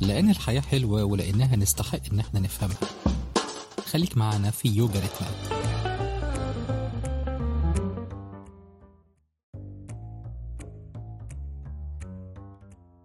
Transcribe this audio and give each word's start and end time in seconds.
لأن 0.00 0.30
الحياة 0.30 0.60
حلوة 0.60 1.04
ولأنها 1.04 1.56
نستحق 1.56 2.12
إن 2.12 2.20
إحنا 2.20 2.40
نفهمها. 2.40 2.78
خليك 3.86 4.16
معنا 4.16 4.50
في 4.50 4.68
يوجا 4.68 5.00
ريتمات 5.00 5.60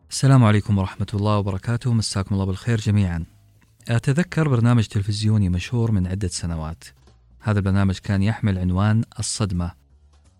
السلام 0.10 0.44
عليكم 0.44 0.78
ورحمة 0.78 1.08
الله 1.14 1.38
وبركاته. 1.38 1.94
مساكم 1.94 2.36
الله 2.36 2.46
بالخير 2.46 2.80
جميعا. 2.80 3.26
أتذكر 3.88 4.50
برنامج 4.50 4.86
تلفزيوني 4.86 5.50
مشهور 5.50 5.92
من 5.92 6.08
عدة 6.08 6.28
سنوات. 6.28 6.84
هذا 7.40 7.60
البرنامج 7.60 7.98
كان 7.98 8.24
يحمل 8.24 8.58
عنوان 8.58 9.04
الصدمة 9.20 9.72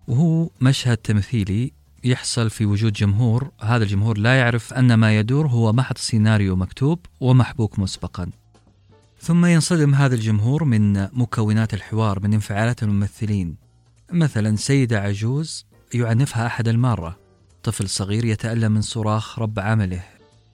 وهو 0.08 0.50
مشهد 0.62 0.98
تمثيلي 0.98 1.74
يحصل 2.06 2.50
في 2.50 2.66
وجود 2.66 2.94
جمهور 2.94 3.52
هذا 3.62 3.84
الجمهور 3.84 4.18
لا 4.18 4.40
يعرف 4.40 4.74
أن 4.74 4.94
ما 4.94 5.20
يدور 5.20 5.48
هو 5.48 5.74
محض 5.74 5.98
سيناريو 5.98 6.56
مكتوب 6.56 7.00
ومحبوك 7.20 7.80
مسبقا. 7.80 8.30
ثم 9.20 9.46
ينصدم 9.46 9.96
هذا 9.96 10.16
الجمهور 10.16 10.64
من 10.64 11.04
مكونات 11.04 11.74
الحوار 11.74 12.20
من 12.20 12.34
انفعالات 12.34 12.84
الممثلين. 12.84 13.56
مثلا 14.12 14.56
سيدة 14.56 15.00
عجوز 15.00 15.66
يعنفها 15.94 16.46
أحد 16.46 16.68
المارة. 16.68 17.20
طفل 17.64 17.90
صغير 17.90 18.26
يتألم 18.26 18.72
من 18.72 18.82
صراخ 18.82 19.40
رب 19.40 19.60
عمله. 19.60 20.04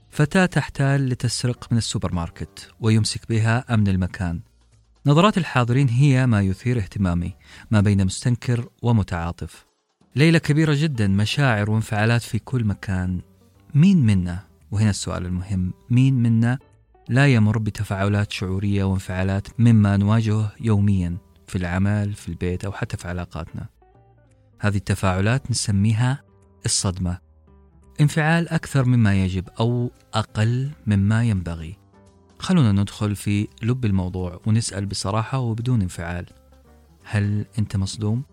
فتاة 0.09 0.45
تحتال 0.45 1.09
لتسرق 1.09 1.67
من 1.71 1.77
السوبر 1.77 2.13
ماركت 2.13 2.71
ويمسك 2.79 3.21
بها 3.29 3.73
أمن 3.73 3.87
المكان. 3.87 4.39
نظرات 5.05 5.37
الحاضرين 5.37 5.89
هي 5.89 6.27
ما 6.27 6.41
يثير 6.41 6.77
اهتمامي 6.77 7.33
ما 7.71 7.81
بين 7.81 8.05
مستنكر 8.05 8.69
ومتعاطف. 8.81 9.70
ليلة 10.15 10.39
كبيرة 10.39 10.73
جدا 10.77 11.07
مشاعر 11.07 11.71
وانفعالات 11.71 12.21
في 12.21 12.39
كل 12.39 12.65
مكان. 12.65 13.21
مين 13.75 14.05
منا؟ 14.05 14.39
وهنا 14.71 14.89
السؤال 14.89 15.25
المهم. 15.25 15.73
مين 15.89 16.13
منا 16.13 16.59
لا 17.09 17.27
يمر 17.27 17.57
بتفاعلات 17.57 18.31
شعورية 18.31 18.83
وانفعالات 18.83 19.47
مما 19.59 19.97
نواجهه 19.97 20.51
يوميا 20.59 21.17
في 21.47 21.57
العمل 21.57 22.13
في 22.13 22.29
البيت 22.29 22.65
أو 22.65 22.71
حتى 22.71 22.97
في 22.97 23.07
علاقاتنا؟ 23.07 23.65
هذه 24.59 24.77
التفاعلات 24.77 25.51
نسميها 25.51 26.23
الصدمة. 26.65 27.17
انفعال 28.01 28.49
أكثر 28.49 28.85
مما 28.85 29.23
يجب 29.23 29.49
أو 29.59 29.91
أقل 30.13 30.71
مما 30.87 31.23
ينبغي. 31.23 31.77
خلونا 32.39 32.71
ندخل 32.71 33.15
في 33.15 33.47
لب 33.61 33.85
الموضوع 33.85 34.41
ونسأل 34.45 34.85
بصراحة 34.85 35.39
وبدون 35.39 35.81
انفعال. 35.81 36.25
هل 37.03 37.45
أنت 37.59 37.75
مصدوم؟ 37.75 38.23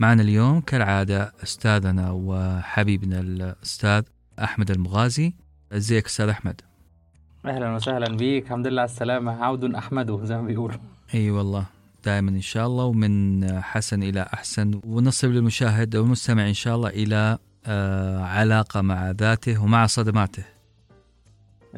معنا 0.00 0.22
اليوم 0.22 0.60
كالعادة 0.60 1.32
أستاذنا 1.42 2.10
وحبيبنا 2.10 3.20
الأستاذ 3.20 4.02
أحمد 4.42 4.70
المغازي. 4.70 5.34
إزيك 5.72 6.06
أستاذ 6.06 6.28
أحمد؟ 6.28 6.60
أهلا 7.46 7.74
وسهلا 7.74 8.16
بيك. 8.16 8.44
الحمد 8.44 8.66
لله 8.66 8.82
على 8.82 8.90
السلامة. 8.90 9.44
عود 9.44 9.74
احمده 9.74 10.24
زي 10.24 10.36
ما 10.36 10.42
بيقولوا. 10.42 10.76
أي 11.14 11.30
والله. 11.30 11.64
دائما 12.04 12.30
إن 12.30 12.40
شاء 12.40 12.66
الله 12.66 12.84
ومن 12.84 13.44
حسن 13.62 14.02
إلى 14.02 14.26
أحسن. 14.34 14.80
ونصل 14.84 15.28
للمشاهد 15.28 15.96
والمستمع 15.96 16.48
إن 16.48 16.54
شاء 16.54 16.76
الله 16.76 16.88
إلى 16.88 17.38
آه، 17.66 18.18
علاقة 18.24 18.80
مع 18.80 19.10
ذاته 19.10 19.62
ومع 19.62 19.86
صدماته. 19.86 20.53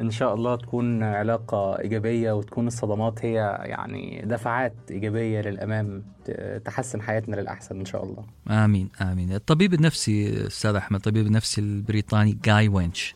إن 0.01 0.11
شاء 0.11 0.33
الله 0.33 0.55
تكون 0.55 1.03
علاقة 1.03 1.79
إيجابية 1.79 2.31
وتكون 2.31 2.67
الصدمات 2.67 3.25
هي 3.25 3.33
يعني 3.63 4.21
دفعات 4.25 4.75
إيجابية 4.91 5.41
للأمام 5.41 6.03
تحسن 6.65 7.01
حياتنا 7.01 7.35
للأحسن 7.35 7.79
إن 7.79 7.85
شاء 7.85 8.03
الله. 8.03 8.25
آمين 8.49 8.89
آمين. 9.01 9.33
الطبيب 9.33 9.73
النفسي 9.73 10.47
أستاذ 10.47 10.75
أحمد 10.75 10.95
الطبيب 10.95 11.27
النفسي 11.27 11.61
البريطاني 11.61 12.37
جاي 12.43 12.67
وينش 12.67 13.15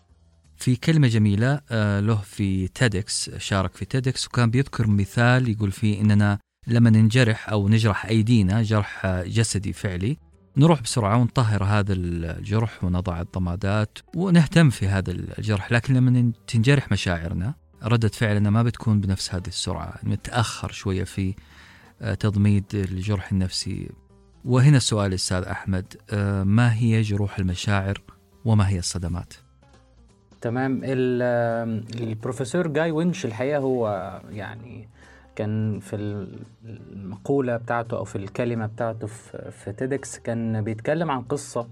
في 0.58 0.76
كلمة 0.76 1.08
جميلة 1.08 1.62
آه، 1.72 2.00
له 2.00 2.16
في 2.16 2.68
TEDx 2.68 3.30
شارك 3.38 3.76
في 3.76 3.86
تيدكس 3.86 4.28
وكان 4.28 4.50
بيذكر 4.50 4.88
مثال 4.88 5.50
يقول 5.50 5.72
فيه 5.72 6.02
إننا 6.02 6.40
لما 6.68 6.90
ننجرح 6.90 7.50
أو 7.50 7.70
نجرح 7.70 8.06
أيدينا 8.06 8.62
جرح 8.62 9.08
جسدي 9.26 9.74
فعلي 9.74 10.18
نروح 10.58 10.82
بسرعة 10.82 11.18
ونطهر 11.18 11.64
هذا 11.64 11.94
الجرح 11.94 12.84
ونضع 12.84 13.22
الضمادات 13.22 13.98
ونهتم 14.16 14.70
في 14.70 14.88
هذا 14.88 15.12
الجرح 15.12 15.72
لكن 15.72 15.94
لما 15.94 16.32
تنجرح 16.48 16.92
مشاعرنا 16.92 17.54
ردة 17.84 18.08
فعلنا 18.08 18.50
ما 18.50 18.64
بتكون 18.64 19.02
بنفس 19.02 19.36
هذه 19.36 19.48
السرعة. 19.48 19.94
نتأخر 20.04 20.72
شوية 20.72 21.04
في 21.04 21.34
آه، 22.02 22.14
تضميد 22.14 22.64
الجرح 22.74 23.32
النفسي. 23.32 23.90
وهنا 24.46 24.78
السؤال 24.78 25.14
أستاذ 25.14 25.44
أحمد 25.44 25.94
آه، 26.10 26.44
ما 26.44 26.74
هي 26.76 27.02
جروح 27.02 27.40
المشاعر 27.40 28.02
وما 28.46 28.70
هي 28.70 28.80
الصدمات؟ 28.80 29.34
تمام 30.42 30.82
ال- 30.84 32.02
البروفيسور 32.02 32.68
جاي 32.68 32.92
وينش 32.92 33.26
الحقيقة 33.26 33.60
هو 33.60 34.22
يعني 34.30 34.90
كان 35.36 35.80
في 35.80 35.96
المقولة 36.66 37.58
بتاعته 37.58 37.98
أو 37.98 38.04
في 38.04 38.16
الكلمة 38.16 38.66
بتاعته 38.66 39.08
في 39.52 39.74
تيدكس 39.78 40.20
كان 40.20 40.62
بيتكلم 40.62 41.12
عن 41.12 41.22
قصة 41.22 41.68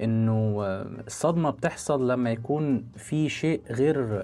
إنه 0.00 0.62
الصدمة 1.06 1.50
بتحصل 1.50 2.10
لما 2.10 2.30
يكون 2.30 2.84
في 2.96 3.28
شيء 3.28 3.60
غير 3.70 4.22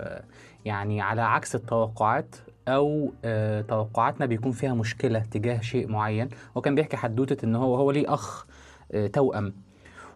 يعني 0.65 1.01
على 1.01 1.23
عكس 1.23 1.55
التوقعات 1.55 2.37
أو 2.69 3.13
آه، 3.25 3.61
توقعاتنا 3.61 4.27
بيكون 4.27 4.53
فيها 4.53 4.75
مشكلة 4.75 5.19
تجاه 5.19 5.61
شيء 5.61 5.89
معين. 5.89 6.29
وكان 6.55 6.75
بيحكي 6.75 6.97
حدوتة 6.97 7.45
إن 7.45 7.57
هو 7.57 7.77
هو 7.77 7.91
ليه 7.91 8.15
أخ 8.15 8.47
آه، 8.93 9.07
توأم. 9.07 9.53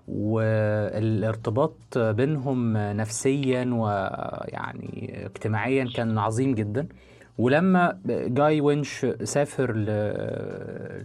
والارتباط 0.09 1.99
بينهم 1.99 2.77
نفسيا 2.77 3.65
ويعني 3.73 5.21
اجتماعيا 5.27 5.89
كان 5.95 6.19
عظيم 6.19 6.55
جدا. 6.55 6.87
ولما 7.39 7.99
جاي 8.07 8.61
وينش 8.61 9.07
سافر. 9.25 9.73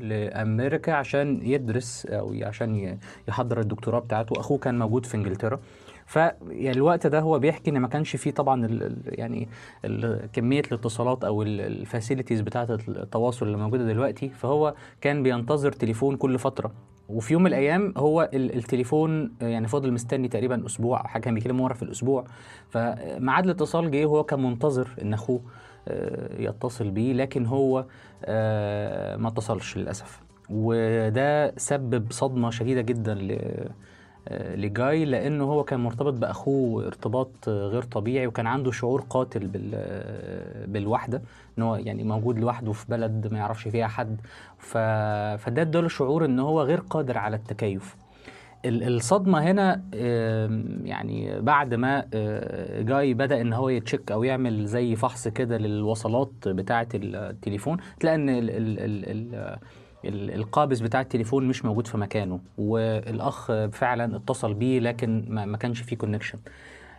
لأمريكا 0.01 0.93
عشان 0.93 1.39
يدرس 1.43 2.05
أو 2.05 2.35
عشان 2.41 2.97
يحضر 3.27 3.59
الدكتوراه 3.59 3.99
بتاعته. 3.99 4.39
أخوه 4.39 4.57
كان 4.57 4.79
موجود 4.79 5.05
في 5.05 5.17
إنجلترا. 5.17 5.59
فالوقت 6.05 7.07
ده 7.07 7.19
هو 7.19 7.39
بيحكي 7.39 7.71
إن 7.71 7.79
ما 7.79 7.87
كانش 7.87 8.15
فيه 8.15 8.31
طبعا 8.31 8.65
ال... 8.65 8.83
ال- 8.83 8.97
يعني 9.07 9.47
ال... 9.85 10.29
كمية 10.33 10.61
الاتصالات 10.71 11.23
أو 11.23 11.41
الفاسيلتيز 11.43 12.41
بتاعة 12.41 12.67
التواصل 12.87 13.45
اللي 13.45 13.57
موجودة 13.57 13.85
دلوقتي. 13.85 14.29
فهو 14.29 14.73
كان 15.01 15.23
بينتظر 15.23 15.71
تليفون 15.71 16.17
كل 16.17 16.39
فترة. 16.39 16.71
وفي 17.09 17.33
يوم 17.33 17.41
من 17.43 17.47
الأيام 17.47 17.93
هو 17.97 18.29
ال- 18.33 18.55
التليفون 18.55 19.31
يعني 19.41 19.67
فضل 19.67 19.91
مستني 19.93 20.27
تقريبا 20.27 20.65
أسبوع 20.65 21.03
حاجة 21.03 21.21
كان 21.21 21.33
بيكلمه 21.33 21.63
مره 21.63 21.73
في 21.73 21.83
الأسبوع. 21.83 22.25
فميعاد 22.69 23.43
الاتصال 23.45 23.91
جه 23.91 24.05
وهو 24.05 24.23
كان 24.23 24.43
منتظر 24.43 24.87
إن 25.01 25.13
أخوه 25.13 25.41
يتصل 26.39 26.89
بيه 26.91 27.13
لكن 27.13 27.45
هو 27.45 27.85
آه، 28.25 29.15
ما 29.15 29.27
اتصلش 29.27 29.77
للأسف 29.77 30.19
وده 30.49 31.53
سبب 31.57 32.11
صدمة 32.11 32.49
شديدة 32.49 32.81
جدا 32.81 33.17
آه، 34.27 34.55
لجاي 34.55 35.05
لأنه 35.05 35.43
هو 35.43 35.63
كان 35.63 35.79
مرتبط 35.79 36.13
بأخوه 36.13 36.87
ارتباط 36.87 37.29
آه، 37.47 37.67
غير 37.67 37.81
طبيعي 37.83 38.27
وكان 38.27 38.47
عنده 38.47 38.71
شعور 38.71 39.01
قاتل 39.09 39.47
بال 39.47 39.71
آه، 39.73 40.65
بالوحدة 40.65 41.21
إن 41.57 41.63
هو 41.63 41.75
يعني 41.75 42.03
موجود 42.03 42.39
لوحده 42.39 42.71
في 42.71 42.85
بلد 42.89 43.27
ما 43.31 43.37
يعرفش 43.39 43.67
فيها 43.67 43.87
حد. 43.87 44.21
فده 44.59 45.61
اداله 45.61 45.87
شعور 45.87 46.25
إن 46.25 46.39
هو 46.39 46.61
غير 46.61 46.79
قادر 46.79 47.17
على 47.17 47.35
التكيف 47.35 47.95
ال- 47.95 48.04
الصدمة 48.65 49.39
هنا 49.39 49.81
يعني 50.83 51.41
بعد 51.41 51.73
ما 51.73 52.05
آه، 52.13 52.81
جاي 52.81 53.13
بدأ 53.13 53.41
إن 53.41 53.53
هو 53.53 53.69
يتشيك 53.69 54.11
أو 54.11 54.23
يعمل 54.23 54.65
زي 54.65 54.95
فحص 54.95 55.27
كده 55.27 55.57
للوصلات 55.57 56.31
بتاعة 56.47 56.87
التليفون 56.93 57.77
تلاقي 57.99 58.15
إن 58.15 58.29
ال 58.29 58.49
ال 58.49 58.79
ال 58.79 59.09
ال 59.09 59.57
ال- 60.05 60.31
القابض 60.35 60.83
بتاع 60.83 61.01
التليفون 61.01 61.47
مش 61.47 61.65
موجود 61.65 61.87
في 61.87 61.97
مكانه 61.97 62.39
والأخ 62.57 63.51
فعلا 63.71 64.15
اتصل 64.15 64.53
بيه 64.53 64.79
لكن 64.79 65.25
ما 65.29 65.57
كانش 65.57 65.81
فيه 65.81 65.95
connection 65.95 66.37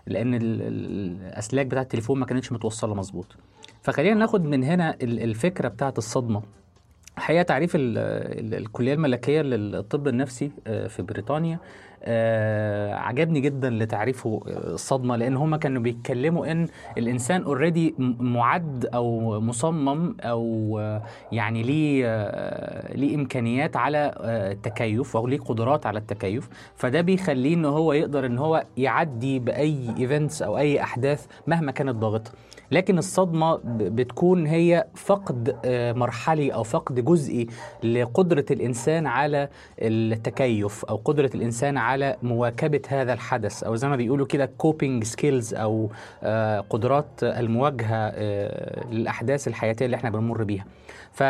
لأن 0.07 0.35
ال- 0.35 0.43
ال- 0.63 1.17
الأسلاك 1.27 1.67
بتاعه 1.67 1.83
التليفون 1.83 2.19
ما 2.19 2.27
كانتش 2.27 2.53
متوصلة 2.53 2.95
مظبوط. 2.95 3.37
فخلينا 3.83 4.15
ناخد 4.21 4.45
من 4.45 4.65
هنا 4.65 4.95
ال- 5.03 5.23
الفكرة 5.23 5.69
بتاعة 5.69 5.95
الصدمة. 5.99 6.43
الحقيقة 7.17 7.43
تعريف 7.43 7.77
ال 7.77 7.99
ال 8.39 8.55
الكلية 8.55 8.95
الملكية 8.95 9.43
للطب 9.43 10.09
النفسي 10.09 10.51
آه، 10.67 10.87
في 10.87 11.03
بريطانيا 11.03 11.59
آه، 12.03 12.95
عجبني 12.95 13.41
جدا 13.41 13.71
لتعريفه 13.71 14.41
آه، 14.47 14.75
الصدمة 14.75 15.17
لأن 15.17 15.37
هم 15.37 15.57
كانوا 15.57 15.83
بيتكلموا 15.83 16.53
إن 16.53 16.69
الإنسان 16.99 17.43
already 17.43 17.95
معد 18.19 18.87
أو 18.95 19.41
مصمم 19.41 20.17
أو 20.21 20.79
يعني 21.33 21.63
ليه 21.63 22.05
ليه 22.95 23.15
إمكانيات 23.15 23.77
على 23.77 24.15
التكيف 24.21 25.17
أو 25.17 25.27
ليه 25.27 25.39
قدرات 25.39 25.87
على 25.87 25.99
التكيف. 25.99 26.49
فده 26.75 27.01
بيخليه 27.01 27.55
إن 27.55 27.65
هو 27.65 27.93
يقدر 27.93 28.27
إن 28.27 28.39
هو 28.39 28.65
يعدي 28.77 29.39
بأي 29.39 29.95
events 29.99 30.43
أو 30.43 30.59
أي 30.59 30.83
أحداث 30.83 31.27
مهما 31.47 31.73
كانت 31.73 31.95
ضاغطة. 31.95 32.31
لكن 32.71 32.99
الصدمة 32.99 33.61
بتكون 33.65 34.47
هي 34.47 34.87
فقد 34.95 35.57
آه، 35.65 35.93
مرحلي 35.93 36.55
أو 36.55 36.63
فقد 36.63 37.05
جزئي 37.05 37.47
لقدرة 37.85 38.45
الإنسان 38.51 39.07
على 39.07 39.49
التكيف 39.79 40.85
أو 40.85 40.97
قدرة 41.05 41.31
الإنسان 41.35 41.77
على 41.79 42.17
مواكبة 42.23 42.83
هذا 42.89 43.13
الحدث 43.13 43.63
أو 43.65 43.75
زي 43.77 43.89
ما 43.89 43.97
بيقولوا 43.97 44.27
كده 44.27 44.47
coping 44.59 45.05
skills 45.05 45.55
أو 45.55 45.91
آه، 46.23 46.61
قدرات 46.61 47.07
المواجهة 47.23 47.97
آه، 48.15 48.85
للأحداث 48.91 49.49
الحياتية 49.49 49.85
اللي 49.87 49.97
إحنا 49.97 50.11
بنمر 50.11 50.45
بيها. 50.45 50.65
ف 51.13 51.23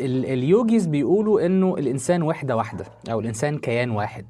ال- 0.00 0.26
ال 0.26 0.36
yogis 0.36 0.86
بيقولوا 0.86 1.46
إنه 1.46 1.74
الإنسان 1.78 2.22
وحدة 2.22 2.56
واحدة 2.56 2.84
أو 3.10 3.20
الإنسان 3.20 3.58
كيان 3.58 3.90
واحد. 3.90 4.24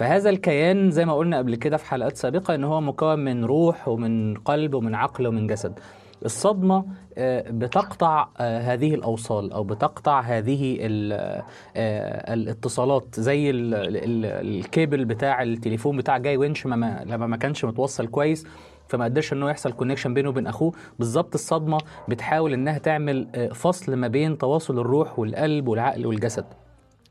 فهذا 0.00 0.30
الكيان 0.30 0.90
زي 0.90 1.04
ما 1.04 1.14
قلنا 1.14 1.38
قبل 1.38 1.54
كده 1.56 1.76
في 1.76 1.84
حلقات 1.86 2.16
سابقة 2.16 2.54
إن 2.54 2.64
هو 2.64 2.80
مكون 2.80 3.18
من 3.18 3.44
روح 3.44 3.88
ومن 3.88 4.34
قلب 4.34 4.74
ومن 4.74 4.94
عقل 4.94 5.26
ومن 5.26 5.46
جسد. 5.46 5.78
الصدمة 6.24 6.84
آه، 7.18 7.50
بتقطع 7.50 8.28
آه، 8.38 8.60
هذه 8.60 8.94
الأوصال 8.94 9.52
أو 9.52 9.64
بتقطع 9.64 10.20
هذه 10.20 10.78
آه، 10.82 11.44
الاتصالات 12.34 13.20
زي 13.20 13.50
ال- 13.50 13.74
ال- 13.74 14.56
الكيبل 14.56 15.04
بتاع 15.04 15.42
التليفون 15.42 15.96
بتاع 15.96 16.18
جاي 16.18 16.36
وينش 16.36 16.66
ما- 16.66 16.76
ما 16.76 17.02
لما 17.06 17.26
ما 17.26 17.36
كانش 17.36 17.64
متوصل 17.64 18.06
كويس 18.06 18.46
فما 18.88 19.04
قدرش 19.04 19.32
انه 19.32 19.50
يحصل 19.50 19.72
connection 19.72 20.14
بينه 20.14 20.28
وبين 20.28 20.46
أخوه. 20.46 20.72
بالظبط 20.98 21.34
الصدمة 21.34 21.78
بتحاول 22.08 22.52
إنها 22.52 22.78
تعمل 22.78 23.50
فصل 23.54 23.96
ما 23.96 24.08
بين 24.08 24.38
تواصل 24.38 24.78
الروح 24.78 25.18
والقلب 25.18 25.68
والعقل 25.68 26.06
والجسد. 26.06 26.44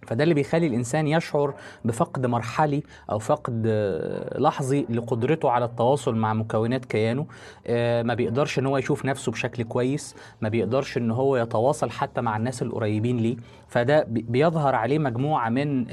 فده 0.08 0.24
اللي 0.24 0.34
بيخلي 0.34 0.68
الإنسان 0.68 1.08
يشعر 1.08 1.54
بفقد 1.86 2.26
مرحلي 2.26 2.84
أو 3.12 3.20
فقد 3.20 3.64
آه، 3.68 4.40
لحظي 4.40 4.86
لقدرته 4.90 5.50
على 5.50 5.66
التواصل 5.66 6.16
مع 6.16 6.34
مكونات 6.34 6.86
كيانه. 6.86 7.26
آه، 7.68 8.04
ما 8.04 8.14
بيقدرش 8.14 8.60
إن 8.60 8.66
هو 8.66 8.78
يشوف 8.78 9.06
نفسه 9.06 9.32
بشكل 9.32 9.64
كويس 9.64 10.16
ما 10.42 10.50
بيقدرش 10.50 10.98
إن 10.98 11.12
هو 11.12 11.38
يتواصل 11.38 11.90
حتى 11.90 12.22
مع 12.22 12.38
الناس 12.38 12.62
القريبين 12.62 13.18
ليه. 13.18 13.36
فده 13.68 14.04
بي- 14.04 14.26
بيظهر 14.30 14.76
عليه 14.76 15.00
مجموعة 15.00 15.50
من 15.50 15.82
ال- 15.82 15.88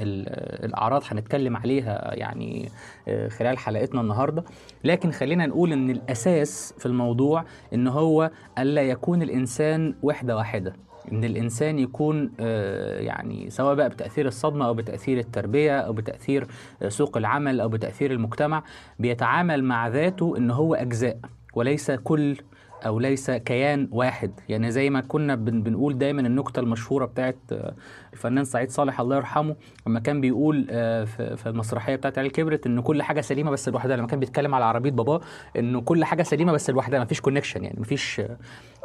الأعراض 0.65 1.03
هنتكلم 1.07 1.57
عليها 1.57 2.15
يعني 2.15 2.69
آه، 3.07 3.27
خلال 3.27 3.57
حلقتنا 3.57 4.01
النهارده. 4.01 4.43
لكن 4.83 5.11
خلينا 5.11 5.45
نقول 5.45 5.71
إن 5.73 5.89
الأساس 5.89 6.73
في 6.77 6.85
الموضوع 6.85 7.43
إن 7.73 7.87
هو 7.87 8.31
ألا 8.59 8.81
يكون 8.81 9.21
الإنسان 9.21 9.95
وحدة 10.03 10.35
واحدة. 10.35 10.73
إن 11.11 11.23
الإنسان 11.23 11.79
يكون 11.79 12.31
آه، 12.39 12.99
يعني 12.99 13.49
سواء 13.49 13.75
بقى 13.75 13.89
بتأثير 13.89 14.27
الصدمة 14.27 14.67
أو 14.67 14.73
بتأثير 14.73 15.17
التربية 15.17 15.79
أو 15.79 15.93
بتأثير 15.93 16.47
آه، 16.81 16.89
سوق 16.89 17.17
العمل 17.17 17.61
أو 17.61 17.69
بتأثير 17.69 18.11
المجتمع 18.11 18.63
بيتعامل 18.99 19.63
مع 19.63 19.87
ذاته 19.87 20.37
إن 20.37 20.51
هو 20.51 20.75
أجزاء 20.75 21.17
وليس 21.53 21.91
كل 21.91 22.37
أو 22.85 22.99
ليس 22.99 23.31
كيان 23.31 23.87
واحد. 23.91 24.31
يعني 24.49 24.71
زي 24.71 24.89
ما 24.89 25.01
كنا 25.01 25.35
بن 25.35 25.61
بنقول 25.63 25.97
دايما 25.97 26.21
النكتة 26.21 26.59
المشهورة 26.59 27.05
بتاعت 27.05 27.35
آه، 27.51 27.73
الفنان 28.13 28.43
سعيد 28.45 28.69
صالح 28.71 28.99
الله 28.99 29.15
يرحمه 29.15 29.55
لما 29.87 29.99
كان 29.99 30.21
بيقول 30.21 30.67
آه، 30.69 31.03
في 31.35 31.43
المسرحية 31.49 31.95
بتاعت 31.95 32.17
عيال 32.17 32.31
كبرت 32.31 32.65
إن 32.65 32.81
كل 32.81 33.03
حاجة 33.03 33.21
سليمة 33.21 33.51
بس 33.51 33.69
لوحدها. 33.69 33.95
لما 33.97 34.07
كان 34.07 34.19
بيتكلم 34.19 34.55
على 34.55 34.65
عربية 34.65 34.91
باباه 34.91 35.21
انه 35.57 35.81
كل 35.81 36.05
حاجة 36.05 36.23
سليمة 36.23 36.51
بس 36.51 36.69
لوحدها. 36.69 36.99
مفيش 37.03 37.21
كونكشن 37.21 37.63
يعني 37.63 37.79
مفيش 37.79 38.19
آه، 38.19 38.37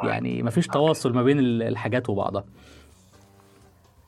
يعني 0.03 0.43
مفيش 0.43 0.67
تواصل 0.67 1.13
ما 1.13 1.23
بين 1.23 1.39
ال- 1.39 1.63
الحاجات 1.63 2.09
وبعضها. 2.09 2.43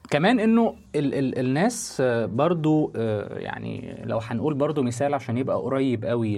كمان 0.09 0.39
إنه 0.39 0.75
ال 0.95 1.13
ال 1.13 1.39
الناس 1.39 2.01
برضو 2.25 2.91
يعني 3.35 4.01
لو 4.05 4.17
هنقول 4.17 4.53
برضو 4.53 4.83
مثال 4.83 5.13
عشان 5.13 5.37
يبقى 5.37 5.57
قريب 5.57 6.05
قوي 6.05 6.37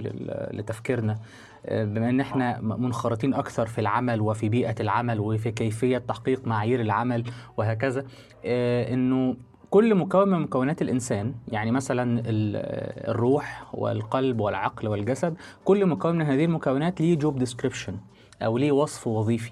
لتفكيرنا 0.51 1.17
بما 1.71 2.09
ان 2.09 2.19
إحنا 2.19 2.61
منخرطين 2.61 3.33
أكثر 3.33 3.65
في 3.67 3.81
العمل 3.81 4.21
وفي 4.21 4.49
بيئة 4.49 4.75
العمل 4.79 5.19
وفي 5.19 5.51
كيفية 5.51 5.97
تحقيق 5.97 6.47
معايير 6.47 6.81
العمل 6.81 7.23
وهكذا 7.57 8.05
آه، 8.45 8.93
انه 8.93 9.35
كل 9.69 9.95
مكون 9.95 10.29
من 10.29 10.39
مكونات 10.39 10.81
الإنسان 10.81 11.33
يعني 11.47 11.71
مثلا 11.71 12.19
ال- 12.19 13.09
الروح 13.09 13.69
والقلب 13.73 14.39
والعقل 14.39 14.87
والجسد 14.87 15.37
كل 15.65 15.85
مكون 15.85 16.15
من 16.15 16.25
هذه 16.25 16.45
المكونات 16.45 17.01
ليه 17.01 17.15
جوب 17.17 17.39
ديسكريبشن 17.39 17.97
أو 18.41 18.57
ليه 18.57 18.71
وصف 18.71 19.07
وظيفي. 19.07 19.51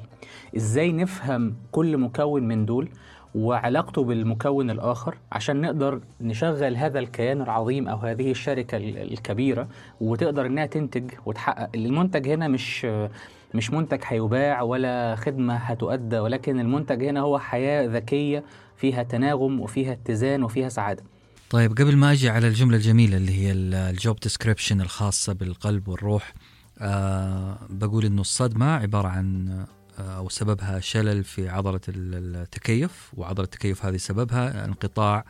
إزاي 0.55 0.91
نفهم 0.91 1.55
كل 1.71 1.97
مكون 1.97 2.43
من 2.47 2.65
دول؟ 2.65 2.89
وعلاقته 3.35 4.03
بالمكون 4.03 4.69
الآخر 4.69 5.17
عشان 5.31 5.61
نقدر 5.61 6.01
نشغل 6.21 6.75
هذا 6.77 6.99
الكيان 6.99 7.41
العظيم 7.41 7.87
أو 7.87 7.97
هذه 7.97 8.31
الشركة 8.31 8.77
ال- 8.77 9.13
الكبيرة 9.13 9.67
وتقدر 10.01 10.45
إنها 10.45 10.65
تنتج 10.65 11.11
وتحقق. 11.25 11.69
المنتج 11.75 12.29
هنا 12.29 12.47
مش 12.47 12.87
مش 13.53 13.71
منتج 13.71 13.99
هيباع 14.05 14.61
ولا 14.61 15.15
خدمة 15.15 15.55
هتؤدى 15.55 16.19
ولكن 16.19 16.59
المنتج 16.59 17.03
هنا 17.03 17.19
هو 17.19 17.39
حياة 17.39 17.85
ذكية 17.87 18.43
فيها 18.77 19.03
تناغم 19.03 19.59
وفيها 19.59 19.91
اتزان 19.93 20.43
وفيها 20.43 20.69
سعادة. 20.69 21.03
طيب 21.49 21.71
قبل 21.71 21.95
ما 21.97 22.11
أجي 22.11 22.29
على 22.29 22.47
الجملة 22.47 22.77
الجميلة 22.77 23.17
اللي 23.17 23.31
هي 23.31 23.51
الجوب 23.51 24.19
ديسكريبشن 24.19 24.81
الخاصة 24.81 25.33
بالقلب 25.33 25.87
والروح 25.87 26.33
آه 26.79 27.57
بقول 27.69 28.05
إنه 28.05 28.21
الصدمة 28.21 28.65
عبارة 28.75 29.07
عن 29.07 29.49
أو 29.99 30.29
سببها 30.29 30.79
شلل 30.79 31.23
في 31.23 31.49
عضلة 31.49 31.81
ال- 31.89 32.35
التكيف 32.35 33.11
وعضلة 33.13 33.45
التكيف 33.45 33.85
هذه 33.85 33.97
سببها 33.97 34.65
انقطاع 34.65 35.25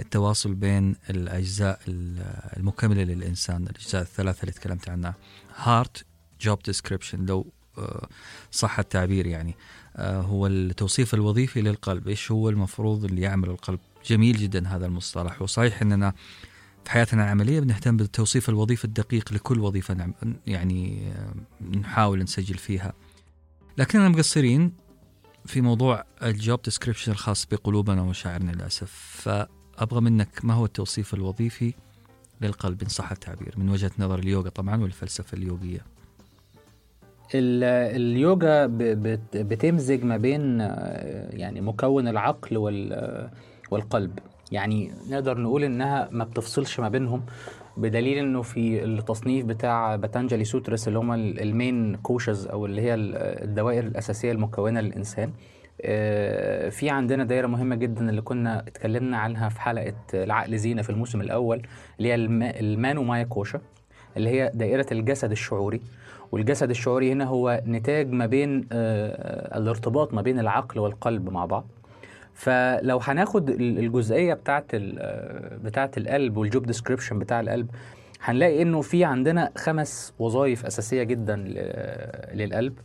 التواصل 0.00 0.54
بين 0.54 0.96
الأجزاء 1.10 1.80
ال- 1.88 2.24
المكملة 2.56 3.02
للإنسان 3.02 3.62
الأجزاء 3.62 4.02
الثلاثة 4.02 4.40
اللي 4.40 4.52
تكلمت 4.52 4.88
عنها. 4.88 5.14
heart 5.56 6.04
job 6.40 6.62
description 6.62 7.26
لو 7.26 7.46
آه، 7.78 8.08
صح 8.50 8.78
التعبير 8.78 9.26
يعني. 9.26 9.54
آه، 9.96 10.20
هو 10.20 10.46
التوصيف 10.46 11.14
الوظيفي 11.14 11.62
للقلب. 11.62 12.08
إيش 12.08 12.30
هو 12.30 12.48
المفروض 12.48 13.04
اللي 13.04 13.20
يعمل 13.20 13.48
القلب؟ 13.50 13.78
جميل 14.06 14.36
جدا 14.36 14.68
هذا 14.68 14.86
المصطلح 14.86 15.42
وصحيح 15.42 15.82
إننا 15.82 16.12
في 16.84 16.90
حياتنا 16.90 17.24
العملية 17.24 17.60
بنهتم 17.60 17.96
بالتوصيف 17.96 18.48
الوظيفي 18.48 18.84
الدقيق 18.84 19.32
لكل 19.32 19.60
وظيفة 19.60 19.94
نعم 19.94 20.14
يعني 20.46 21.08
آه، 21.12 21.34
نحاول 21.76 22.22
نسجل 22.22 22.54
فيها. 22.54 22.92
لكننا 23.80 24.08
مقصرين 24.08 24.72
في 25.46 25.60
موضوع 25.60 26.04
ال 26.22 26.32
job 26.32 26.62
description 26.62 27.12
الخاص 27.12 27.46
بقلوبنا 27.46 28.02
ومشاعرنا 28.02 28.52
للأسف. 28.52 28.90
فأبغى 29.22 30.00
منك 30.00 30.44
ما 30.44 30.54
هو 30.54 30.64
التوصيف 30.64 31.14
الوظيفي 31.14 31.74
للقلب؟ 32.40 32.82
إن 32.82 32.88
صح 32.88 33.10
التعبير 33.10 33.54
من 33.56 33.68
وجهة 33.70 33.90
نظر 33.98 34.18
اليوغا 34.18 34.48
طبعا 34.48 34.82
والفلسفة 34.82 35.36
اليوغية. 35.38 35.80
ال- 37.34 37.64
اليوجا 37.96 38.66
بتمزج 39.34 40.04
ما 40.04 40.16
بين 40.16 40.60
يعني 41.40 41.60
مكون 41.60 42.08
العقل 42.08 42.56
وال- 42.56 43.30
والقلب. 43.70 44.18
يعني 44.52 44.92
نقدر 45.10 45.38
نقول 45.38 45.64
إنها 45.64 46.08
ما 46.12 46.24
بتفصلش 46.24 46.80
ما 46.80 46.88
بينهم. 46.88 47.22
بدليل 47.80 48.18
إنه 48.18 48.42
في 48.42 48.84
التصنيف 48.84 49.44
بتاع 49.46 49.96
باتانجالي 49.96 50.44
sutras 50.44 50.88
اللي 50.88 50.98
هم 50.98 51.12
ال- 51.12 51.40
ال 51.40 51.51
main 51.51 51.96
koshas 51.96 52.46
أو 52.46 52.66
اللي 52.66 52.82
هي 52.82 52.94
ال- 52.94 53.16
الدوائر 53.16 53.84
الأساسية 53.86 54.32
المكونة 54.32 54.80
للإنسان. 54.80 55.32
آه، 55.82 56.68
في 56.68 56.90
عندنا 56.90 57.24
دايرة 57.24 57.46
مهمة 57.46 57.76
جدا 57.76 58.10
اللي 58.10 58.22
كنا 58.22 58.58
اتكلمنا 58.60 59.16
عنها 59.18 59.48
في 59.48 59.60
حلقة 59.60 59.94
العقل 60.14 60.56
زينة 60.58 60.82
في 60.82 60.90
الموسم 60.90 61.20
الأول 61.20 61.62
اللي 61.98 62.08
هي 62.08 62.14
الم- 62.14 62.42
ال 62.42 63.02
manomaya 63.02 63.24
kosha 63.24 63.60
اللي 64.16 64.30
هي 64.30 64.50
دائره 64.54 64.86
الجسد 64.92 65.30
الشعوري. 65.30 65.80
والجسد 66.32 66.70
الشعوري 66.70 67.12
هنا 67.12 67.24
هو 67.24 67.62
نتاج 67.66 68.10
ما 68.12 68.26
بين 68.26 68.66
آه، 68.72 69.58
الارتباط 69.58 70.14
ما 70.14 70.22
بين 70.22 70.38
العقل 70.38 70.80
والقلب 70.80 71.30
مع 71.30 71.44
بعض. 71.44 71.64
فلو 72.40 72.98
هناخد 73.02 73.50
ال- 73.50 73.78
الجزئية 73.78 74.34
بتاعت 74.34 74.64
آه، 74.74 75.56
بتاعت 75.56 75.98
القلب 75.98 76.36
وال 76.36 76.48
job 76.48 76.66
description 76.66 77.18
بتاع 77.18 77.40
القلب 77.40 77.70
هنلاقي 78.24 78.62
إنه 78.62 78.80
في 78.80 79.04
عندنا 79.04 79.50
خمس 79.58 80.12
وظائف 80.18 80.66
أساسية 80.66 81.02
جدا 81.02 81.36
ل- 81.36 82.38
للقلب. 82.38 82.78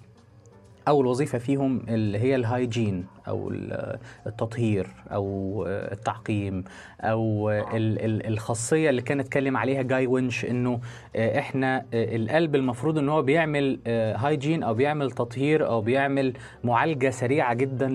اول 0.88 1.06
وظيفه 1.06 1.38
فيهم 1.38 1.82
اللي 1.90 2.18
هي 2.20 2.36
ال 2.36 2.45
hygiene 2.45 3.06
أو 3.28 3.50
ال- 3.50 3.98
التطهير 4.28 4.88
أو 5.12 5.64
التعقيم 5.68 6.64
أو 7.02 7.50
ال- 7.52 8.06
ال- 8.06 8.28
الخاصية 8.28 8.90
اللي 8.90 9.02
كان 9.02 9.20
اتكلم 9.20 9.58
عليها 9.58 9.82
جاي 9.82 10.08
وينش 10.08 10.46
إنه 10.46 10.80
إحنا 11.16 11.86
القلب 11.94 12.56
المفروض 12.56 12.98
إن 12.98 13.10
هو 13.10 13.22
بيعمل 13.22 13.80
هايجين 14.18 14.64
أو 14.64 14.74
بيعمل 14.74 15.12
تطهير 15.12 15.68
أو 15.68 15.82
بيعمل 15.82 16.34
معالجة 16.64 17.10
سريعة 17.10 17.54
جدا 17.54 17.88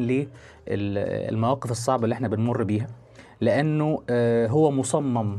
للمواقف 0.68 1.70
الصعبة 1.70 2.04
اللي 2.04 2.12
إحنا 2.14 2.28
بنمر 2.28 2.62
بيها. 2.62 2.86
لأنه 3.40 4.02
هو 4.50 4.70
مصمم 4.70 5.38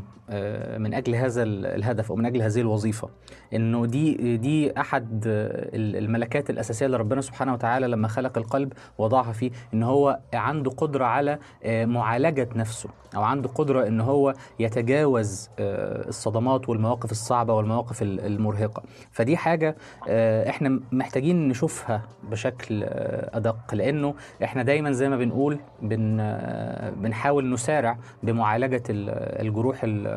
من 0.77 0.93
أجل 0.93 1.15
هذا 1.15 1.43
ال- 1.43 1.65
الهدف 1.65 2.11
أو 2.11 2.15
من 2.15 2.25
أجل 2.25 2.41
هذه 2.41 2.59
الوظيفة. 2.61 3.09
إنه 3.53 3.85
دي 3.85 4.37
دي 4.37 4.79
أحد 4.79 5.23
آه، 5.27 5.69
ال- 5.75 5.95
الملكات 5.95 6.49
الأساسية 6.49 6.85
اللي 6.85 6.97
ربنا 6.97 7.21
سبحانه 7.21 7.53
وتعالى 7.53 7.87
لما 7.87 8.07
خلق 8.07 8.37
القلب 8.37 8.73
وضعها 8.97 9.31
فيه 9.31 9.51
إن 9.73 9.83
هو 9.83 10.19
عنده 10.33 10.71
قدرة 10.71 11.05
على 11.05 11.39
آه، 11.63 11.85
معالجة 11.85 12.49
نفسه 12.55 12.89
أو 13.15 13.21
عنده 13.23 13.49
قدرة 13.49 13.87
إن 13.87 14.01
هو 14.01 14.33
يتجاوز 14.59 15.49
آه، 15.59 16.07
الصدمات 16.07 16.69
والمواقف 16.69 17.11
الصعبة 17.11 17.53
والمواقف 17.53 18.01
ال- 18.01 18.19
المرهقة. 18.25 18.83
فدي 19.11 19.37
حاجة 19.37 19.75
آه، 20.09 20.49
إحنا 20.49 20.79
محتاجين 20.91 21.47
نشوفها 21.47 22.01
بشكل 22.23 22.83
آه، 22.83 23.37
أدق 23.37 23.73
لأنه 23.75 24.13
إحنا 24.43 24.63
دايما 24.63 24.91
زي 24.91 25.09
ما 25.09 25.17
بنقول 25.17 25.59
بن 25.81 26.17
آه، 26.19 26.89
بنحاول 26.89 27.49
نسارع 27.53 27.97
بمعالجة 28.23 28.83
ال- 28.89 29.09
الجروح 29.47 29.83
ال- 29.83 30.07
ال- 30.07 30.10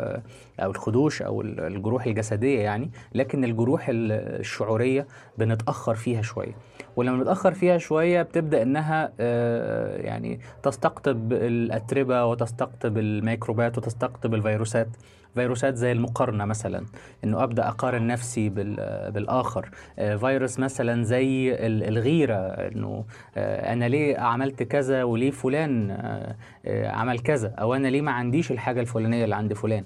أو 0.60 0.70
الخدوش 0.70 1.22
أو 1.22 1.40
ال- 1.40 1.60
الجروح 1.60 2.06
الجسدية 2.06 2.60
يعني 2.60 2.90
لكن 3.14 3.44
الجروح 3.44 3.88
ال- 3.88 4.12
الشعورية 4.40 5.06
بنتأخر 5.38 5.94
فيها 5.94 6.22
شوية. 6.22 6.52
ولما 6.96 7.16
بنتأخر 7.18 7.52
فيها 7.54 7.78
شوية 7.78 8.22
بتبدأ 8.22 8.62
إنها 8.62 9.12
آه، 9.20 9.96
يعني 9.96 10.40
تستقطب 10.62 11.32
الأتربة 11.32 12.24
وتستقطب 12.24 12.98
الميكروبات 12.98 13.78
وتستقطب 13.78 14.34
الفيروسات. 14.34 14.88
فيروسات 15.34 15.74
زي 15.76 15.92
المقارنة 15.92 16.44
مثلا 16.44 16.86
إنه 17.24 17.42
أبدأ 17.42 17.68
أقارن 17.68 18.06
نفسي 18.06 18.48
بال- 18.48 19.10
بالآخر. 19.12 19.70
آه، 19.98 20.16
فيروس 20.16 20.58
مثلا 20.58 21.02
زي 21.04 21.54
ال- 21.54 21.82
الغيرة 21.88 22.36
إنه 22.36 23.04
آه، 23.36 23.72
أنا 23.72 23.88
ليه 23.88 24.18
عملت 24.18 24.62
كذا 24.62 25.02
وليه 25.04 25.30
فلان 25.30 25.90
آه، 25.90 26.88
عمل 26.88 27.18
كذا 27.18 27.48
أو 27.54 27.74
أنا 27.74 27.88
ليه 27.88 28.00
ما 28.02 28.12
عنديش 28.12 28.52
الحاجة 28.52 28.80
الفلانية 28.80 29.24
اللي 29.24 29.36
عند 29.36 29.52
فلان. 29.52 29.84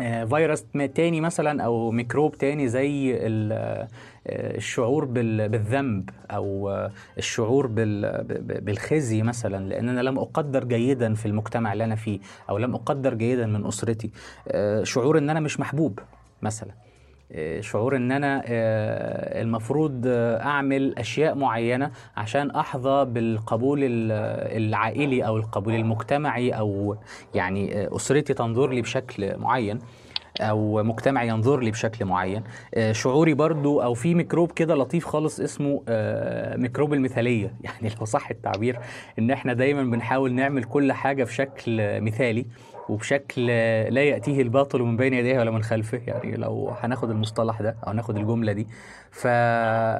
فيروس 0.00 0.64
م- 0.74 0.86
تاني 0.86 1.20
مثلا 1.20 1.62
أو 1.62 1.90
ميكروب 1.90 2.38
تاني 2.38 2.68
زي 2.68 3.14
آه، 3.22 3.88
الشعور 4.26 5.04
بال- 5.04 5.48
بالذنب 5.48 6.10
أو 6.30 6.70
آه، 6.70 6.90
الشعور 7.18 7.66
بالخزي 8.60 9.22
مثلا 9.22 9.68
لأن 9.68 9.88
أنا 9.88 10.00
لم 10.00 10.18
أقدر 10.18 10.64
جيدا 10.64 11.14
في 11.14 11.26
المجتمع 11.26 11.72
اللي 11.72 11.84
أنا 11.84 11.94
فيه 11.94 12.18
أو 12.50 12.58
لم 12.58 12.74
أقدر 12.74 13.14
جيدا 13.14 13.46
من 13.46 13.66
أسرتي. 13.66 14.10
آه، 14.48 14.82
شعور 14.84 15.18
إن 15.18 15.30
أنا 15.30 15.40
مش 15.40 15.60
محبوب 15.60 15.98
مثلا. 16.42 16.70
آه، 16.70 16.85
شعور 17.60 17.96
إن 17.96 18.12
أنا 18.12 18.42
آه، 18.46 19.42
المفروض 19.42 20.02
أعمل 20.06 20.98
أشياء 20.98 21.34
معينة 21.34 21.90
عشان 22.16 22.50
أحظى 22.50 23.04
بالقبول 23.04 23.84
ال- 23.84 24.12
العائلي 24.66 25.26
أو 25.26 25.36
القبول 25.36 25.74
المجتمعي 25.74 26.50
أو 26.50 26.96
يعني 27.34 27.82
آه، 27.82 27.96
أسرتي 27.96 28.34
تنظر 28.34 28.70
لي 28.70 28.82
بشكل 28.82 29.36
معين 29.38 29.78
أو 30.40 30.82
مجتمعي 30.82 31.28
ينظر 31.28 31.60
لي 31.60 31.70
بشكل 31.70 32.04
معين. 32.04 32.42
آه، 32.74 32.92
شعوري 32.92 33.34
برضو 33.34 33.82
أو 33.82 33.94
في 33.94 34.14
ميكروب 34.14 34.52
كده 34.52 34.74
لطيف 34.74 35.06
خالص 35.06 35.40
اسمه 35.40 35.82
ميكروب 36.56 36.92
المثالية. 36.94 37.54
يعني 37.64 37.94
لو 38.00 38.04
صح 38.04 38.30
التعبير 38.30 38.78
إن 39.18 39.30
إحنا 39.30 39.52
دايما 39.52 39.82
بنحاول 39.82 40.32
نعمل 40.32 40.64
كل 40.64 40.92
حاجة 40.92 41.24
بشكل 41.24 41.80
آه، 41.80 42.00
مثالي. 42.00 42.46
وبشكل 42.88 43.46
لا 43.90 44.02
يأتيه 44.02 44.42
الباطل 44.42 44.82
من 44.82 44.96
بين 44.96 45.14
يديه 45.14 45.38
ولا 45.38 45.50
من 45.50 45.62
خلفه. 45.62 46.00
يعني 46.06 46.36
لو 46.36 46.70
هناخد 46.80 47.10
المصطلح 47.10 47.62
ده 47.62 47.76
أو 47.86 47.90
هناخد 47.90 48.16
الجملة 48.16 48.52
دي 48.52 48.66
ف 49.10 49.26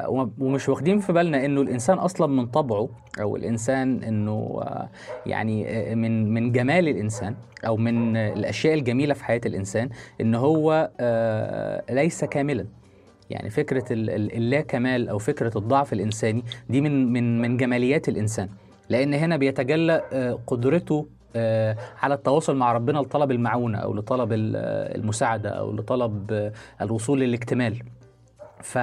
وم- 0.08 0.32
ومش 0.38 0.68
واخدين 0.68 0.98
في 0.98 1.12
بالنا 1.12 1.44
إنه 1.44 1.60
الإنسان 1.60 1.98
أصلا 1.98 2.26
من 2.26 2.46
طبعه 2.46 2.88
أو 3.20 3.36
الإنسان 3.36 4.02
إنه 4.02 4.58
آه، 4.62 4.88
يعني 5.26 5.68
آه، 5.68 5.94
من 5.94 6.34
من 6.34 6.52
جمال 6.52 6.88
الإنسان 6.88 7.34
أو 7.66 7.76
من 7.76 8.16
الأشياء 8.16 8.74
الجميلة 8.74 9.14
في 9.14 9.24
حياة 9.24 9.40
الإنسان 9.46 9.88
إن 10.20 10.34
هو 10.34 10.90
آه، 11.00 11.82
ليس 11.90 12.24
كاملا. 12.24 12.66
يعني 13.30 13.50
ال- 14.10 14.36
اللا 14.36 14.60
كمال 14.60 15.08
أو 15.08 15.18
فكرة 15.18 15.58
الضعف 15.58 15.92
الإنساني 15.92 16.42
دي 16.70 16.80
من 16.80 17.12
من 17.12 17.40
من 17.40 17.56
جماليات 17.56 18.08
الإنسان. 18.08 18.48
لأن 18.88 19.14
هنا 19.14 19.36
بيتجلى 19.36 20.02
قدرته 20.46 21.06
على 22.02 22.14
التواصل 22.14 22.56
مع 22.56 22.72
ربنا 22.72 22.98
لطلب 22.98 23.30
المعونة 23.30 23.78
أو 23.78 23.94
لطلب 23.94 24.32
ال- 24.32 24.56
آه، 24.56 24.94
المساعدة 24.96 25.50
أو 25.50 25.72
لطلب 25.72 26.32
آه، 26.32 26.52
الوصول 26.82 27.20
للاكتمال. 27.20 27.82
ف... 28.62 28.78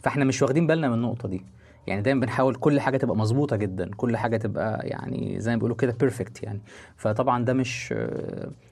فاحنا 0.00 0.24
مش 0.24 0.42
واخدين 0.42 0.66
بالنا 0.66 0.88
من 0.88 0.94
النقطة 0.94 1.28
دي. 1.28 1.44
يعني 1.86 2.02
دايما 2.02 2.20
بنحاول 2.20 2.54
كل 2.54 2.80
حاجة 2.80 2.96
تبقى 2.96 3.16
مظبوطة 3.16 3.56
جدا 3.56 3.90
كل 3.96 4.16
حاجة 4.16 4.36
تبقى 4.36 4.86
يعني 4.88 5.40
زي 5.40 5.50
ما 5.50 5.56
بيقولوا 5.56 5.76
كده 5.76 5.94
perfect 6.00 6.42
يعني. 6.42 6.60
فطبعا 6.96 7.44
ده 7.44 7.52
مش 7.52 7.94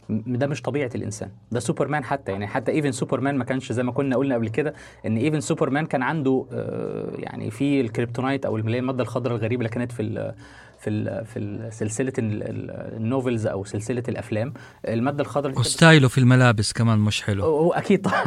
ده 0.09 0.47
مش 0.47 0.63
طبيعة 0.63 0.91
الإنسان. 0.95 1.29
ده 1.53 1.61
سوبرمان 1.61 2.05
حتى. 2.05 2.33
يعني 2.33 2.47
حتى 2.47 2.73
even 2.73 2.93
سوبرمان 2.93 3.37
ما 3.39 3.45
كانش 3.45 3.73
زي 3.73 3.83
ما 3.83 3.93
كنا 3.93 4.17
قلنا 4.17 4.35
قبل 4.35 4.49
كده 4.49 4.75
إن 5.07 5.17
even 5.17 5.41
سوبرمان 5.41 5.87
كان 5.87 6.03
عنده 6.03 6.47
آه، 6.53 7.11
يعني 7.19 7.51
في 7.51 7.81
ال 7.81 7.87
kryptonite 7.87 8.47
أو 8.47 8.57
المادة 8.57 9.03
الخضراء 9.03 9.37
الغريبة 9.37 9.61
اللي 9.61 9.69
كانت 9.75 9.93
في 9.93 10.33
في 10.81 11.25
في 11.25 11.69
سلسلة 11.71 12.13
ال- 12.19 12.43
ال- 12.43 12.97
ال 12.97 13.04
novels 13.04 13.47
أو 13.47 13.65
سلسلة 13.65 14.03
الأفلام. 14.09 14.53
المادة 14.89 15.21
الخضراء 15.23 15.59
وستايله 15.59 16.09
في 16.09 16.19
الملابس 16.19 16.73
كمان 16.73 16.99
مش 16.99 17.23
حلو. 17.23 17.73
أكيد 17.73 18.01
طبعا. 18.03 18.25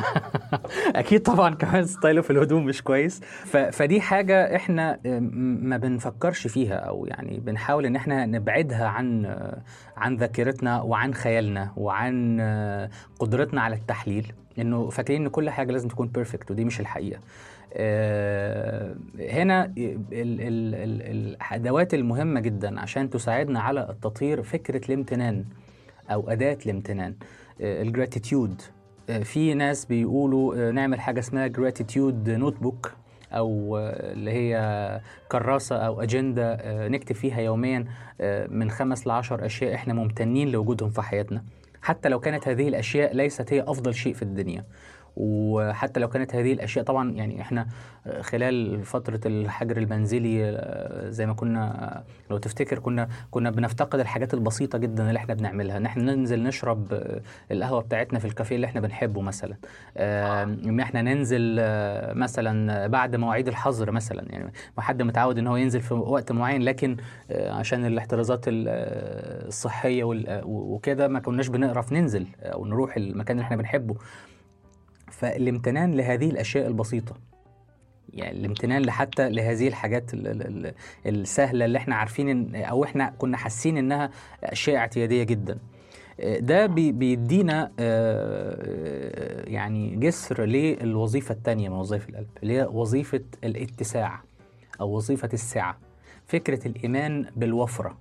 أكيد 0.96 1.22
طبعا 1.22 1.56
كمان 1.56 1.86
ستايله 1.86 2.22
في 2.22 2.30
الهدوم 2.30 2.66
مش 2.66 2.82
كويس. 2.82 3.20
فدي 3.72 4.02
حاجة 4.02 4.56
إحنا 4.56 5.00
م- 5.06 5.70
ما 5.70 5.78
بنفكرش 5.78 6.48
فيها 6.48 6.76
أو 6.76 7.06
يعني 7.06 7.40
بنحاول 7.40 7.86
إن 7.86 7.96
إحنا 7.96 8.26
نبعدها 8.26 8.86
عن 8.88 9.26
عن 9.98 10.16
ذاكرتنا 10.16 10.82
وعن 10.82 11.14
خيالنا. 11.14 11.67
وعن 11.78 12.42
قدرتنا 13.20 13.62
على 13.62 13.76
التحليل 13.76 14.34
إنه 14.60 14.90
فاكرين 14.90 15.22
إن 15.22 15.28
كل 15.30 15.50
حاجة 15.50 15.72
لازم 15.72 15.88
تكون 15.88 16.08
perfect 16.08 16.52
ودي 16.52 16.66
مش 16.66 16.80
الحقيقة. 16.80 17.20
آه، 17.74 18.96
هنا 19.20 19.66
ال- 19.66 19.98
ال- 20.12 20.76
ال- 20.76 21.36
الأدوات 21.42 21.94
المهمة 21.94 22.40
جدا 22.40 22.80
عشان 22.80 23.10
تساعدنا 23.10 23.60
على 23.60 23.90
التطهير 23.90 24.44
فكرة 24.44 24.86
الامتنان 24.90 25.46
أو 26.12 26.30
أداة 26.30 26.58
الامتنان 26.66 27.16
ال 27.62 27.72
gratitude 27.72 28.62
في 29.24 29.54
ناس 29.54 29.86
بيقولوا 29.86 30.56
آه، 30.68 30.72
نعمل 30.72 31.00
حاجة 31.00 31.20
اسمها 31.20 31.48
gratitude 31.48 32.30
notebook 32.30 32.92
أو 33.32 33.78
آه، 33.78 34.14
اللي 34.14 34.32
هي 34.32 35.02
كراسة 35.32 35.76
أو 35.76 36.02
أجندة 36.02 36.54
آه، 36.54 36.88
نكتب 36.88 37.16
فيها 37.16 37.40
يوميا 37.42 37.86
آه، 38.22 38.48
من 38.48 38.70
خمس 38.70 39.08
لعشر 39.08 39.46
أشياء 39.46 39.76
إحنا 39.76 39.94
ممتنين 39.94 40.50
لوجودهم 40.52 40.90
في 40.90 41.02
حياتنا. 41.02 41.44
حتى 41.88 42.10
لو 42.10 42.20
كانت 42.20 42.48
هذه 42.48 42.68
الأشياء 42.68 43.16
ليست 43.16 43.54
هي 43.54 43.62
أفضل 43.62 43.96
شيء 43.96 44.14
في 44.14 44.22
الدنيا. 44.22 44.66
وحتى 45.20 46.00
لو 46.00 46.08
كانت 46.08 46.36
هذه 46.36 46.54
الأشياء 46.54 46.86
طبعا 46.86 47.12
يعني 47.12 47.42
إحنا 47.42 47.68
آه، 48.08 48.22
خلال 48.22 48.84
فترة 48.84 49.20
الحجر 49.26 49.78
المنزلي 49.78 50.50
آه، 50.50 51.10
زي 51.10 51.26
ما 51.26 51.34
كنا 51.34 52.04
لو 52.32 52.38
تفتكر 52.38 52.80
كنا 52.80 53.08
كنا 53.32 53.50
بنفتقد 53.50 54.00
الحاجات 54.00 54.34
البسيطة 54.34 54.78
جدا 54.78 55.08
اللي 55.08 55.18
إحنا 55.18 55.34
بنعملها. 55.34 55.78
ان 55.78 55.86
إحنا 55.86 56.16
ننزل 56.16 56.44
نشرب 56.44 56.94
آه، 56.94 57.22
القهوة 57.52 57.82
بتاعتنا 57.82 58.20
في 58.20 58.26
الكافيه 58.26 58.56
اللي 58.56 58.68
إحنا 58.68 58.82
بنحبه 58.82 59.22
مثلا. 59.22 59.56
آه، 59.98 60.44
إن 60.44 60.80
إحنا 60.80 61.02
ننزل 61.02 61.58
آه، 61.60 62.14
مثلا 62.14 62.88
بعد 62.88 63.16
مواعيد 63.16 63.48
الحظر 63.48 63.92
مثلا. 63.92 64.26
يعني 64.30 64.52
ما 64.78 64.84
حد 64.84 65.02
متعود 65.02 65.38
إن 65.38 65.48
هو 65.48 65.56
ينزل 65.56 65.82
في 65.82 65.94
وقت 65.94 66.32
معين 66.32 66.62
لكن 66.62 66.98
آه، 67.32 67.52
عشان 67.52 67.86
الاحترازات 67.86 68.48
ال- 68.48 68.66
آه، 68.68 69.48
الصحية 69.48 70.04
آه، 70.28 70.42
وكده 70.46 71.08
ما 71.08 71.20
كناش 71.20 71.48
بنعرف 71.48 71.94
ننزل 71.94 72.28
أو 72.42 72.66
نروح 72.66 72.98
المكان 72.98 73.38
اللي 73.38 73.46
إحنا 73.46 73.56
بنحبه. 73.58 73.96
فالامتنان 75.18 75.94
لهذه 75.94 76.30
الأشياء 76.30 76.68
البسيطة. 76.68 77.16
يعني 78.14 78.40
الامتنان 78.40 78.82
لحتى 78.82 79.30
لهذه 79.30 79.68
الحاجات 79.68 80.14
ال- 80.14 80.28
ال- 80.28 80.68
ال- 80.68 80.74
السهلة 81.06 81.66
اللي 81.66 81.78
إحنا 81.78 81.96
عارفين 81.96 82.56
أو 82.56 82.84
إحنا 82.84 83.14
كنا 83.18 83.38
حاسين 83.38 83.78
إنها 83.78 84.10
أشياء 84.44 84.78
اعتيادية 84.78 85.24
جدا. 85.24 85.58
ده 86.40 86.66
بي- 86.66 86.92
بيدينا 86.92 87.72
آه، 87.80 89.44
يعني 89.50 89.96
جسر 89.96 90.46
للوظيفة 90.46 91.34
الثانية 91.36 91.70
من 91.70 91.76
وظائف 91.76 92.10
القلب 92.10 92.28
اللي 92.44 92.54
هي 92.58 92.64
وظيفة 92.72 93.22
الاتساع 93.44 94.22
أو 94.82 94.96
وظيفة 94.96 95.30
السعة. 95.34 95.78
فكرة 96.26 96.68
الإيمان 96.68 97.26
بالوفرة 97.36 97.98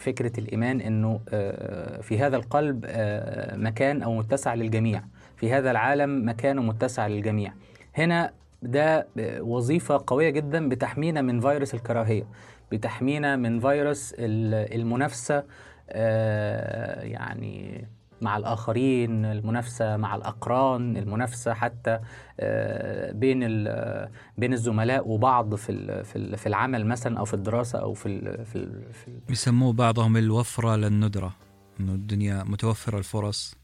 فكرة 0.00 0.40
الإيمان 0.40 0.80
أنه 0.80 1.20
آه، 1.28 2.00
في 2.00 2.18
هذا 2.18 2.36
القلب 2.36 2.84
آه، 2.88 3.56
مكان 3.56 4.02
أو 4.02 4.14
متسع 4.14 4.54
للجميع. 4.54 5.02
في 5.44 5.52
هذا 5.52 5.70
العالم 5.70 6.28
مكان 6.28 6.56
متسع 6.66 7.06
للجميع. 7.06 7.52
هنا 7.94 8.32
ده 8.62 9.06
وظيفة 9.40 10.04
قوية 10.06 10.30
جدا 10.30 10.68
بتحمينا 10.68 11.22
من 11.22 11.40
فيروس 11.40 11.74
الكراهية 11.74 12.26
بتحمينا 12.72 13.36
من 13.36 13.60
فيروس 13.60 14.14
ال- 14.18 14.74
المنافسة 14.80 15.44
آه، 15.90 17.02
يعني 17.02 17.84
مع 18.20 18.36
الآخرين 18.36 19.24
المنافسة 19.24 19.96
مع 19.96 20.14
الأقران 20.16 20.96
المنافسة 20.96 21.54
حتى 21.54 21.98
آه، 22.40 23.12
بين 23.12 23.40
بين 24.38 24.52
الزملاء 24.52 25.08
وبعض 25.08 25.54
في 25.54 26.04
في 26.04 26.16
ال- 26.16 26.36
في 26.38 26.46
العمل 26.46 26.86
مثلا 26.86 27.18
أو 27.18 27.24
في 27.24 27.34
الدراسة 27.34 27.78
أو 27.78 27.92
في 27.94 28.20
في 28.44 28.56
ال- 28.56 28.92
في 28.92 29.08
ال- 29.08 29.20
يسموه 29.30 29.72
بعضهم 29.72 30.16
الوفرة 30.16 30.76
للندرة 30.76 31.34
إنه 31.80 31.92
الدنيا 31.92 32.42
متوفرة 32.44 32.98
الفرص. 32.98 33.56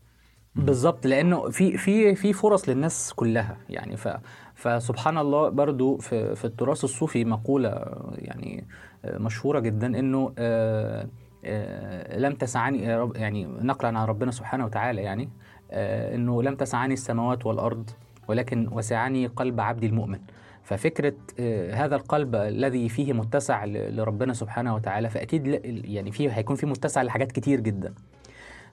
بالظبط 0.54 1.06
لأنه 1.06 1.48
في 1.50 1.76
في 1.76 2.14
في 2.14 2.32
فرص 2.32 2.68
للناس 2.68 3.12
كلها 3.16 3.56
يعني 3.68 3.96
ف 3.96 4.08
فسبحان 4.54 5.18
الله 5.18 5.48
برضو 5.48 5.96
في 5.98 6.34
في 6.36 6.44
التراث 6.44 6.84
الصوفي 6.84 7.24
مقولة 7.24 7.68
يعني 8.14 8.66
مشهورة 9.04 9.60
جدا 9.60 9.86
إنه 9.98 10.32
آه، 10.38 11.08
آه، 11.44 12.18
لم 12.18 12.32
تسعني 12.32 12.82
يعني 13.14 13.44
نقلا 13.44 13.98
عن 13.98 14.06
ربنا 14.06 14.30
سبحانه 14.30 14.64
وتعالى 14.64 15.02
يعني 15.02 15.28
آه، 15.70 16.14
إنه 16.14 16.42
لم 16.42 16.54
تسعني 16.54 16.94
السماوات 16.94 17.46
والأرض 17.46 17.90
ولكن 18.28 18.68
وسعني 18.72 19.26
قلب 19.26 19.60
عبدي 19.60 19.86
المؤمن. 19.86 20.18
ففكرة 20.62 21.14
آه، 21.40 21.74
هذا 21.74 21.96
القلب 21.96 22.34
الذي 22.34 22.88
فيه 22.88 23.12
متسع 23.12 23.64
لربنا 23.64 24.32
سبحانه 24.32 24.74
وتعالى 24.74 25.10
فأكيد 25.10 25.48
لا- 25.48 25.60
يعني 25.64 26.12
فيه 26.12 26.28
هيكون 26.30 26.56
فيه 26.56 26.66
متسع 26.66 27.02
لحاجات 27.02 27.32
كتير 27.32 27.60
جدا. 27.60 27.94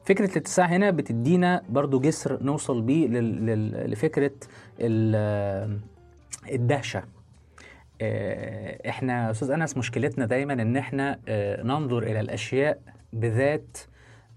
فكرة 0.07 0.31
الاتساع 0.31 0.65
هنا 0.65 0.89
بتدينا 0.91 1.61
برضو 1.69 1.99
جسر 1.99 2.43
نوصل 2.43 2.81
بيه 2.81 3.07
لفكرة 3.87 4.31
ال- 4.79 5.79
الدهشة. 6.51 7.03
آه، 8.01 8.89
إحنا 8.89 9.31
أستاذ 9.31 9.51
أنس 9.51 9.77
مشكلتنا 9.77 10.25
دايما 10.25 10.53
إن 10.53 10.77
إحنا 10.77 11.19
آه، 11.27 11.63
ننظر 11.63 12.03
إلى 12.03 12.19
الأشياء 12.19 12.79
بذات 13.13 13.77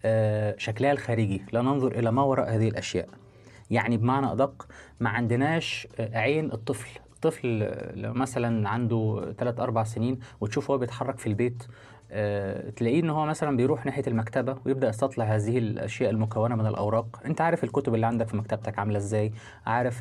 آه، 0.05 0.55
شكلها 0.59 0.93
الخارجي. 0.93 1.43
لا 1.53 1.63
ننظر 1.63 1.93
إلى 1.99 2.13
ما 2.13 2.23
وراء 2.23 2.55
هذه 2.57 2.69
الأشياء. 2.69 3.09
يعني 3.71 3.97
بمعنى 3.97 4.33
أدق 4.33 4.67
ما 5.01 5.11
عندناش 5.11 5.89
عين 6.01 6.53
الطفل. 6.53 7.01
لو 7.95 8.13
مثلا 8.15 8.69
عنده 8.69 9.33
3 9.39 9.63
4 9.63 9.85
سنين 9.85 10.19
وتشوف 10.41 10.71
هو 10.71 10.79
بيتحرك 10.79 11.19
في 11.19 11.27
البيت 11.27 11.63
تلاقيه 12.77 13.01
إن 13.01 13.11
هو 13.11 13.27
مثلا 13.27 13.57
بيروح 13.57 13.87
ناحية 13.87 14.03
المكتبة 14.07 14.57
ويبدأ 14.67 14.89
يستطلع 14.89 15.25
هذه 15.25 15.59
الأشياء 15.59 16.11
المكونة 16.11 16.55
من 16.57 16.67
الأوراق. 16.67 17.21
أنت 17.27 17.41
عارف 17.41 17.65
الكتب 17.65 17.95
اللي 17.95 18.07
عندك 18.07 18.29
في 18.29 18.37
مكتبتك 18.37 18.79
عاملة 18.79 18.97
إزاي؟ 18.99 19.33
عارف 19.67 19.99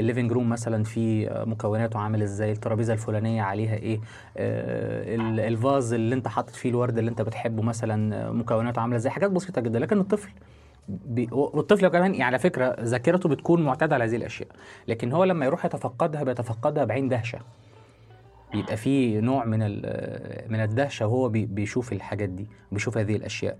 ال 0.00 0.05
living 0.05 0.32
room 0.32 0.48
مثلا 0.48 0.84
في 0.84 1.30
آه، 1.30 1.44
مكوناته 1.44 1.98
عامل 1.98 2.22
إزاي؟ 2.22 2.52
الترابيزة 2.52 2.92
الفلانية 2.92 3.42
عليها 3.42 3.74
إيه؟ 3.74 4.00
آه، 4.36 5.14
ال- 5.14 5.40
الفاز 5.40 5.92
اللي 5.92 6.14
أنت 6.14 6.28
حاطط 6.28 6.50
فيه 6.50 6.70
الورد 6.70 6.98
اللي 6.98 7.10
أنت 7.10 7.22
بتحبه 7.22 7.62
مثلا 7.62 8.16
آه، 8.28 8.30
مكوناته 8.30 8.80
عاملة 8.80 8.96
إزاي؟ 8.96 9.12
حاجات 9.12 9.30
بسيطة 9.30 9.60
جدا. 9.60 9.78
لكن 9.78 10.00
الطفل 10.00 10.30
بي... 10.88 11.28
والطفل 11.32 11.88
كمان 11.88 12.10
يعني 12.10 12.22
على 12.22 12.38
فكرة 12.38 12.76
ذاكرته 12.80 13.28
بتكون 13.28 13.62
معتاده 13.62 13.94
على 13.94 14.04
هذه 14.04 14.16
الأشياء. 14.16 14.48
لكن 14.88 15.12
هو 15.12 15.24
لما 15.24 15.46
يروح 15.46 15.64
يتفقدها 15.64 16.22
بيتفقدها 16.22 16.84
بعين 16.84 17.08
دهشة. 17.08 17.38
بيبقى 18.52 18.76
في 18.76 19.20
نوع 19.20 19.44
من 19.44 19.58
من 20.52 20.60
الدهشة 20.60 21.06
وهو 21.06 21.28
بي- 21.28 21.46
بيشوف 21.46 21.92
الحاجات 21.92 22.28
دي 22.28 22.46
بيشوف 22.72 22.98
هذه 22.98 23.16
الأشياء. 23.16 23.56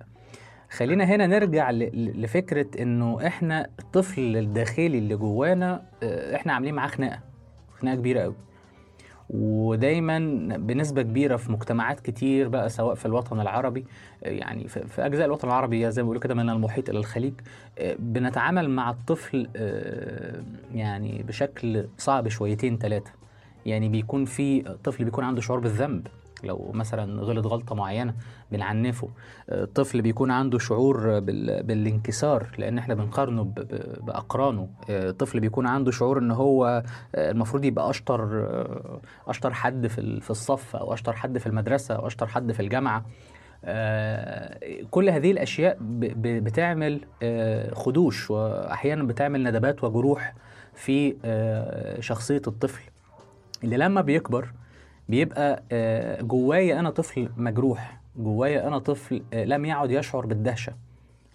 خلينا 0.70 1.04
هنا 1.04 1.26
نرجع 1.26 1.70
لفكرة 1.70 2.66
إنه 2.82 3.26
إحنا 3.26 3.68
الطفل 3.78 4.36
الداخلي 4.36 4.98
اللي 4.98 5.16
جوانا 5.16 5.82
آه، 6.02 6.36
إحنا 6.36 6.52
عاملين 6.52 6.74
معاه 6.74 6.88
خناقة 6.88 7.20
خناقة 7.80 7.94
كبيرة 7.96 8.20
قوي 8.20 8.34
ودايما 9.30 10.18
بنسبة 10.56 11.02
كبيرة 11.02 11.36
في 11.36 11.52
مجتمعات 11.52 12.00
كتير 12.00 12.48
بقى 12.48 12.68
سواء 12.68 12.94
في 12.94 13.06
الوطن 13.06 13.40
العربي 13.40 13.84
آه، 14.24 14.28
يعني 14.28 14.68
في 14.68 15.06
أجزاء 15.06 15.26
الوطن 15.26 15.48
العربي 15.48 15.90
زي 15.90 16.02
ما 16.02 16.06
بيقولوا 16.06 16.22
كده 16.22 16.34
من 16.34 16.50
المحيط 16.50 16.88
إلى 16.88 16.98
الخليج 16.98 17.34
آه، 17.78 17.96
بنتعامل 17.98 18.70
مع 18.70 18.90
الطفل 18.90 19.48
يعني 20.74 21.22
بشكل 21.28 21.86
صعب 21.98 22.28
شويتين 22.28 22.78
ثلاثة 22.78 23.10
يعني 23.66 23.88
بيكون 23.88 24.24
في 24.24 24.62
طفل 24.84 25.04
بيكون 25.04 25.24
عنده 25.24 25.40
شعور 25.40 25.60
بالذنب 25.60 26.06
لو 26.44 26.70
مثلا 26.74 27.22
غلط 27.22 27.46
غلطة 27.46 27.74
معينة 27.74 28.14
بنعنفه 28.52 29.08
طفل 29.74 30.02
بيكون 30.02 30.30
عنده 30.30 30.58
شعور 30.58 31.18
بال... 31.20 31.62
بالانكسار 31.62 32.46
لأن 32.58 32.78
إحنا 32.78 32.94
بنقارنه. 32.94 33.42
بأقرانه 34.00 34.68
طفل 35.18 35.40
بيكون 35.40 35.66
عنده 35.66 35.90
شعور 35.90 36.18
إن 36.18 36.30
هو 36.30 36.82
المفروض 37.14 37.64
يبقى 37.64 37.90
أشطر 37.90 38.46
أشطر 39.28 39.52
حد 39.54 39.86
في 39.86 39.98
ال- 40.00 40.20
في 40.20 40.30
الصف 40.30 40.76
أو 40.76 40.92
أشطر 40.94 41.12
حد 41.12 41.38
في 41.38 41.46
المدرسة 41.46 41.94
أو 41.94 42.06
أشطر 42.06 42.26
حد 42.26 42.52
في 42.52 42.60
الجامعة 42.60 43.04
كل 44.90 45.08
هذه 45.08 45.30
الأشياء. 45.30 45.76
بتعمل 45.80 47.00
خدوش 47.72 48.30
وأحيانا 48.30 49.02
بتعمل 49.02 49.42
ندبات 49.42 49.84
وجروح 49.84 50.34
في 50.74 51.16
شخصية 52.00 52.42
الطفل 52.46 52.82
اللي 53.64 53.76
لما 53.76 54.00
بيكبر 54.00 54.52
بيبقى 55.08 55.62
آه، 55.72 56.22
جوايا 56.22 56.80
أنا 56.80 56.90
طفل 56.90 57.28
مجروح 57.36 58.00
جوايا 58.16 58.68
أنا 58.68 58.78
طفل 58.78 59.22
آه، 59.32 59.44
لم 59.44 59.64
يعد 59.64 59.90
يشعر 59.90 60.26
بالدهشة. 60.26 60.72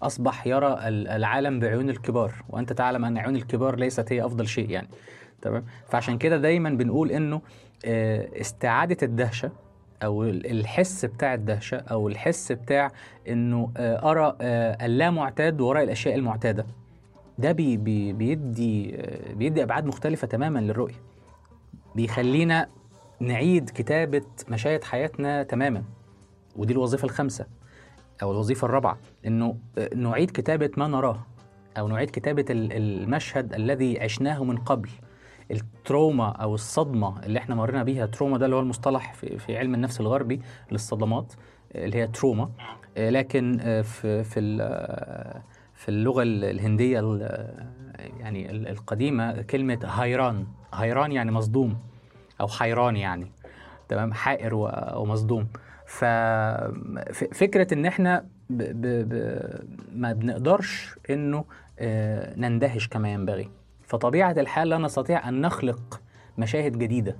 أصبح 0.02 0.46
يرى 0.46 0.88
ال- 0.88 1.08
العالم 1.08 1.60
بعيون 1.60 1.90
الكبار 1.90 2.32
وأنت 2.48 2.72
تعلم 2.72 3.04
أن 3.04 3.18
عيون 3.18 3.36
الكبار 3.36 3.76
ليست 3.76 4.12
هي 4.12 4.24
أفضل 4.24 4.46
شيء 4.48 4.70
يعني. 4.70 4.88
تمام؟ 5.42 5.64
فعشان 5.88 6.18
كده 6.18 6.36
دايما 6.36 6.70
بنقول 6.70 7.10
إنه 7.10 7.40
آه، 7.84 8.28
استعادة 8.40 8.96
الدهشة 9.02 9.50
أو 10.02 10.24
ال- 10.24 10.50
الحس 10.50 11.04
بتاع 11.04 11.34
الدهشة 11.34 11.76
أو 11.76 12.08
الحس 12.08 12.52
بتاع 12.52 12.90
إنه 13.28 13.72
أرى 13.78 14.36
اللامعتاد 14.86 15.60
وراء 15.60 15.84
الأشياء 15.84 16.14
المعتادة. 16.14 16.66
ده 17.38 17.52
بي 17.52 17.76
بي 17.76 18.12
بيدي 18.12 18.96
بيدي 19.34 19.62
أبعاد 19.62 19.86
مختلفة 19.86 20.26
تماما 20.26 20.58
للرؤية. 20.58 20.94
بيخلينا 22.02 22.66
نعيد 23.20 23.70
كتابة 23.70 24.22
مشاهد 24.48 24.84
حياتنا 24.84 25.42
تماما. 25.42 25.82
ودي 26.56 26.72
الوظيفة 26.72 27.04
الخامسة 27.04 27.46
أو 28.22 28.32
الوظيفة 28.32 28.64
الرابعة 28.64 28.98
إنه 29.26 29.56
نعيد 29.96 30.30
كتابة 30.30 30.70
ما 30.76 30.86
نراه 30.88 31.26
أو 31.78 31.88
نعيد 31.88 32.10
كتابة 32.10 32.44
ال- 32.50 32.72
المشهد 32.72 33.54
الذي 33.54 34.00
عشناه 34.00 34.44
من 34.44 34.56
قبل. 34.58 34.88
ال 35.50 35.61
trauma 35.61 36.28
أو 36.28 36.54
الصدمة 36.54 37.24
اللي 37.26 37.38
إحنا 37.38 37.54
مرينا 37.54 37.82
بيها 37.82 38.06
trauma 38.06 38.38
ده 38.38 38.44
اللي 38.44 38.56
هو 38.56 38.60
المصطلح 38.60 39.14
في, 39.14 39.38
علم 39.58 39.74
النفس 39.74 40.00
الغربي 40.00 40.40
للصدمات 40.72 41.32
اللي 41.74 41.96
هي 41.98 42.06
trauma. 42.06 42.50
لكن 42.96 43.58
في 43.82 44.24
في 44.24 44.40
في 45.74 45.88
اللغة 45.88 46.22
ال- 46.22 46.44
الهندية 46.44 47.00
ال- 47.00 47.64
يعني 48.20 48.50
ال- 48.50 48.68
القديمة 48.68 49.42
كلمة 49.42 49.78
هيران 49.84 50.46
هيران 50.74 51.12
يعني 51.12 51.30
مصدوم. 51.32 51.78
أو 52.40 52.48
حيران 52.48 52.96
يعني. 52.96 53.32
تمام؟ 53.88 54.12
حائر 54.12 54.54
ومصدوم. 54.96 55.48
ففكره 55.86 57.74
إن 57.74 57.86
إحنا 57.86 58.26
ب 58.50 58.62
ب 58.62 59.08
ب 59.08 59.42
ما 59.92 60.12
بنقدرش 60.12 60.98
إنه 61.10 61.44
آه، 61.78 62.34
نندهش 62.36 62.88
كما 62.88 63.12
ينبغي. 63.12 63.50
فطبيعة 63.86 64.32
الحال 64.32 64.68
لا 64.68 64.78
نستطيع 64.78 65.28
أن 65.28 65.40
نخلق 65.40 66.00
مشاهد 66.38 66.78
جديدة. 66.78 67.16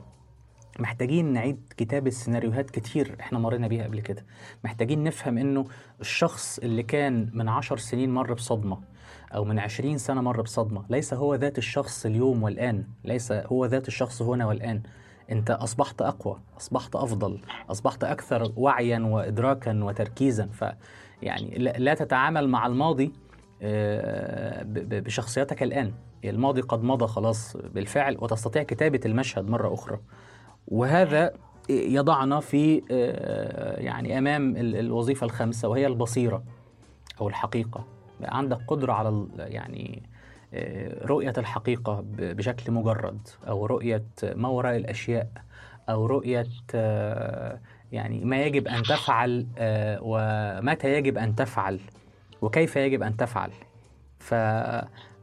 محتاجين 0.79 1.33
نعيد 1.33 1.73
كتابة 1.77 2.11
سيناريوهات 2.11 2.71
كتير 2.71 3.17
إحنا 3.21 3.39
مرينا 3.39 3.69
بيها 3.69 3.85
قبل 3.85 4.01
كده. 4.01 4.25
محتاجين 4.65 5.05
نفهم 5.05 5.39
إنه 5.39 5.65
الشخص 6.01 6.59
اللي 6.59 6.83
كان 6.83 7.31
من 7.35 7.49
عشر 7.49 7.77
سنين 7.77 8.15
مر 8.15 8.33
بصدمة 8.33 8.81
أو 9.35 9.45
من 9.45 9.59
عشرين 9.59 9.99
سنة 9.99 10.21
مر 10.21 10.43
بصدمة 10.43 10.85
ليس 10.89 11.15
هو 11.15 11.35
ذات 11.35 11.59
الشخص 11.59 12.07
اليوم 12.07 12.43
والآن. 12.43 12.85
ليس 13.05 13.33
هو 13.33 13.67
ذات 13.67 13.89
الشخص 13.89 14.23
هنا 14.23 14.47
والآن. 14.47 14.83
أنت 15.33 15.51
أصبحت 15.51 16.03
أقوى 16.03 16.41
أصبحت 16.57 16.97
أفضل 16.97 17.39
أصبحت 17.71 18.05
أكثر 18.05 18.53
وعيا 18.57 18.99
وادراكا 18.99 19.85
وتركيزا. 19.85 20.47
ف 20.47 20.65
يعني 21.23 21.59
لا 21.59 21.95
تتعامل 21.95 22.49
مع 22.49 22.67
الماضي 22.67 23.13
آه، 23.63 24.63
بشخصيتك 24.67 25.63
الآن. 25.63 25.93
الماضي 26.25 26.61
قد 26.61 26.83
مضى 26.83 27.07
خلاص 27.07 27.57
بالفعل 27.57 28.17
وتستطيع 28.21 28.63
كتابة 28.63 29.01
المشهد 29.07 29.49
مرة 29.49 29.75
أخرى. 29.75 29.99
وهذا 30.69 31.33
يضعنا 31.71 32.41
في 32.41 32.83
آه، 32.91 33.81
يعني 33.81 34.19
أمام 34.19 34.57
ال- 34.57 34.77
الوظيفة 34.77 35.25
الخامسة 35.25 35.69
وهي 35.69 35.87
البصيرة 35.87 36.43
أو 37.21 37.29
الحقيقة. 37.29 37.85
عندك 38.23 38.59
قدرة 38.69 38.93
على 38.93 39.27
يعني 39.39 40.03
رؤية 41.05 41.33
الحقيقة 41.39 42.01
ب- 42.01 42.37
بشكل 42.37 42.73
مجرد 42.73 43.19
أو 43.49 43.67
رؤية 43.67 44.05
ما 44.35 44.49
وراء 44.49 44.77
الأشياء 44.77 45.29
أو 45.89 46.07
رؤية 46.07 46.47
آه، 46.75 47.59
يعني 47.93 48.25
ما 48.25 48.43
يجب 48.43 48.69
أن 48.69 48.83
تفعل 48.83 49.47
آه، 49.59 49.99
ومتى 50.03 50.93
يجب 50.93 51.19
أن 51.19 51.35
تفعل 51.37 51.81
وكيف 52.43 52.77
يجب 52.77 53.03
أن 53.03 53.17
تفعل. 53.17 53.51
ف 54.19 54.35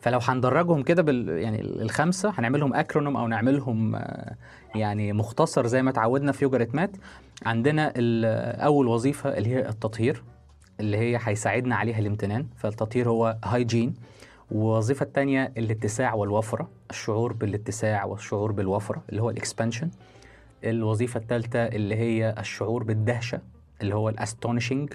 فلو 0.02 0.20
هندرجهم 0.24 0.84
كده 0.84 1.02
بال 1.04 1.30
يعني 1.30 1.62
الخمسة 1.62 2.34
هنعملهم 2.38 2.74
اكرونوم 2.74 3.18
أو 3.18 3.28
نعملهم 3.28 3.96
آه، 3.96 4.36
يعني 4.76 5.14
مختصر 5.14 5.68
زي 5.68 5.82
ما 5.82 5.90
اتعودنا 5.90 6.32
في 6.32 6.44
يوجا 6.46 6.58
ريتمات 6.58 6.92
عندنا 7.46 7.94
أول 8.66 8.88
وظيفة 8.88 9.38
اللي 9.38 9.50
هي 9.50 9.70
التطهير 9.70 10.24
اللي 10.80 10.98
هي 10.98 11.20
هيساعدنا 11.24 11.76
عليها 11.76 12.00
الامتنان. 12.00 12.48
فالتطهير 12.58 13.10
هو 13.10 13.38
هايجين 13.46 13.94
والوظيفه 14.52 15.04
الثانية 15.04 15.52
الاتساع 15.58 16.14
والوفرة 16.14 16.70
الشعور 16.90 17.34
بالاتساع 17.34 18.06
والشعور 18.06 18.52
بالوفرة 18.52 19.04
اللي 19.10 19.22
هو 19.22 19.30
ال 19.30 19.35
expansion. 19.35 19.90
الوظيفة 20.64 21.20
الثالثه 21.20 21.60
اللي 21.66 21.96
هي 21.96 22.36
الشعور 22.40 22.84
بالدهشة 22.84 23.42
اللي 23.82 23.96
هو 23.96 24.10
ال 24.10 24.16
astonishing. 24.16 24.94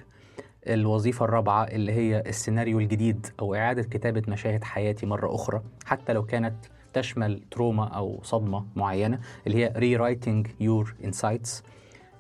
الوظيفة 0.67 1.25
الرابعة 1.25 1.65
اللي 1.65 1.93
هي 1.93 2.23
السيناريو 2.27 2.81
الجديد 2.81 3.27
أو 3.41 3.55
إعادة 3.55 3.83
كتابة 3.83 4.23
مشاهد 4.29 4.65
حياتي 4.65 5.07
مرة 5.07 5.35
أخرى 5.35 5.63
حتى 5.85 6.13
لو 6.13 6.23
كانت 6.27 6.55
تشمل 6.93 7.43
trauma 7.51 7.85
أو 7.89 8.21
صدمة 8.23 8.67
معينة 8.77 9.21
اللي 9.47 9.65
هي 9.65 9.71
rewriting 9.75 10.49
your 10.63 11.07
insights. 11.07 11.63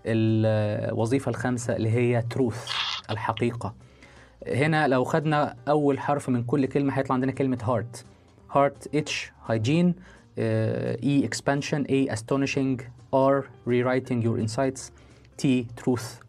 الوظيفة 0.06 1.28
الخامسة 1.28 1.76
اللي 1.76 1.90
هي 1.90 2.24
truth 2.34 2.72
الحقيقة. 3.10 3.74
هنا 4.48 4.88
لو 4.88 5.04
خدنا 5.04 5.56
أول 5.68 6.00
حرف 6.00 6.28
من 6.28 6.42
كل 6.42 6.66
كلمة 6.66 6.92
هيطلع 6.92 7.14
عندنا 7.14 7.56
heart. 7.62 8.04
Heart 8.54 8.88
H 8.96 9.32
hygiene 9.48 9.92
آه، 10.38 10.96
E 10.96 11.28
expansion 11.28 11.84
A 11.90 12.12
astonishing 12.14 12.80
R 13.14 13.44
rewriting 13.66 14.22
your 14.22 14.38
insights 14.38 14.80
T 15.42 15.66
truth. 15.82 16.22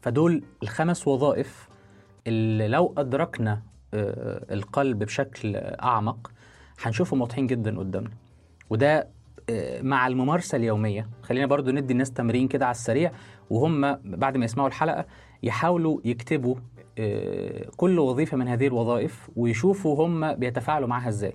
فدول 0.00 0.42
الخمس 0.62 1.08
وظائف 1.08 1.68
اللي 2.26 2.68
لو 2.68 2.94
أدركنا 2.98 3.62
آه، 3.94 4.54
القلب 4.54 4.98
بشكل 4.98 5.56
أعمق 5.56 6.32
هنشوفهم 6.82 7.20
واضحين 7.20 7.46
جدا 7.46 7.78
قدامنا. 7.78 8.10
وده 8.70 9.08
آه، 9.50 9.82
مع 9.82 10.06
الممارسة 10.06 10.56
اليومية. 10.56 11.08
خلينا 11.22 11.46
برضو 11.46 11.70
ندي 11.70 11.92
الناس 11.92 12.12
تمرين 12.12 12.48
كده 12.48 12.66
على 12.66 12.74
السريع 12.74 13.12
وهم 13.50 13.98
بعد 14.04 14.36
ما 14.36 14.44
يسمعوا 14.44 14.68
الحلقة 14.68 15.06
يحاولوا 15.42 16.00
يكتبوا 16.04 16.54
كل 17.76 17.98
وظيفة 17.98 18.36
من 18.36 18.48
هذه 18.48 18.66
الوظائف 18.66 19.30
ويشوفوا 19.36 20.06
هم 20.06 20.34
بيتفاعلوا 20.34 20.88
معها 20.88 21.08
إزاي 21.08 21.34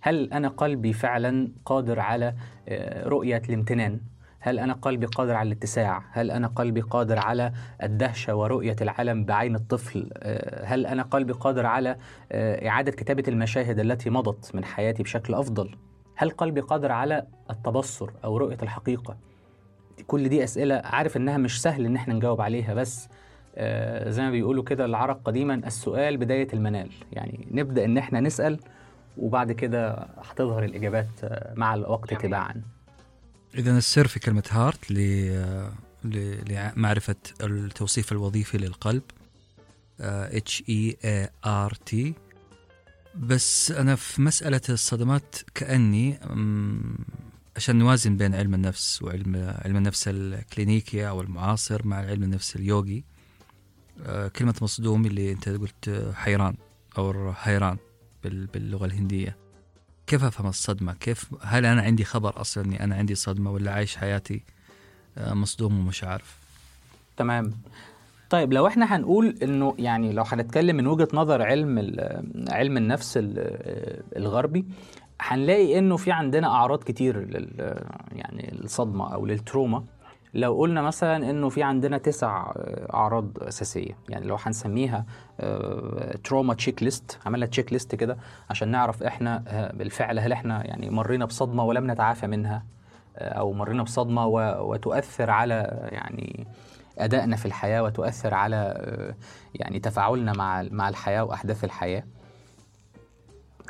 هل 0.00 0.32
أنا 0.32 0.48
قلبي 0.48 0.92
فعلا 0.92 1.48
قادر 1.64 2.00
على 2.00 2.34
آه، 2.68 3.08
رؤية 3.08 3.42
الامتنان 3.48 4.00
هل 4.40 4.58
أنا 4.58 4.72
قلبي 4.72 5.06
قادر 5.06 5.34
على 5.34 5.46
الاتساع؟ 5.46 6.02
هل 6.12 6.30
أنا 6.30 6.48
قلبي 6.48 6.80
قادر 6.80 7.18
على 7.18 7.52
الدهشة 7.82 8.34
ورؤية 8.34 8.76
العالم 8.80 9.24
بعين 9.24 9.54
الطفل؟ 9.54 10.10
آه، 10.16 10.64
هل 10.66 10.86
أنا 10.86 11.02
قلبي 11.02 11.32
قادر 11.32 11.66
على 11.66 11.96
آه، 12.32 12.68
إعادة 12.68 12.92
كتابة 12.92 13.24
المشاهد 13.28 13.78
التي 13.78 14.10
مضت 14.10 14.54
من 14.54 14.64
حياتي 14.64 15.02
بشكل 15.02 15.34
أفضل؟ 15.34 15.76
هل 16.16 16.30
قلبي 16.30 16.60
قادر 16.60 16.92
على 16.92 17.26
التبصر 17.50 18.10
أو 18.24 18.36
رؤية 18.36 18.58
الحقيقة؟ 18.62 19.16
كل 20.06 20.28
دي 20.28 20.44
أسئلة 20.44 20.82
عارف 20.84 21.16
إنها 21.16 21.36
مش 21.36 21.62
سهل 21.62 21.86
إن 21.86 21.96
إحنا 21.96 22.14
نجاوب 22.14 22.40
عليها 22.40 22.74
بس 22.74 23.08
آه، 23.08 23.14
زي 24.10 24.22
ما 24.22 24.30
بيقولوا 24.30 24.64
كده 24.64 24.84
العرب 24.84 25.20
قديما 25.24 25.54
السؤال 25.54 26.16
بداية 26.16 26.48
المنال. 26.52 26.90
يعني 27.12 27.48
نبدأ 27.50 27.84
إن 27.84 27.98
إحنا 27.98 28.20
نسأل 28.20 28.60
وبعد 29.16 29.52
كده 29.52 29.92
هتظهر 30.22 30.64
الإجابات 30.64 31.08
آه، 31.24 31.54
مع 31.56 31.74
الوقت 31.74 32.14
تباعا. 32.14 32.62
إذا 33.54 33.78
السر 33.78 34.06
في 34.06 34.20
كلمة 34.20 34.42
heart 34.50 34.90
ل... 34.90 34.94
ل... 36.04 36.38
لمعرفة 36.48 37.16
التوصيف 37.42 38.12
الوظيفي 38.12 38.58
للقلب. 38.58 39.02
H 40.00 40.62
E 40.68 40.96
A 41.44 41.59
R 41.59 41.74
T 41.86 42.14
بس 43.14 43.70
أنا 43.70 43.94
في 43.94 44.22
مسألة 44.22 44.60
الصدمات 44.68 45.36
كأني 45.54 46.18
أم، 46.24 46.96
عشان 47.56 47.76
نوازن 47.76 48.16
بين 48.16 48.34
علم 48.34 48.54
النفس 48.54 49.02
وعلم 49.02 49.54
علم 49.64 49.76
النفس 49.76 50.08
الكلينيكي 50.08 51.08
أو 51.08 51.20
المعاصر 51.20 51.86
مع 51.86 51.96
علم 51.96 52.22
النفس 52.22 52.56
اليوغي. 52.56 52.98
آه، 52.98 53.13
كلمة 54.36 54.54
مصدوم 54.62 55.06
اللي 55.06 55.32
أنت 55.32 55.48
قلت 55.48 55.88
آه، 55.88 56.12
حيران 56.12 56.54
أو 56.98 57.32
حيران 57.32 57.76
بال- 58.24 58.46
باللغة 58.46 58.86
الهندية 58.86 59.36
كيف 60.06 60.24
أفهم 60.24 60.46
الصدمة؟ 60.46 60.92
كيف 60.94 61.30
هل 61.42 61.66
أنا 61.66 61.82
عندي 61.82 62.04
خبر 62.04 62.40
أصلا 62.40 62.64
إني 62.64 62.84
أنا 62.84 62.94
عندي 62.96 63.14
صدمة 63.14 63.50
ولا 63.50 63.72
عايش 63.72 63.96
حياتي 63.96 64.42
آه، 65.18 65.34
مصدوم 65.34 65.78
ومش 65.78 66.04
عارف؟ 66.04 66.38
تمام 67.16 67.52
طيب 68.30 68.52
لو 68.52 68.66
إحنا 68.66 68.96
هنقول 68.96 69.38
إنه 69.42 69.74
يعني 69.78 70.12
لو 70.12 70.22
هنتكلم 70.22 70.76
من 70.76 70.86
وجهة 70.86 71.08
نظر 71.14 71.42
علم 71.42 71.78
علم 72.48 72.76
النفس 72.76 73.16
ال- 73.16 74.02
الغربي 74.16 74.64
هنلاقي 75.20 75.78
إنه 75.78 75.96
في 75.96 76.12
عندنا 76.12 76.46
أعراض 76.46 76.82
كتير 76.84 77.18
لل 77.20 77.74
يعني 78.12 78.52
الصدمة 78.64 79.14
أو 79.14 79.26
لل 79.26 79.40
trauma 79.40 79.84
لو 80.34 80.58
قلنا 80.58 80.82
مثلا 80.82 81.30
إنه 81.30 81.48
في 81.48 81.62
عندنا 81.62 81.98
تسع 81.98 82.52
أعراض 82.94 83.42
أساسية 83.42 83.96
يعني 84.08 84.26
لو 84.26 84.36
هنسميها 84.40 85.04
trauma 86.24 86.54
checklist 86.54 87.18
عملنا 87.26 87.46
checklist 87.46 87.94
كده 87.94 88.16
عشان 88.50 88.68
نعرف 88.68 89.02
إحنا 89.02 89.44
آه، 89.48 89.72
بالفعل 89.72 90.18
هل 90.18 90.32
إحنا 90.32 90.66
يعني 90.66 90.90
مرينا 90.90 91.24
بصدمة 91.24 91.64
ولم 91.64 91.90
نتعافى 91.90 92.26
منها 92.26 92.64
آه، 93.16 93.28
أو 93.28 93.52
مرينا 93.52 93.82
بصدمة 93.82 94.26
وتؤثر 94.26 95.30
على 95.30 95.88
يعني 95.92 96.46
أدائنا 96.98 97.36
في 97.36 97.46
الحياة 97.46 97.82
وتؤثر 97.82 98.34
على 98.34 98.56
آه، 98.56 99.14
يعني 99.54 99.80
تفاعلنا 99.80 100.32
مع 100.32 100.62
مع 100.70 100.88
الحياة 100.88 101.24
وأحداث 101.24 101.64
الحياة. 101.64 102.04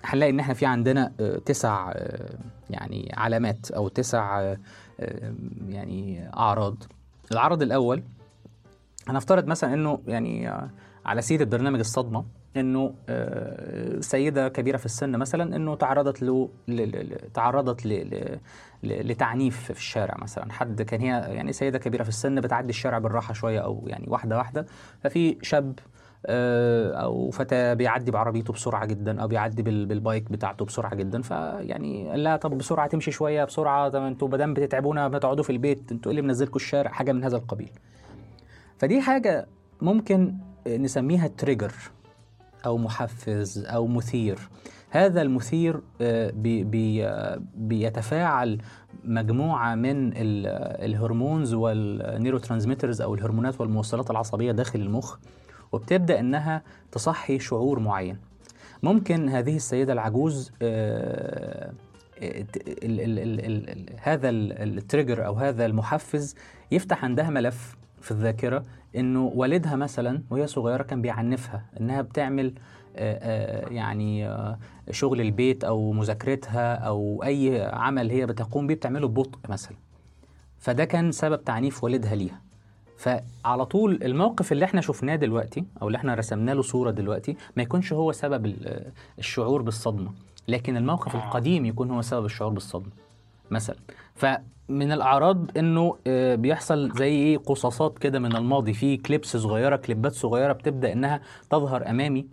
هنلاقي 0.04 0.30
إن 0.30 0.40
إحنا 0.40 0.54
في 0.54 0.66
عندنا 0.66 1.12
آه، 1.20 1.36
تسع 1.38 1.92
آه، 1.94 2.38
يعني 2.70 3.12
علامات 3.16 3.70
أو 3.70 3.88
تسع 3.88 4.40
آه، 4.40 4.42
آه، 4.52 4.58
يعني 5.68 6.30
أعراض. 6.36 6.76
العرض 7.32 7.62
الأول 7.62 8.02
هنفترض 9.08 9.46
مثلا 9.46 9.74
إنه 9.74 9.98
يعني 10.06 10.48
آه، 10.48 10.70
على 11.06 11.22
سيرة 11.22 11.44
برنامج 11.44 11.78
الصدمة 11.78 12.24
إنه 12.56 12.94
آه، 13.08 14.00
سيدة 14.00 14.48
كبيرة 14.48 14.76
في 14.76 14.86
السن 14.86 15.16
مثلا 15.16 15.56
إنه 15.56 15.74
تعرضت 15.74 16.22
له 16.22 16.48
تعرضت 17.34 17.86
لتعنيف 18.82 19.64
في 19.64 19.70
الشارع 19.70 20.16
مثلا. 20.18 20.52
حد 20.52 20.82
كان 20.82 21.00
هي 21.00 21.34
يعني 21.34 21.52
سيدة 21.52 21.78
كبيرة 21.78 22.02
في 22.02 22.08
السن 22.08 22.40
بتعدي 22.40 22.70
الشارع 22.70 22.98
بالراحة 22.98 23.34
شوية 23.34 23.60
أو 23.60 23.84
يعني 23.86 24.04
واحدة 24.08 24.36
واحدة 24.38 24.66
ففي 25.02 25.36
شاب 25.42 25.78
أو 26.26 27.30
فتى 27.30 27.74
بيعدي 27.74 28.10
بعربيته 28.10 28.52
بسرعة 28.52 28.86
جدا 28.86 29.22
أو 29.22 29.28
بيعدي 29.28 29.62
بال- 29.62 29.86
بال 29.86 30.02
bike 30.02 30.32
بتاعته 30.32 30.64
بسرعة 30.64 30.94
جدا. 30.94 31.22
فيعني 31.22 32.10
قال 32.10 32.24
لها 32.24 32.36
طب 32.36 32.58
بسرعة 32.58 32.86
تمشي 32.86 33.10
شوية 33.10 33.44
بسرعة 33.44 33.88
طب 33.88 34.02
أنتوا 34.02 34.28
ما 34.28 34.36
دام 34.36 34.54
بتتعبونا 34.54 35.08
ما 35.08 35.18
تقعدوا 35.18 35.44
في 35.44 35.50
البيت 35.50 35.92
أنتوا 35.92 36.12
إيه 36.12 36.18
اللي 36.18 36.28
منزلكم 36.28 36.56
الشارع؟ 36.56 36.90
حاجة 36.90 37.12
من 37.12 37.24
هذا 37.24 37.36
القبيل. 37.36 37.70
فدي 38.78 39.00
حاجة 39.00 39.46
ممكن 39.82 40.34
نسميها 40.66 41.26
trigger 41.28 41.72
أو 42.66 42.78
محفز 42.78 43.64
أو 43.66 43.86
مثير. 43.86 44.38
هذا 44.90 45.22
المثير 45.22 45.80
آه، 46.00 46.30
بي 46.30 46.64
بي 46.64 47.06
آه، 47.06 47.40
بيتفاعل 47.54 48.58
مجموعة 49.04 49.74
من 49.74 50.08
ال- 50.08 50.46
ال 50.84 50.92
hormones 50.92 51.54
وال 51.54 51.70
neurotransmitters 51.70 53.00
أو 53.00 53.14
الهرمونات 53.14 53.60
والموصلات 53.60 54.10
العصبية 54.10 54.52
داخل 54.52 54.80
المخ. 54.80 55.16
وبتبدأ 55.74 56.20
إنها 56.20 56.62
تصحي 56.92 57.38
شعور 57.38 57.78
معين. 57.80 58.18
ممكن 58.82 59.28
هذه 59.28 59.56
السيدة 59.56 59.92
العجوز 59.92 60.52
آه، 60.62 61.72
ال- 62.22 63.86
هذا 64.02 64.28
ال- 64.28 64.78
التريجر 64.78 65.26
أو 65.26 65.34
هذا 65.34 65.66
المحفز 65.66 66.34
يفتح 66.70 67.04
عندها 67.04 67.30
ملف 67.30 67.76
في 68.00 68.10
الذاكرة 68.10 68.62
إنه 68.96 69.32
والدها 69.34 69.76
مثلا 69.76 70.22
وهي 70.30 70.46
صغيرة 70.46 70.82
كان 70.82 71.02
بيعنفها 71.02 71.64
إنها 71.80 72.02
بتعمل 72.02 72.54
آه، 72.96 73.18
آه، 73.66 73.68
يعني 73.72 74.28
آه، 74.28 74.58
شغل 74.90 75.20
البيت 75.20 75.64
أو 75.64 75.92
مذاكرتها 75.92 76.74
أو 76.74 77.22
أي 77.24 77.62
عمل 77.72 78.10
هي 78.10 78.26
بتقوم 78.26 78.66
بيه 78.66 78.74
بتعمله 78.74 79.08
ببطء 79.08 79.38
مثلا. 79.48 79.76
فده 80.58 80.84
كان 80.84 81.12
سبب 81.12 81.44
تعنيف 81.44 81.84
والدها 81.84 82.14
ليها. 82.14 82.40
فعلى 83.08 83.66
طول 83.66 83.98
الموقف 84.02 84.52
اللي 84.52 84.64
إحنا 84.64 84.80
شفناه 84.80 85.16
دلوقتي 85.16 85.64
أو 85.82 85.86
اللي 85.86 85.96
إحنا 85.96 86.14
رسمنا 86.14 86.50
له 86.50 86.62
صورة 86.62 86.90
دلوقتي 86.90 87.36
ما 87.56 87.62
يكونش 87.62 87.92
هو 87.92 88.12
سبب 88.12 88.46
ال- 88.46 88.84
الشعور 89.18 89.62
بالصدمة 89.62 90.10
لكن 90.48 90.76
الموقف 90.76 91.14
القديم 91.14 91.64
يكون 91.66 91.90
هو 91.90 92.02
سبب 92.02 92.24
الشعور 92.24 92.52
بالصدمة 92.52 92.90
مثلا. 93.50 93.76
فمن 94.14 94.92
الأعراض 94.92 95.58
إنه 95.58 95.96
آه، 96.06 96.34
بيحصل 96.34 96.90
زي 96.92 97.08
إيه 97.08 97.38
قصاصات 97.38 97.98
كده 97.98 98.18
من 98.18 98.36
الماضي 98.36 98.72
في 98.72 98.96
كليبس 98.96 99.36
صغيرة 99.36 99.76
كليبات 99.76 100.12
صغيرة 100.12 100.52
بتبدأ 100.52 100.92
إنها 100.92 101.20
تظهر 101.50 101.90
أمامي. 101.90 102.26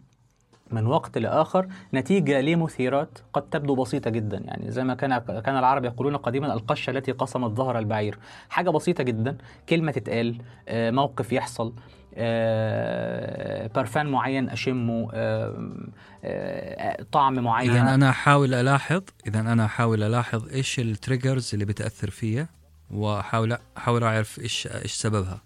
من 0.74 0.88
وقت 0.88 1.18
لآخر 1.18 1.68
نتيجة 1.94 2.42
لمثيرات 2.42 3.20
قد 3.34 3.42
تبدو 3.42 3.76
بسيطة 3.76 4.10
جدا. 4.10 4.38
يعني 4.46 4.72
زي 4.72 4.84
ما 4.84 4.96
كان 4.96 5.18
كان 5.18 5.58
العرب 5.58 5.86
يقولون 5.86 6.18
قديما 6.18 6.54
القشة 6.54 6.92
التي 6.92 7.12
قصمت 7.12 7.52
ظهر 7.52 7.80
البعير. 7.80 8.20
حاجة 8.50 8.70
بسيطة 8.70 9.04
جدا. 9.04 9.38
كلمة 9.70 9.92
تتقال 9.92 10.38
آه، 10.68 10.92
موقف 10.92 11.32
يحصل 11.34 11.74
آه، 12.16 13.68
برفان 13.76 14.08
معين 14.08 14.50
أشمه 14.50 15.10
آه، 15.14 16.98
طعم 17.12 17.40
معين. 17.40 17.72
اذا 17.72 17.94
أنا 17.94 18.10
أحاول 18.10 18.54
ألاحظ 18.54 19.02
اذا 19.28 19.40
أنا 19.40 19.66
أحاول 19.66 20.04
ألاحظ 20.04 20.50
إيش 20.50 20.80
التريجرز 20.80 21.50
اللي 21.54 21.66
بتأثر 21.66 22.10
فيا 22.10 22.48
وأحاول 22.92 23.58
أحاول 23.78 24.04
أعرف 24.04 24.40
إيش 24.40 24.68
إيش 24.68 24.92
سببها 24.94 25.42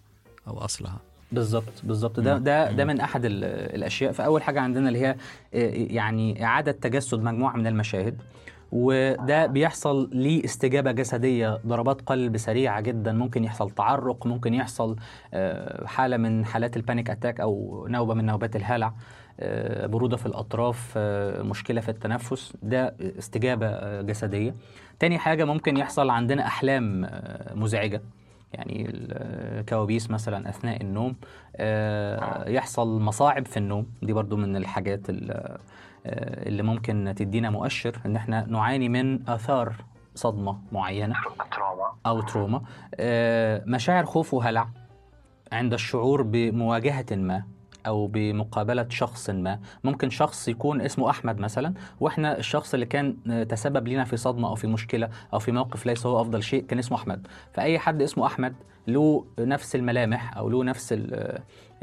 أو 0.48 0.58
أصلها. 0.58 1.00
بالظبط 1.32 1.74
بالظبط. 1.84 2.20
ده 2.20 2.38
ده 2.38 2.72
ده 2.72 2.86
من 2.86 3.00
أحد 3.00 3.26
ال- 3.26 3.44
الأشياء. 3.76 4.12
فأول 4.12 4.44
حاجة 4.44 4.60
عندنا 4.62 4.88
اللي 4.90 5.00
هي 5.00 5.10
آه، 5.10 5.16
يعني 5.74 6.46
إعادة 6.46 6.72
تجسد 6.72 7.24
مجموعة 7.24 7.56
من 7.58 7.68
المشاهد. 7.68 8.22
وده 8.72 9.46
بيحصل 9.46 10.10
ليه 10.14 10.46
استجابه 10.46 10.92
جسدية 10.92 11.60
ضربات 11.68 12.02
قلب 12.02 12.38
سريعة 12.38 12.82
جدا. 12.82 13.12
ممكن 13.12 13.44
يحصل 13.44 13.70
تعرق 13.72 14.28
ممكن 14.28 14.54
يحصل 14.54 14.96
آه، 15.34 15.86
حالة 15.86 16.18
من 16.18 16.46
حالات 16.46 16.78
ال 16.78 16.83
panic 16.83 17.10
attack 17.10 17.40
أو 17.40 17.86
نوبة 17.90 18.14
من 18.14 18.26
نوبات 18.26 18.56
الهلع 18.56 18.94
آه، 19.40 19.86
برودة 19.86 20.18
في 20.18 20.26
الأطراف 20.26 20.98
مشكلة 21.42 21.82
في 21.82 21.90
التنفس. 21.90 22.54
ده 22.64 22.96
استجابة 23.20 24.02
جسدية. 24.02 24.54
تاني 25.00 25.18
حاجة 25.18 25.46
ممكن 25.46 25.78
يحصل 25.78 26.10
عندنا 26.10 26.48
أحلام 26.48 27.10
مزعجة. 27.56 28.02
يعني 28.56 28.86
الكوابيس 28.90 30.12
مثلا 30.12 30.50
أثناء 30.50 30.82
النوم 30.82 31.16
آه، 31.56 32.50
يحصل 32.50 33.02
مصاعب 33.02 33.46
في 33.46 33.58
النوم. 33.58 33.86
دي 34.02 34.14
برضو 34.14 34.36
من 34.38 34.56
الحاجات 34.56 35.10
ال- 35.10 35.32
آه، 35.32 36.48
اللي 36.48 36.64
ممكن 36.64 37.14
تدينا 37.18 37.50
مؤشر 37.50 38.00
إن 38.06 38.16
إحنا 38.16 38.46
نعاني 38.50 38.90
من 38.90 39.30
آثار 39.30 39.74
صدمة 40.16 40.58
معينة 40.72 41.16
أو 42.06 42.22
trauma. 42.22 42.62
آه، 42.96 43.64
مشاعر 43.66 44.06
خوف 44.06 44.34
وهلع 44.34 44.68
عند 45.52 45.74
الشعور 45.74 46.22
بمواجهة 46.22 47.06
ما. 47.12 47.44
أو 47.88 48.08
بمقابلة 48.08 48.86
شخص 48.90 49.30
ما. 49.30 49.60
ممكن 49.84 50.10
شخص 50.10 50.48
يكون 50.48 50.82
اسمه 50.82 51.10
أحمد 51.10 51.38
مثلا 51.40 51.74
وإحنا 52.00 52.38
الشخص 52.38 52.74
اللي 52.74 52.86
كان 52.86 53.16
تسبب 53.50 53.88
لنا 53.88 54.04
في 54.04 54.18
صدمة 54.18 54.48
أو 54.50 54.56
في 54.56 54.68
مشكلة 54.68 55.10
أو 55.34 55.40
في 55.40 55.52
موقف 55.52 55.86
ليس 55.86 56.06
هو 56.06 56.22
أفضل 56.22 56.44
شيء 56.44 56.64
كان 56.66 56.80
اسمه 56.80 56.98
أحمد. 56.98 57.28
فأي 57.54 57.80
حد 57.80 58.02
اسمه 58.02 58.26
أحمد 58.26 58.54
له 58.88 59.26
نفس 59.40 59.76
الملامح 59.76 60.38
أو 60.38 60.50
له 60.50 60.64
نفس 60.64 60.94
ال 60.94 61.14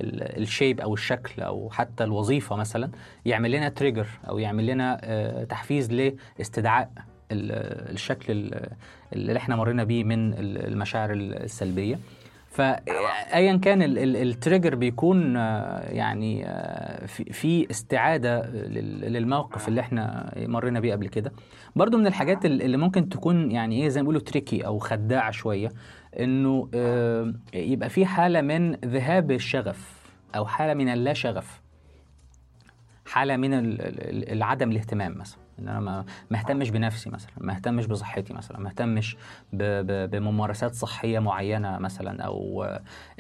ال 0.00 0.38
الشيب 0.42 0.80
أو 0.80 0.94
الشكل 0.94 1.42
أو 1.42 1.70
حتى 1.70 2.04
الوظيفة 2.04 2.56
مثلا 2.56 2.90
يعمل 3.24 3.50
لنا 3.50 3.68
trigger 3.68 4.06
أو 4.28 4.38
يعمل 4.38 4.66
لنا 4.66 5.00
آه، 5.04 5.44
تحفيز 5.44 5.92
لاستدعاء 6.38 6.90
ال- 7.32 7.90
الشكل 7.92 8.32
ال- 8.32 8.68
اللي 9.12 9.36
إحنا 9.36 9.56
مرينا 9.56 9.84
بيه 9.84 10.04
من 10.04 10.32
ال- 10.34 10.66
المشاعر 10.66 11.12
السلبية. 11.12 11.98
فايا 12.52 13.56
كان 13.56 13.82
ال- 13.82 13.98
ال- 13.98 14.16
التريجر 14.16 14.74
بيكون 14.74 15.36
آه، 15.36 15.90
يعني 15.90 16.46
آه، 16.46 17.06
في 17.06 17.70
استعادة 17.70 18.46
لل- 18.50 19.12
للموقف 19.12 19.68
اللي 19.68 19.80
إحنا 19.80 20.32
مرينا 20.36 20.80
بيه 20.80 20.92
قبل 20.92 21.08
كده. 21.08 21.32
برضو 21.76 21.98
من 21.98 22.06
الحاجات 22.06 22.44
ال- 22.44 22.62
اللي 22.62 22.76
ممكن 22.76 23.08
تكون 23.08 23.50
يعني 23.50 23.82
إيه 23.82 23.88
زي 23.88 24.00
ما 24.00 24.02
بيقولوا 24.02 24.20
تريكي 24.20 24.66
أو 24.66 24.78
خداعة 24.78 25.30
شوية 25.30 25.68
إنه 26.20 26.68
آه، 26.74 27.34
يبقى 27.54 27.88
في 27.88 28.06
حالة 28.06 28.40
من 28.40 28.72
ذهاب 28.74 29.30
الشغف 29.30 30.02
أو 30.36 30.46
حالة 30.46 30.74
من 30.74 30.88
اللا 30.88 31.12
شغف 31.12 31.60
حالة 33.06 33.36
من 33.36 33.50
العدم 34.32 34.70
الاهتمام 34.70 35.18
مثلا. 35.18 35.38
إن 35.62 35.68
أنا 35.68 36.04
ما 36.30 36.38
اهتمش 36.38 36.70
بنفسي 36.70 37.10
مثلا 37.10 37.30
ما 37.40 37.52
اهتمش 37.52 37.86
بصحتي 37.86 38.34
مثلا 38.34 38.58
ما 38.58 38.68
اهتمش 38.68 39.16
بممارسات 39.52 40.74
صحية 40.74 41.18
معينة 41.18 41.78
مثلا 41.78 42.22
أو 42.22 42.64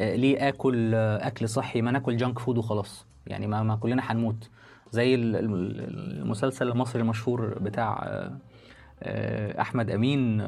آه، 0.00 0.16
ليه 0.16 0.48
آكل 0.48 0.92
آه، 0.94 1.26
أكل 1.26 1.48
صحي 1.48 1.82
ما 1.82 1.90
ناكل 1.90 2.16
جانك 2.16 2.38
فود 2.38 2.58
وخلاص. 2.58 3.06
يعني 3.26 3.46
ما, 3.46 3.76
كلنا 3.76 4.02
هنموت. 4.12 4.50
زي 4.90 5.14
ال- 5.14 5.36
ال- 5.36 6.20
المسلسل 6.20 6.68
المصري 6.68 7.02
المشهور 7.02 7.58
بتاع 7.58 8.02
آه، 9.02 9.60
أحمد 9.60 9.90
أمين 9.90 10.40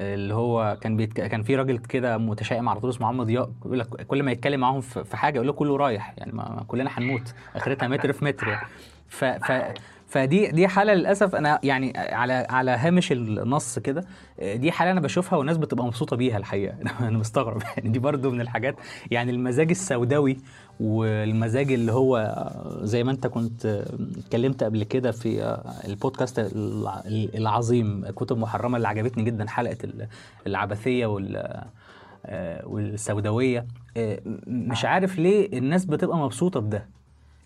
اللي 0.00 0.34
هو 0.34 0.78
كان 0.80 0.96
بيتك... 0.96 1.26
كان 1.26 1.42
في 1.42 1.56
راجل 1.56 1.78
كده 1.78 2.18
متشائم 2.18 2.68
على 2.68 2.80
طول 2.80 2.90
اسمه 2.90 3.06
محمد 3.06 3.26
ضياء 3.26 3.50
بيقول 3.62 3.78
لك 3.78 3.88
كل 3.88 4.22
ما 4.22 4.32
يتكلم 4.32 4.60
معاهم 4.60 4.80
في 4.80 5.16
حاجة 5.16 5.34
يقول 5.34 5.46
له 5.46 5.52
كله 5.52 5.76
رايح. 5.76 6.14
يعني 6.18 6.32
ما 6.32 6.64
كلنا 6.68 6.90
هنموت. 6.94 7.34
آخرتها 7.56 7.88
متر 7.88 8.12
في 8.12 8.24
متر 8.24 8.48
يعني. 8.48 8.66
ف... 9.08 9.24
ف... 9.24 9.74
فدي 10.14 10.46
دي 10.50 10.68
حالة 10.68 10.94
للأسف 10.94 11.34
أنا 11.34 11.58
يعني 11.62 11.92
على 11.96 12.32
على 12.50 12.70
هامش 12.70 13.12
النص 13.12 13.78
كده 13.78 14.04
دي 14.54 14.72
حالة 14.72 14.90
أنا 14.90 15.00
بشوفها 15.00 15.38
والناس 15.38 15.56
بتبقى 15.56 15.86
مبسوطة 15.86 16.16
بيها 16.16 16.36
الحقيقة. 16.38 16.74
أنا 17.00 17.18
مستغرب. 17.18 17.62
يعني 17.76 17.88
دي 17.88 17.98
برضو 17.98 18.30
من 18.30 18.40
الحاجات 18.40 18.76
يعني 19.10 19.30
المزاج 19.30 19.70
السوداوي 19.70 20.36
والمزاج 20.80 21.72
اللي 21.72 21.92
هو 21.92 22.34
زي 22.82 23.04
ما 23.04 23.10
أنت 23.12 23.26
كنت 23.26 23.84
اتكلمت 24.18 24.62
قبل 24.64 24.82
كده 24.84 25.10
في 25.12 25.58
البودكاست 25.88 26.38
الع- 26.38 27.02
العظيم 27.34 28.04
كتب 28.16 28.38
محرمة 28.38 28.76
اللي 28.76 28.88
عجبتني 28.88 29.24
جدا 29.24 29.48
حلقة 29.48 29.78
ال- 29.84 30.08
العبثية 30.46 31.06
وال 31.06 31.62
والسوداوية. 32.64 33.66
مش 34.46 34.84
عارف 34.84 35.18
ليه 35.18 35.58
الناس 35.58 35.84
بتبقى 35.84 36.18
مبسوطة 36.18 36.60
بده. 36.60 36.88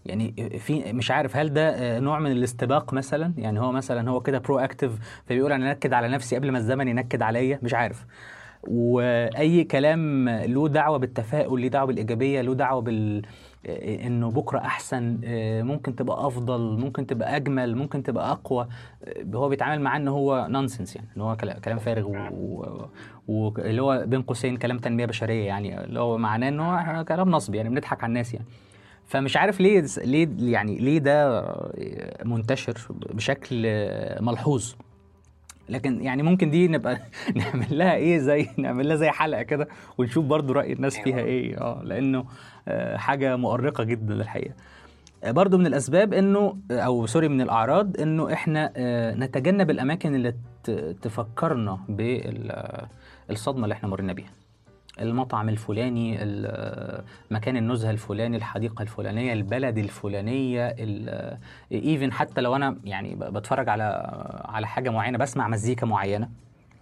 يعني 0.09 0.59
في 0.59 0.93
مش 0.93 1.11
عارف 1.11 1.37
هل 1.37 1.53
ده 1.53 1.99
نوع 1.99 2.19
من 2.19 2.33
الاستباق 2.33 2.95
مثلا؟ 2.95 3.33
يعني 3.39 3.61
هو 3.61 3.73
مثلا 3.73 4.11
هو 4.11 4.21
كده 4.21 4.39
proactive 4.39 4.93
فبيقول 5.27 5.53
أنا 5.53 5.71
أنكد 5.73 5.93
على 5.93 6.09
نفسي 6.09 6.37
قبل 6.37 6.51
ما 6.51 6.59
الزمن 6.59 6.89
ينكد 6.89 7.23
عليا 7.23 7.59
مش 7.63 7.75
عارف. 7.75 8.07
وأي 8.63 9.65
كلام 9.65 10.29
له 10.29 10.69
دعوة 10.69 10.99
بالتفاؤل 10.99 11.63
له 11.63 11.69
دعوة 11.69 11.87
بالإيجابية 11.87 12.41
له 12.41 12.55
دعوة 12.55 12.81
بال 12.81 13.23
إنه 13.67 14.31
بكرة 14.31 14.59
أحسن 14.59 15.19
ممكن 15.65 15.97
تبقى 15.97 16.27
أفضل 16.27 16.61
ممكن 16.81 17.07
تبقى 17.07 17.37
أجمل 17.37 17.77
ممكن 17.77 18.03
تبقى 18.03 18.31
أقوى. 18.33 18.69
هو 19.35 19.49
بيتعامل 19.49 19.81
معاه 19.83 19.97
ان 19.99 20.09
هو 20.09 20.47
nonsense 20.51 20.97
يعني 20.97 21.09
إن 21.17 21.23
هو 21.23 21.37
كلا- 21.37 21.59
كلام 21.59 21.79
فارغ 21.79 22.07
واللي 23.29 23.83
هو 23.83 24.05
بين 24.07 24.23
قوسين 24.23 24.57
كلام 24.57 24.79
تنمية 24.79 25.07
بشرية 25.07 25.47
يعني 25.47 25.85
اللي 25.85 26.01
هو 26.01 26.19
معناه 26.19 26.49
ان 26.49 26.61
هو 26.61 27.05
كلام 27.05 27.31
نصب 27.31 27.55
يعني 27.55 27.69
بنضحك 27.69 28.05
على 28.05 28.11
الناس 28.11 28.35
يعني. 28.35 28.47
فمش 29.09 29.37
عارف 29.37 29.61
ليه 29.61 29.85
ليه 30.05 30.29
يعني 30.53 30.79
ليه 30.79 30.99
ده 30.99 31.45
منتشر 32.25 32.75
بشكل 32.91 33.63
ملحوظ. 34.21 34.75
لكن 35.69 36.03
يعني 36.03 36.23
ممكن 36.23 36.51
دي 36.51 36.69
نبقى 36.69 37.01
نعمل 37.37 37.79
لها 37.79 37.95
إيه 37.95 38.19
زي 38.19 38.49
نعمل 38.59 38.89
لها 38.89 38.97
زي 38.97 39.11
حلقة 39.11 39.43
كده 39.43 39.69
ونشوف 39.99 40.25
برضو 40.25 40.53
رأي 40.53 40.73
الناس 40.73 40.99
فيها 40.99 41.21
إيه. 41.21 41.61
آه 41.61 41.83
لأنه 41.85 42.25
آه، 42.69 42.97
حاجة 42.97 43.37
مؤرقة 43.37 43.85
جدا 43.85 44.15
الحقيقة 44.15 44.55
آه، 45.25 45.31
برضو 45.31 45.59
من 45.59 45.67
الأسباب 45.67 46.13
إنه 46.13 46.57
أو 46.71 47.07
سوري 47.07 47.29
من 47.29 47.41
الأعراض 47.41 48.01
إنه 48.01 48.33
إحنا 48.33 48.73
آه، 48.77 49.15
نتجنب 49.15 49.71
الأماكن 49.71 50.15
اللي 50.15 50.35
تفكرنا 51.03 51.79
بالصدمة 53.29 53.65
اللي 53.65 53.73
إحنا 53.73 53.89
مرينا 53.89 54.13
بيها. 54.13 54.31
المطعم 55.01 55.49
الفلاني 55.49 56.23
ال- 56.23 57.05
مكان 57.31 57.57
النزهة 57.57 57.91
الفلاني 57.91 58.37
الحديقة 58.37 58.83
الفلانية 58.83 59.33
البلد 59.33 59.79
الفلانية 59.79 60.77
even 61.73 62.13
حتى 62.13 62.41
لو 62.41 62.57
أنا 62.57 62.77
يعني 62.85 63.15
بتفرج 63.21 63.69
على 63.69 63.83
على 64.45 64.67
حاجة 64.67 64.91
معينة 64.91 65.19
بسمع 65.19 65.49
مزيكا 65.49 65.87
معينة 65.87 66.29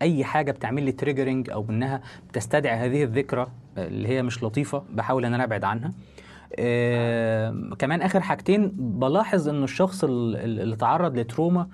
أي 0.02 0.24
حاجة 0.24 0.52
بتعمل 0.52 0.83
لي 0.83 0.92
triggering 0.92 1.51
أو 1.50 1.66
انها 1.70 2.00
بتستدعي 2.29 2.76
هذه 2.76 3.02
الذكرى 3.05 3.46
اللي 3.79 4.09
هي 4.09 4.22
مش 4.22 4.42
لطيفة 4.44 4.83
بحاول 4.94 5.24
إن 5.24 5.35
أنا 5.35 5.44
أبعد 5.44 5.64
عنها. 5.64 5.92
آه 6.59 7.55
كمان 7.79 8.02
آخر 8.02 8.20
حاجتين 8.20 8.72
بلاحظ 8.76 9.48
إنه 9.48 9.64
الشخص 9.64 10.05
ال- 10.05 10.37
ال- 10.37 10.61
اللي 10.61 10.76
تعرض 10.76 11.18
ل 11.19 11.26
trauma 11.26 11.69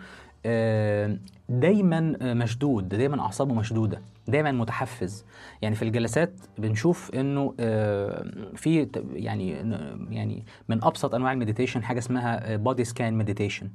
آه 0.46 1.16
دايما 1.48 2.16
آه، 2.22 2.34
مشدود 2.34 2.88
دايما 2.88 3.20
أعصابه 3.20 3.54
مشدودة. 3.54 4.00
دايما 4.28 4.52
متحفز. 4.52 5.24
يعني 5.62 5.74
في 5.74 5.82
الجلسات 5.82 6.40
بنشوف 6.58 7.10
إنه 7.14 7.54
آه، 7.60 8.24
في 8.54 8.88
يعني 9.12 9.50
يعني 10.10 10.44
من 10.68 10.84
أبسط 10.84 11.14
أنواع 11.14 11.32
ال 11.32 11.37
meditation 11.37 11.82
حاجة 11.82 11.98
اسمها 11.98 12.56
body 12.56 12.84
scan 12.84 13.14
meditation 13.14 13.70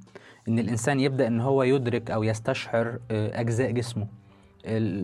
إن 0.48 0.60
الإنسان 0.60 1.00
يبدأ 1.00 1.28
إن 1.28 1.42
هو 1.42 1.64
يدرك 1.64 2.12
أو 2.12 2.24
يستشعر 2.24 3.00
آه، 3.12 3.42
أجزاء 3.42 3.72
جسمه. 3.72 4.08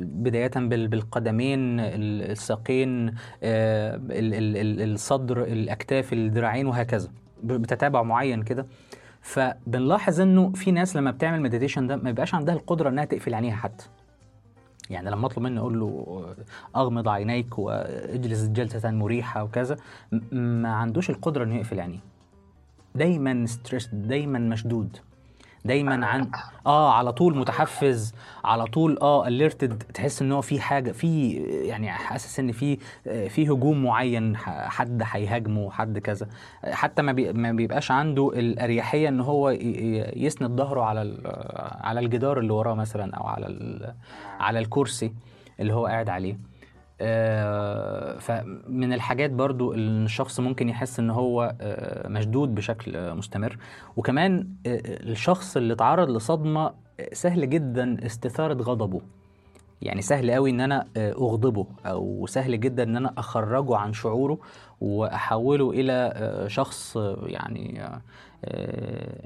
بداية 0.03 0.51
بال- 0.55 0.87
بالقدمين 0.87 1.79
ال- 1.79 2.31
الساقين 2.31 3.07
آه، 3.43 3.95
ال- 3.95 4.33
ال- 4.33 4.57
ال- 4.81 4.93
الصدر 4.93 5.43
الأكتاف 5.43 6.13
الذراعين 6.13 6.67
وهكذا. 6.67 7.09
بتتابع 7.43 8.03
معين 8.03 8.41
كده. 8.43 8.65
فبنلاحظ 9.21 10.21
إنه 10.21 10.51
في 10.51 10.71
ناس 10.71 10.95
لما 10.95 11.11
بتعمل 11.11 11.41
meditation 11.41 11.87
ده 11.87 11.95
ما 11.95 12.03
بيبقاش 12.03 12.35
عندها 12.35 12.55
القدرة 12.55 12.89
إنها 12.89 13.05
تقفل 13.05 13.33
عينيها 13.33 13.55
حتى. 13.55 13.85
يعني 14.89 15.09
لما 15.09 15.27
اطلب 15.27 15.43
منه 15.43 15.61
أقول 15.61 15.79
له 15.79 16.25
اغمض 16.75 17.07
عينيك 17.07 17.59
واجلس 17.59 18.43
جلسة 18.47 18.91
مريحة 18.91 19.43
وكذا 19.43 19.77
ما 20.31 20.73
عندوش 20.73 21.09
القدرة 21.09 21.43
انه 21.43 21.55
يقفل 21.55 21.79
عينيه. 21.79 21.99
دايما 22.95 23.45
stressed 23.45 23.87
دايما 23.93 24.39
مشدود. 24.39 24.97
دايما 25.65 26.05
عن 26.05 26.31
آه 26.67 26.93
على 26.93 27.11
طول 27.11 27.37
متحفز 27.37 28.13
على 28.45 28.65
طول 28.65 28.97
آه 29.01 29.27
alerted 29.27 29.83
تحس 29.93 30.21
إن 30.21 30.31
هو 30.31 30.41
في 30.41 30.61
حاجة 30.61 30.91
في 30.91 31.31
يعني 31.67 31.91
حاسس 31.91 32.39
إن 32.39 32.51
في 32.51 32.77
آه، 33.07 33.27
في 33.27 33.45
هجوم 33.47 33.83
معين 33.83 34.37
حد 34.37 35.03
هيهاجمه 35.05 35.71
حد 35.71 35.99
كذا. 35.99 36.27
حتى 36.63 37.01
ما, 37.01 37.11
بي 37.11 37.33
ما 37.33 37.51
بيبقاش 37.51 37.91
عنده 37.91 38.31
الأريحية 38.35 39.09
إن 39.09 39.19
هو 39.21 39.49
يسند 40.15 40.57
ظهره 40.57 40.81
على 40.81 41.17
على 41.81 41.99
الجدار 41.99 42.39
اللي 42.39 42.53
وراه 42.53 42.73
مثلا 42.73 43.15
أو 43.15 43.27
على 43.27 43.93
على 44.39 44.59
الكرسي 44.59 45.13
اللي 45.59 45.73
هو 45.73 45.85
قاعد 45.85 46.09
عليه. 46.09 46.37
فمن 48.19 48.93
الحاجات 48.93 49.31
برضو 49.31 49.73
إن 49.73 50.05
الشخص 50.05 50.39
ممكن 50.39 50.69
يحس 50.69 50.99
إن 50.99 51.09
هو 51.09 51.55
آه، 51.61 52.07
مشدود 52.07 52.55
بشكل 52.55 52.95
آه، 52.95 53.13
مستمر. 53.13 53.57
وكمان 53.97 54.47
آه، 54.67 54.81
الشخص 54.85 55.57
اللي 55.57 55.75
تعرض 55.75 56.09
لصدمة 56.09 56.65
آه، 56.99 57.13
سهل 57.13 57.49
جدا 57.49 58.05
استثارة 58.05 58.53
غضبه. 58.53 59.01
يعني 59.81 60.01
سهل 60.01 60.31
قوي 60.31 60.49
إن 60.49 60.61
أنا 60.61 60.85
آه، 60.97 61.11
أغضبه 61.11 61.65
أو 61.85 62.25
سهل 62.27 62.59
جدا 62.59 62.83
إن 62.83 62.95
أنا 62.97 63.13
أخرجه 63.17 63.75
عن 63.77 63.93
شعوره 63.93 64.37
وأحوله 64.81 65.71
إلى 65.71 66.11
آه، 66.15 66.47
شخص 66.47 66.97
آه، 66.97 67.17
يعني 67.25 67.83
آه، 67.83 67.85
آه، 67.85 68.01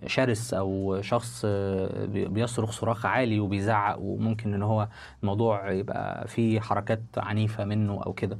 شرس 0.05 0.53
أو 0.53 0.97
شخص 1.01 1.41
آه، 1.45 2.05
بي- 2.05 2.25
بيصرخ 2.25 2.71
صراخ 2.71 3.05
عالي 3.05 3.39
وبيزعق 3.39 3.97
وممكن 3.99 4.53
إن 4.53 4.63
هو 4.63 4.87
الموضوع 5.23 5.71
يبقى 5.71 6.27
فيه 6.27 6.59
حركات 6.59 7.01
عنيفة 7.17 7.65
منه 7.65 8.03
أو 8.05 8.13
كده. 8.13 8.37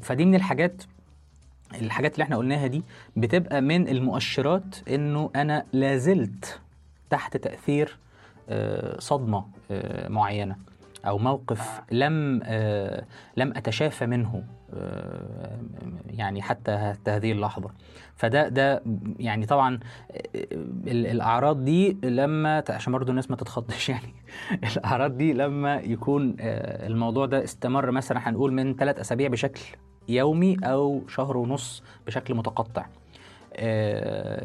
فدي 0.00 0.24
من 0.24 0.34
الحاجات 0.34 0.82
الحاجات 1.82 2.14
اللي 2.14 2.22
إحنا 2.24 2.36
قلناها 2.36 2.66
دي 2.66 2.82
بتبقى 3.16 3.60
من 3.60 3.88
المؤشرات 3.88 4.88
إنه 4.88 5.30
أنا 5.36 5.64
لازلت 5.72 6.60
تحت 7.10 7.36
تأثير 7.36 7.98
آه، 8.48 9.00
صدمة 9.00 9.44
آه، 9.70 10.08
معينة. 10.08 10.56
أو 11.06 11.18
موقف 11.18 11.80
لم 11.92 12.40
آه، 12.44 13.04
لم 13.36 13.52
اتشافى 13.56 14.06
منه 14.06 14.44
آه، 14.74 15.58
يعني 16.10 16.42
حتى 16.42 16.94
هذه 17.08 17.32
اللحظة. 17.32 17.70
فده 18.16 18.48
ده 18.48 18.82
يعني 19.18 19.46
طبعا 19.46 19.80
آه، 20.12 20.18
ال- 20.86 21.06
الأعراض 21.06 21.64
دي 21.64 21.96
لما 22.02 22.64
عشان 22.68 22.92
برضه 22.92 23.10
الناس 23.10 23.30
ما 23.30 23.36
تتخضش 23.36 23.88
يعني 23.94 24.14
الأعراض 24.76 25.16
دي 25.16 25.32
لما 25.32 25.74
يكون 25.76 26.36
الموضوع 26.40 27.26
ده 27.26 27.44
استمر 27.44 27.90
مثلا 27.90 28.28
هنقول 28.28 28.52
من 28.52 28.76
ثلاث 28.76 28.98
أسابيع 28.98 29.28
بشكل 29.28 29.60
يومي 30.08 30.56
أو 30.64 31.02
شهر 31.08 31.36
ونص 31.36 31.82
بشكل 32.06 32.34
متقطع. 32.34 32.86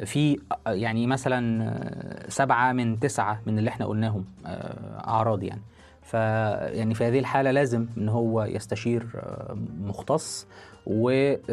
في 0.06 0.40
يعني 0.68 1.08
مثلا 1.08 2.30
سبعة 2.30 2.74
من 2.74 3.00
تسعة 3.00 3.42
من 3.46 3.60
اللي 3.60 3.70
إحنا 3.70 3.86
قلناهم 3.86 4.26
أعراض 5.08 5.44
يعني. 5.44 5.62
ف 6.06 6.14
يعني 6.14 6.94
في 6.96 7.04
هذه 7.06 7.20
الحالة 7.20 7.52
لازم 7.52 7.88
إن 7.98 8.10
هو 8.10 8.44
يستشير 8.44 9.06
آه، 9.16 9.58
مختص 9.82 10.48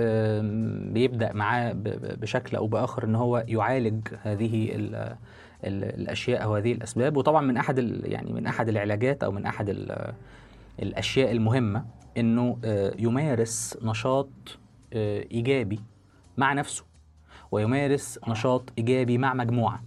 وبيبدأ 0.03 1.33
معاه 1.33 1.73
بشكل 2.21 2.57
أو 2.57 2.67
بآخر 2.67 3.05
إن 3.05 3.15
هو 3.15 3.45
يعالج 3.49 4.09
هذه 4.23 4.71
ال 4.75 4.95
ال 5.65 5.85
الأشياء 5.85 6.43
أو 6.45 6.57
هذه 6.57 6.73
الأسباب. 6.73 7.17
وطبعا 7.17 7.43
من 7.43 7.57
ال- 7.79 8.13
يعني 8.13 8.33
من 8.33 8.47
أحد 8.47 8.69
العلاجات 8.69 9.25
أو 9.25 9.31
من 9.33 9.47
أحد 9.47 9.69
ال- 9.69 10.13
الأشياء 10.83 11.33
المهمة 11.33 11.85
إنه 12.19 12.59
آه، 12.65 12.93
يمارس 12.99 13.79
نشاط 13.83 14.29
آه، 14.93 15.25
إيجابي 15.33 15.81
مع 16.37 16.53
نفسه 16.53 16.85
ويمارس 17.51 18.19
نشاط 18.29 18.73
إيجابي 18.79 19.19
مع 19.19 19.35
مجموعة. 19.35 19.83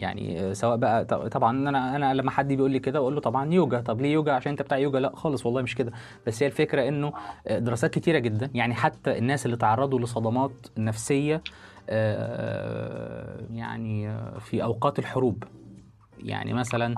يعني 0.00 0.40
آه، 0.40 0.52
سواء 0.52 0.76
بقى 0.76 1.04
طبعا 1.04 1.68
أنا 1.68 1.96
أنا 1.96 2.14
لما 2.14 2.30
حد 2.30 2.48
بيقول 2.48 2.70
لي 2.70 2.78
كده 2.78 2.98
أقول 2.98 3.14
له 3.14 3.20
طبعا 3.20 3.52
يوجا. 3.54 3.80
طب 3.80 4.00
ليه 4.00 4.12
يوجا؟ 4.12 4.32
عشان 4.32 4.50
أنت 4.52 4.62
بتاع 4.62 4.78
يوجا؟ 4.78 5.00
لا 5.00 5.12
خالص 5.16 5.46
والله 5.46 5.62
مش 5.62 5.74
كده. 5.74 5.92
بس 6.26 6.42
هي 6.42 6.46
الفكرة 6.46 6.88
إنه 6.88 7.12
آه، 7.46 7.58
دراسات 7.58 7.94
كتيرة 7.94 8.18
جدا. 8.18 8.50
يعني 8.54 8.74
حتى 8.74 9.18
الناس 9.18 9.46
اللي 9.46 9.56
تعرضوا 9.56 10.00
لصدمات 10.00 10.50
نفسية 10.78 11.42
آه، 11.90 13.40
يعني 13.52 14.18
في 14.40 14.62
أوقات 14.62 14.98
الحروب. 14.98 15.44
يعني 16.22 16.52
مثلا 16.52 16.94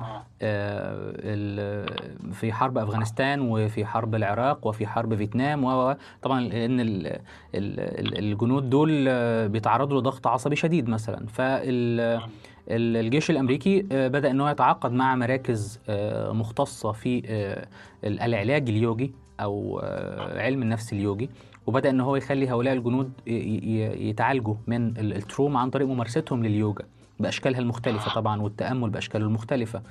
في 2.32 2.52
حرب 2.52 2.78
أفغانستان 2.78 3.40
وفي 3.40 3.84
حرب 3.86 4.14
العراق 4.14 4.66
وفي 4.66 4.86
حرب 4.86 5.14
فيتنام 5.14 5.64
وطبعا 5.64 6.40
ال- 6.40 7.06
ال- 7.54 8.18
الجنود 8.18 8.70
دول 8.70 9.04
بيتعرضوا 9.48 10.00
لضغط 10.00 10.26
عصبي 10.26 10.56
شديد 10.56 10.88
مثلا. 10.88 11.26
فالجيش 12.66 13.30
الأمريكي 13.30 13.86
آه، 13.92 14.08
بدأ 14.08 14.30
إن 14.30 14.40
هو 14.40 14.48
يتعاقد 14.48 14.92
مع 14.92 15.14
مراكز 15.16 15.80
آه، 15.88 16.32
مختصة 16.32 16.92
في 16.92 17.22
آه، 17.26 17.66
ال- 18.04 18.20
العلاج 18.20 18.68
اليوجي 18.68 19.12
أو 19.40 19.78
علم 20.36 20.62
النفس 20.62 20.92
اليوجي 20.92 21.30
وبدأ 21.66 21.90
إن 21.90 22.00
هو 22.00 22.16
يخلي 22.16 22.48
هؤلاء 22.50 22.74
الجنود 22.74 23.12
يتعالجوا 23.26 24.54
من 24.66 24.86
ال- 24.98 25.16
ال 25.16 25.23
trauma 25.23 25.60
عن 25.60 25.70
طريق 25.70 25.86
ممارستهم 25.88 26.44
لليوجا 26.46 26.84
بأشكالها 27.20 27.60
المختلفة 27.60 28.14
طبعا 28.14 28.42
والتأمل 28.42 28.90
بأشكاله 28.90 29.24
المختلفة. 29.26 29.82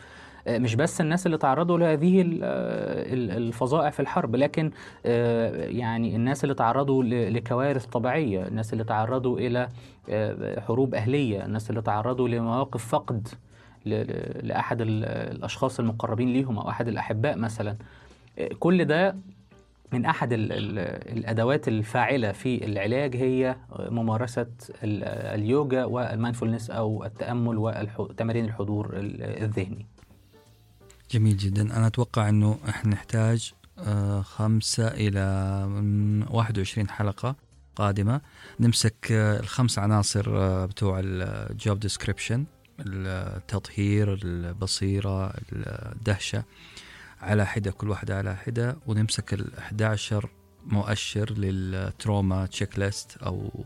مش 0.47 0.75
بس 0.75 1.01
الناس 1.01 1.25
اللي 1.25 1.37
تعرضوا 1.37 1.77
لهذه 1.77 2.21
ال- 2.21 2.39
ال- 2.43 3.31
الفظائع 3.47 3.89
في 3.89 3.99
الحرب 3.99 4.35
لكن 4.35 4.71
يعني 5.05 6.15
الناس 6.15 6.43
اللي 6.43 6.55
تعرضوا 6.55 7.03
لكوارث 7.03 7.85
طبيعية 7.85 8.47
الناس 8.47 8.73
اللي 8.73 8.83
تعرضوا 8.83 9.39
إلى 9.39 9.69
حروب 10.67 10.95
أهلية 10.95 11.45
الناس 11.45 11.69
اللي 11.69 11.81
تعرضوا 11.81 12.29
لمواقف 12.29 12.85
فقد 12.87 13.27
ل- 13.85 13.89
ل- 13.89 14.47
لأحد 14.47 14.81
ال- 14.81 15.05
الأشخاص 15.05 15.79
المقربين 15.79 16.33
ليهم 16.33 16.59
أو 16.59 16.69
أحد 16.69 16.87
الأحباء 16.87 17.37
مثلا. 17.37 17.75
آه، 18.39 18.49
كل 18.59 18.85
ده 18.85 19.15
من 19.93 20.05
أحد 20.05 20.33
ال 20.33 20.51
ال 20.51 20.79
الأدوات 21.17 21.67
الفاعلة 21.67 22.31
في 22.31 22.65
العلاج 22.65 23.15
هي 23.15 23.55
ممارسة 23.79 24.41
ال- 24.83 25.03
اليوجا 25.39 25.85
والمايندفولنس 25.85 26.69
أو 26.69 27.05
التأمل 27.05 27.57
وتمارين 27.57 28.45
الحضور 28.45 28.93
ال- 28.97 29.43
الذهني. 29.43 29.85
جميل 31.11 31.37
جدا. 31.37 31.61
أنا 31.77 31.87
أتوقع 31.87 32.29
أنه 32.29 32.57
إحنا 32.69 32.91
نحتاج 32.91 33.53
آه، 33.87 34.21
خمسة 34.21 34.87
إلى 34.87 35.65
من 35.67 36.23
21 36.29 36.89
حلقة. 36.89 37.35
قادمة. 37.75 38.21
نمسك 38.59 39.11
آه، 39.11 39.39
الخمس 39.39 39.79
عناصر 39.79 40.25
آه، 40.37 40.65
بتوع 40.65 40.99
ال 41.03 41.22
job 41.22 41.79
description 41.79 42.45
التطهير 42.79 44.19
البصيرة 44.23 45.33
الدهشة 45.53 46.43
على 47.21 47.45
حدة 47.45 47.71
كل 47.71 47.89
واحدة 47.89 48.17
على 48.17 48.35
حدة. 48.35 48.77
ونمسك 48.87 49.33
ال 49.33 49.57
11 49.57 50.29
مؤشر 50.65 51.33
لل 51.33 52.45
trauma 52.45 52.79
checklist 52.79 53.17
أو 53.17 53.65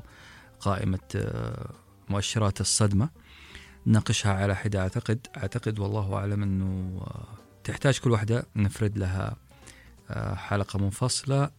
قائمة 0.60 1.00
آه، 1.16 1.70
مؤشرات 2.10 2.62
الصدمة. 2.62 3.10
نناقشها 3.88 4.34
على 4.34 4.56
حدة 4.56 4.82
أعتقد 4.82 5.28
أعتقد 5.38 5.80
والله 5.80 6.13
أعلم 6.16 6.44
أنه 6.44 6.98
آه، 7.02 7.28
تحتاج 7.63 8.00
كل 8.00 8.12
واحدة 8.12 8.46
نفرد 8.56 8.98
لها 8.98 9.36
آه، 10.10 10.36
حلقة 10.36 10.80
منفصلة. 10.80 11.50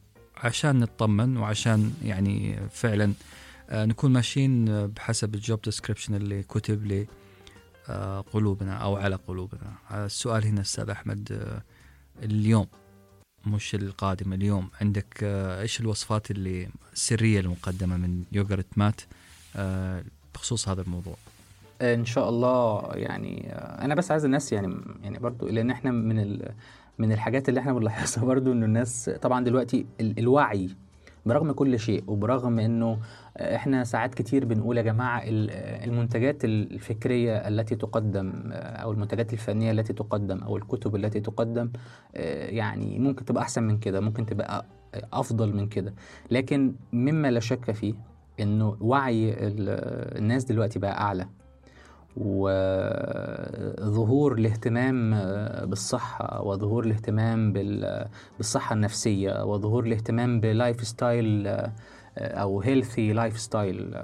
عشان 0.44 0.80
نطمن 0.80 1.37
وعشان 1.37 1.92
يعني 2.04 2.57
فعلا 2.70 3.12
آه، 3.70 3.85
نكون 3.85 4.12
ماشيين 4.12 4.68
آه، 4.68 4.87
بحسب 4.87 5.35
الجوب 5.35 5.62
ديسكريبشن 5.62 6.14
اللي 6.14 6.42
كتب 6.42 7.07
لقلوبنا 7.88 8.74
أو 8.76 8.96
على 8.96 9.16
قلوبنا. 9.16 9.72
آه، 9.90 10.07
السؤال 10.07 10.44
هنا 10.44 10.61
أستاذ 10.61 10.90
أحمد 10.90 11.33
آه، 11.33 11.62
اليوم 12.24 12.66
مش 13.46 13.74
القادم 13.74 14.33
اليوم. 14.33 14.68
عندك 14.80 15.20
آه، 15.22 15.61
إيش 15.61 15.80
الوصفات 15.80 16.30
اللي 16.30 16.68
السرية 16.92 17.40
المقدمة 17.40 17.96
من 17.96 18.24
يوغرت 18.33 18.66
مات 18.76 19.00
آه، 19.57 20.04
بخصوص 20.35 20.68
هذا 20.68 20.83
الموضوع؟ 20.83 21.16
إن 21.83 22.04
شاء 22.04 22.28
الله 22.28 22.90
يعني 22.94 23.52
آه، 23.52 23.85
أنا 23.85 23.94
بس 23.94 24.11
عايز 24.11 24.24
الناس 24.24 24.52
يعني 24.52 24.76
يعني 25.02 25.18
برضو 25.18 25.48
لأن 25.48 25.70
إحنا 25.70 25.90
من 25.90 26.18
ال 26.18 26.52
من 26.98 27.12
الحاجات 27.12 27.48
اللي 27.48 27.61
إحنا 27.61 27.72
بنلاحظها 27.72 28.24
برضو 28.35 28.52
إنه 28.52 28.66
الناس 28.66 29.11
طبعا 29.22 29.44
دلوقتي 29.44 29.87
ال- 30.00 30.18
الوعي 30.18 30.70
برغم 31.26 31.52
كل 31.52 31.78
شيء 31.78 32.04
وبرغم 32.07 32.59
إنه 32.59 32.98
إحنا 33.37 33.85
ساعات 33.85 34.14
كتير 34.14 34.44
بنقول 34.44 34.76
يا 34.78 34.83
جماعة 34.83 35.18
ال- 35.24 35.50
المنتجات 35.90 36.44
الفكرية 36.44 37.37
التي 37.48 37.76
تقدم 37.76 38.33
أو 38.52 38.92
المنتجات 38.92 39.33
الفنية 39.33 39.70
التي 39.70 39.92
تقدم 39.92 40.38
أو 40.38 40.57
الكتب 40.57 40.96
التي 40.96 41.20
تقدم 41.20 41.70
آه، 42.16 42.46
يعني 42.50 42.98
ممكن 42.98 43.24
تبقى 43.24 43.42
أحسن 43.42 43.62
من 43.62 43.78
كده 43.78 44.00
ممكن 44.00 44.26
تبقى 44.26 44.66
أفضل 45.12 45.57
من 45.57 45.66
كده. 45.66 45.94
لكن 46.30 46.74
مما 46.92 47.30
لا 47.30 47.40
شك 47.40 47.70
فيه 47.70 47.94
إنه 48.40 48.76
وعي 48.80 49.30
ال- 49.30 50.18
الناس 50.18 50.44
دلوقتي 50.44 50.78
بقى 50.78 51.00
أعلى. 51.00 51.26
وظهور 52.96 54.33
الاهتمام 54.33 55.11
بالصحة 55.66 56.42
وظهور 56.42 56.85
الاهتمام 56.85 57.53
بال- 57.53 58.07
بالصحة 58.37 58.74
النفسية 58.74 59.44
وظهور 59.44 59.85
الاهتمام 59.87 60.40
ب 60.40 60.85
lifestyle 60.87 61.57
أو 62.18 62.61
healthy 62.61 63.12
lifestyle 63.12 63.94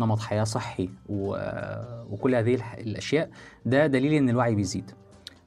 نمط 0.00 0.18
حياة 0.20 0.44
صحي 0.44 0.88
وكل 1.08 2.34
هذه 2.34 2.58
الأشياء 2.78 3.30
ده 3.66 3.86
دليل 3.86 4.12
إن 4.12 4.28
الوعي 4.28 4.54
بيزيد. 4.54 4.90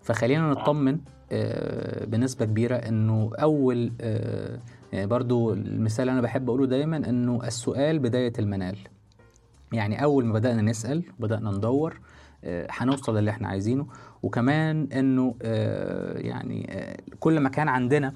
فخلينا 0.02 0.50
نطمن 0.50 0.98
آه، 1.32 2.06
بنسبة 2.06 2.46
كبيرة 2.46 2.76
إنه 2.76 3.32
أول 3.41 3.91
آه، 4.02 4.60
يعني 4.94 5.08
برضو 5.08 5.54
المثال 5.54 6.10
أنا 6.10 6.22
بحب 6.22 6.50
أقوله 6.50 6.65
دايما 6.65 6.98
إنه 6.98 7.39
السؤال 7.48 8.00
بداية 8.00 8.34
المنال. 8.39 8.78
يعني 9.73 10.04
أول 10.04 10.25
ما 10.25 10.34
بدأنا 10.34 10.62
نسأل 10.62 11.04
بدأنا 11.19 11.51
ندور 11.51 11.99
آه، 12.43 12.67
هنوصل 12.71 13.17
للي 13.17 13.32
إحنا 13.32 13.47
عايزينه. 13.47 13.88
وكمان 14.23 14.88
إنه 14.93 15.36
آه، 15.41 16.17
يعني 16.17 16.67
آه، 16.71 16.97
كل 17.19 17.39
ما 17.39 17.49
كان 17.49 17.67
عندنا 17.67 18.13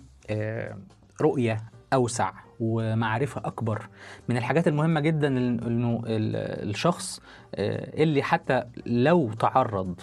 رؤية 1.22 1.64
أوسع 1.94 2.32
ومعرفة 2.60 3.42
أكبر 3.46 3.88
من 4.30 4.38
الحاجات 4.38 4.68
المهمة 4.68 5.00
جدا 5.00 5.28
إنه 5.28 6.02
ال- 6.06 6.70
الشخص 6.70 7.20
اللي 7.56 8.24
حتى 8.24 8.64
لو 8.86 9.34
تعرض 9.34 10.02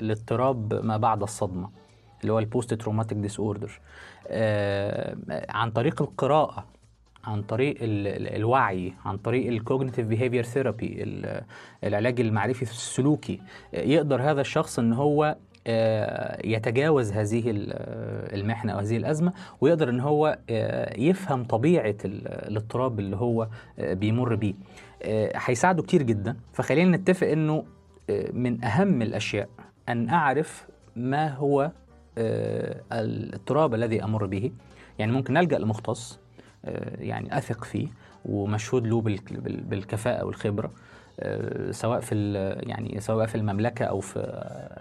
لاضطراب 0.00 0.74
ما 0.84 0.96
بعد 0.96 1.22
الصدمة 1.22 1.70
اللي 2.22 2.32
هو 2.32 2.38
ال 2.38 2.74
post 2.74 3.18
traumatic 3.18 3.40
disorder 3.40 3.80
عن 5.48 5.70
طريق 5.70 6.02
القراءة 6.02 6.66
عن 7.24 7.42
طريق 7.42 7.76
ال- 7.82 8.06
ال- 8.06 8.36
الوعي 8.36 8.92
عن 9.04 9.16
طريق 9.16 9.46
ال 9.48 9.54
cognitive 9.54 10.06
behavior 10.06 10.42
therapy 10.44 11.04
العلاج 11.84 12.20
المعرفي 12.20 12.62
السلوكي. 12.62 13.40
يقدر 13.72 14.22
هذا 14.22 14.40
الشخص 14.40 14.78
إن 14.78 14.92
هو 14.92 15.36
آه، 15.66 16.46
يتجاوز 16.46 17.12
هذه 17.12 17.50
ال- 17.50 17.72
المحنة 18.40 18.72
أو 18.72 18.78
هذه 18.78 18.96
الأزمة 18.96 19.32
ويقدر 19.60 19.88
إن 19.88 20.00
هو 20.00 20.38
آه، 20.50 20.98
يفهم 21.00 21.44
طبيعة 21.44 21.94
ال- 22.04 22.28
الاضطراب 22.28 22.98
اللي 23.00 23.16
هو 23.16 23.48
آه، 23.78 23.94
بيمر 23.94 24.34
بيه. 24.34 24.54
هيساعده 25.36 25.82
كتير 25.82 26.02
جدا. 26.02 26.36
فخلينا 26.52 26.96
نتفق 26.96 27.26
آه، 27.26 27.64
من 28.32 28.64
أهم 28.64 29.02
الأشياء 29.02 29.48
أن 29.88 30.08
أعرف 30.08 30.66
ما 30.96 31.28
هو 31.34 31.70
التراب 32.92 33.74
الذي 33.74 34.04
أمر 34.04 34.26
به. 34.26 34.50
يعني 34.98 35.12
ممكن 35.12 35.34
نلجأ 35.34 35.58
لمختص. 35.58 36.20
يعني 36.98 37.38
أثق 37.38 37.64
فيه 37.64 37.88
ومشهود 38.24 38.86
له 38.86 39.00
بال- 39.00 39.18
بال- 39.30 39.60
بالكفاءة 39.60 40.24
والخبرة 40.24 40.72
آه، 41.20 41.70
سواء 41.70 42.00
في 42.00 42.34
يعني 42.66 43.00
سواء 43.00 43.26
في 43.26 43.34
المملكة 43.34 43.84
أو 43.84 44.00
في 44.00 44.20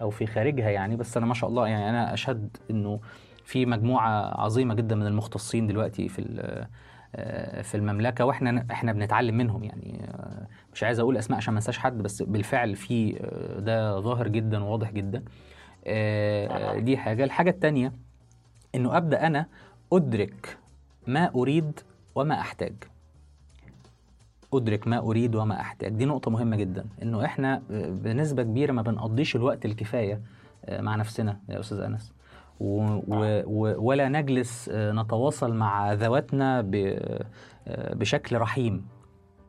أو 0.02 0.10
في 0.10 0.28
خارجها 0.28 0.70
يعني. 0.70 0.96
بس 0.96 1.18
أنا 1.18 1.26
ما 1.26 1.34
شاء 1.34 1.50
الله 1.50 1.68
يعني 1.68 1.90
أنا 1.90 2.14
أشهد 2.14 2.58
إنه 2.72 3.00
في 3.46 3.66
مجموعة 3.66 4.42
عظيمة 4.42 4.74
جدا 4.74 4.96
من 4.96 5.08
المختصين 5.08 5.68
دلوقتي 5.68 6.10
في 6.10 6.26
آه، 7.16 7.62
في 7.62 7.76
المملكة 7.78 8.26
وإحنا 8.26 8.66
إحنا 8.72 8.94
بنتعلم 8.94 9.38
منهم 9.38 9.64
يعني. 9.64 10.02
آه، 10.10 10.48
مش 10.74 10.84
عايز 10.84 11.00
أقول 11.00 11.18
أسماء 11.18 11.38
عشان 11.38 11.54
ما 11.54 11.58
أنساش 11.58 11.78
حد 11.78 11.98
بس 11.98 12.22
بالفعل 12.24 12.76
في 12.76 13.18
آه، 13.22 13.60
ده 13.60 14.00
ظاهر 14.00 14.28
جدا 14.28 14.64
وواضح 14.64 14.92
جدا. 14.92 15.24
آه، 15.88 16.80
دي 16.80 16.98
حاجة. 16.98 17.24
الحاجة 17.24 17.50
الثانية 17.50 17.94
إنه 18.76 18.98
أبدأ 18.98 19.28
أنا 19.28 19.46
أدرك 19.94 20.58
ما 21.10 21.32
أريد 21.36 21.80
وما 22.16 22.40
أحتاج. 22.40 22.74
أدرك 24.54 24.88
ما 24.88 24.98
أريد 24.98 25.36
وما 25.36 25.60
أحتاج. 25.60 25.92
دي 25.92 26.06
نقطة 26.06 26.32
مهمة 26.32 26.56
جدا 26.56 26.86
إنه 27.02 27.26
إحنا 27.26 27.62
بنسبة 27.70 28.44
كبيرة 28.44 28.72
ما 28.72 28.82
بنقضيش 28.82 29.36
الوقت 29.36 29.66
الكفاية 29.66 30.22
مع 30.70 30.96
نفسنا 30.96 31.40
يا 31.50 31.60
أستاذ 31.60 31.80
أنس. 31.80 32.14
و 32.60 33.00
و 33.46 33.88
ولا 33.88 34.10
نجلس 34.10 34.70
نتواصل 34.74 35.54
مع 35.54 35.94
ذواتنا 35.94 36.66
بشكل 37.68 38.38
رحيم. 38.38 38.86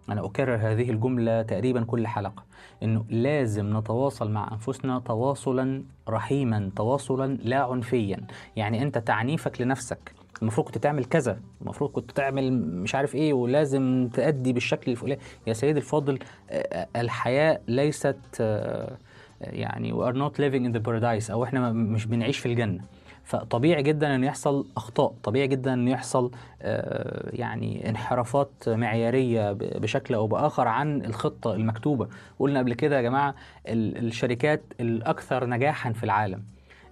أنا 0.09 0.25
أكرر 0.25 0.57
هذه 0.57 0.91
الجملة 0.91 1.43
تقريبا 1.43 1.85
كل 1.85 2.07
حلقة 2.07 2.45
إنه 2.83 3.05
لازم 3.09 3.77
نتواصل 3.79 4.31
مع 4.31 4.53
أنفسنا 4.53 4.99
تواصلا 4.99 5.85
رحيما 6.09 6.71
تواصلا 6.77 7.35
لا 7.43 7.65
عنفيا. 7.65 8.27
يعني 8.57 8.83
أنت 8.83 8.99
تعنيفك 8.99 9.61
لنفسك 9.61 10.15
المفروض 10.43 10.67
كنت 10.67 10.79
تعمل 10.79 11.05
كذا 11.05 11.41
المفروض 11.63 11.91
كنت 11.91 12.11
تعمل 12.11 12.53
مش 12.53 12.95
عارف 12.95 13.15
إيه 13.15 13.33
ولازم 13.33 14.09
تأدي 14.15 14.53
بالشكل 14.53 14.91
الفلاني. 14.91 15.21
يا 15.47 15.53
سيدي 15.53 15.79
الفاضل 15.79 16.19
آه، 16.51 16.87
الحياة 16.97 17.61
ليست 17.69 18.17
آه، 18.41 18.97
يعني 19.41 19.93
we 19.93 20.07
are 20.13 20.17
not 20.17 20.35
living 20.37 20.65
in 20.71 20.79
the 20.79 20.83
paradise 20.91 21.31
أو 21.31 21.45
إحنا 21.45 21.73
مش 21.73 22.07
بنعيش 22.07 22.39
في 22.39 22.47
الجنة. 22.47 22.81
فطبيعي 23.25 23.83
جدا 23.83 24.15
إن 24.15 24.25
يحصل 24.25 24.67
أخطاء 24.77 25.15
طبيعي 25.23 25.47
جدا 25.49 25.73
إن 25.73 25.89
يحصل 25.89 26.31
آه، 26.63 27.31
يعني 27.33 27.89
انحرافات 27.89 28.51
معيارية 28.69 29.53
بشكل 29.53 30.15
أو 30.15 30.27
بآخر 30.27 30.69
عن 30.69 31.05
الخطة 31.05 31.55
المكتوبة. 31.55 32.09
قلنا 32.39 32.59
قبل 32.59 32.75
كده 32.75 32.97
يا 32.97 33.03
جماعة 33.03 33.35
ال- 33.69 34.07
الشركات 34.07 34.63
الأكثر 34.81 35.47
نجاحا 35.47 35.93
في 35.93 36.05
العالم 36.05 36.43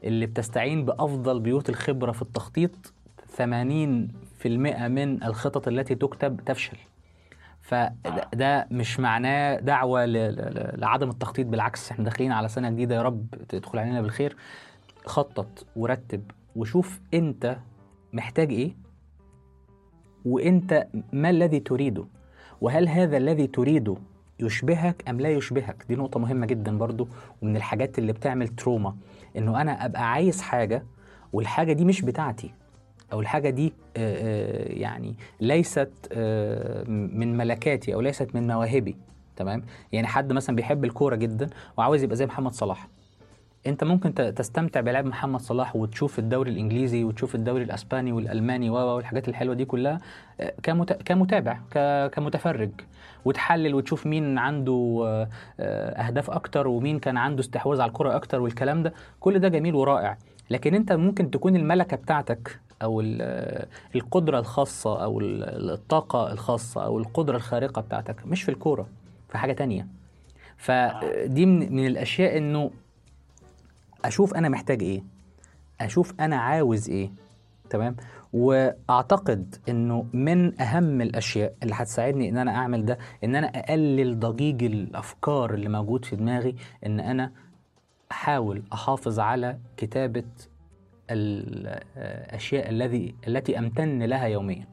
اللي 0.05 0.27
بتستعين 0.27 0.85
بأفضل 0.85 1.41
بيوت 1.41 1.69
الخبرة 1.69 2.13
في 2.13 2.23
التخطيط 2.23 2.93
80% 3.39 4.47
من 4.89 5.23
الخطط 5.23 5.69
التي 5.69 5.95
تكتب 5.95 6.41
تفشل. 6.47 6.77
فده 7.61 8.67
مش 8.71 9.01
معناه 9.01 9.61
دعوة 9.61 10.05
لعدم 10.77 11.11
التخطيط 11.11 11.47
بالعكس 11.47 11.91
إحنا 11.91 12.05
داخلين 12.05 12.33
على 12.33 12.49
سنة 12.49 12.71
جديدة 12.71 12.95
يا 12.95 13.03
رب 13.03 13.27
تدخل 13.49 13.79
علينا 13.79 14.03
بالخير. 14.03 14.37
خطط 15.07 15.67
ورتب 15.77 16.31
وشوف 16.57 17.01
انت 17.15 17.57
محتاج 18.13 18.51
إيه 18.53 18.77
وانت 20.25 20.87
ما 21.13 21.31
الذي 21.31 21.61
تريده 21.61 22.05
وهل 22.61 22.89
هذا 22.89 23.17
الذي 23.17 23.47
تريده 23.47 23.97
يشبهك 24.41 25.09
أم 25.09 25.21
لا 25.21 25.29
يشبهك. 25.29 25.85
دي 25.89 25.97
نقطة 25.97 26.21
مهمة 26.21 26.47
جدا 26.47 26.79
برضو 26.79 27.09
ومن 27.43 27.57
الحاجات 27.57 27.99
اللي 27.99 28.13
بتعمل 28.13 28.49
تروما 28.49 28.97
إنه 29.37 29.61
أنا 29.61 29.85
أبقى 29.85 30.13
عايز 30.13 30.41
حاجة 30.43 30.85
والحاجة 31.33 31.73
دي 31.73 31.85
مش 31.85 32.03
بتاعتي. 32.03 32.55
أو 33.13 33.21
الحاجة 33.21 33.51
دي 33.51 33.73
آه، 33.97 34.17
آه، 34.17 34.73
يعني 34.73 35.15
ليست 35.41 35.91
آه، 36.13 36.85
من 36.89 37.37
ملكاتي 37.37 37.95
أو 37.95 38.01
ليست 38.01 38.35
من 38.35 38.47
مواهبي 38.47 38.97
تمام؟ 39.37 39.63
يعني 39.93 40.07
حد 40.07 40.33
مثلا 40.33 40.57
بيحب 40.57 40.85
الكورة 40.85 41.17
جدا 41.17 41.49
وعاوز 41.77 42.03
يبقى 42.03 42.17
زي 42.17 42.27
محمد 42.27 42.53
صلاح. 42.53 42.89
أنت 43.67 43.85
ممكن 43.85 44.15
تستمتع 44.15 44.81
بلعب 44.81 45.05
محمد 45.05 45.41
صلاح 45.41 45.77
وتشوف 45.77 46.19
الدوري 46.19 46.51
الإنجليزي 46.51 47.05
وتشوف 47.05 47.35
الدوري 47.35 47.65
الأسباني 47.65 48.13
والألماني 48.13 48.71
والحاجات 48.71 49.29
الحلوة 49.29 49.55
دي 49.55 49.65
كلها 49.65 50.01
كمت... 50.63 50.93
كمتابع. 50.93 51.59
كمتفرج 52.09 52.71
وتحلل 53.25 53.75
وتشوف 53.75 54.07
مين 54.07 54.39
عنده 54.39 55.07
أهداف 55.61 56.31
أكتر 56.31 56.69
ومين 56.69 56.99
كان 56.99 57.17
عنده 57.17 57.41
استحواذ 57.41 57.81
على 57.81 57.89
الكرة 57.89 58.17
أكتر 58.17 58.41
والكلام 58.41 58.83
ده. 58.83 58.93
كل 59.21 59.39
ده 59.39 59.49
جميل 59.49 59.75
ورائع. 59.75 60.19
لكن 60.51 60.75
أنت 60.75 60.93
ممكن 60.93 61.31
تكون 61.31 61.57
الملكة 61.57 61.97
بتاعتك 61.97 62.61
أو 62.83 63.01
ال- 63.01 63.67
القدرة 63.95 64.39
الخاصة 64.39 65.05
أو 65.05 65.21
ال- 65.21 65.71
الطاقة 65.71 66.33
الخاصة 66.33 66.85
أو 66.85 66.99
القدرة 66.99 67.37
الخارقة 67.37 67.83
بتاعتك. 67.83 68.27
مش 68.27 68.43
في 68.43 68.49
الكورة 68.51 68.87
في 69.29 69.39
حاجة 69.39 69.53
تانية. 69.53 69.87
فدي 70.57 71.47
من, 71.47 71.73
من 71.77 71.87
الأشياء 71.87 72.39
إنه 72.39 72.71
أشوف 74.05 74.35
أنا 74.35 74.49
محتاج 74.49 74.83
إيه. 74.83 75.03
أشوف 75.81 76.15
أنا 76.21 76.37
عاوز 76.37 76.91
إيه. 76.91 77.11
تمام؟ 77.71 77.97
وأعتقد 78.33 79.57
إنه 79.69 80.07
من 80.13 80.61
أهم 80.61 81.01
الأشياء 81.01 81.55
اللي 81.63 81.75
هتساعدني 81.75 82.29
إن 82.29 82.39
أنا 82.39 82.55
أعمل 82.57 82.85
ده 82.85 82.99
إن 83.25 83.37
أنا 83.37 83.47
أقلل 83.47 84.21
ضجيج 84.21 84.65
الأفكار 84.65 85.55
اللي 85.55 85.69
موجود 85.69 86.05
في 86.05 86.17
دماغي 86.17 86.57
إن 86.87 87.01
أنا 87.01 87.33
أحاول 88.13 88.63
أحافظ 88.73 89.21
على 89.21 89.59
كتابة 89.77 90.25
الأشياء 91.11 92.71
الذي 92.71 93.15
التي 93.29 93.59
أمتن 93.59 94.03
لها 94.03 94.27
يوميا. 94.27 94.67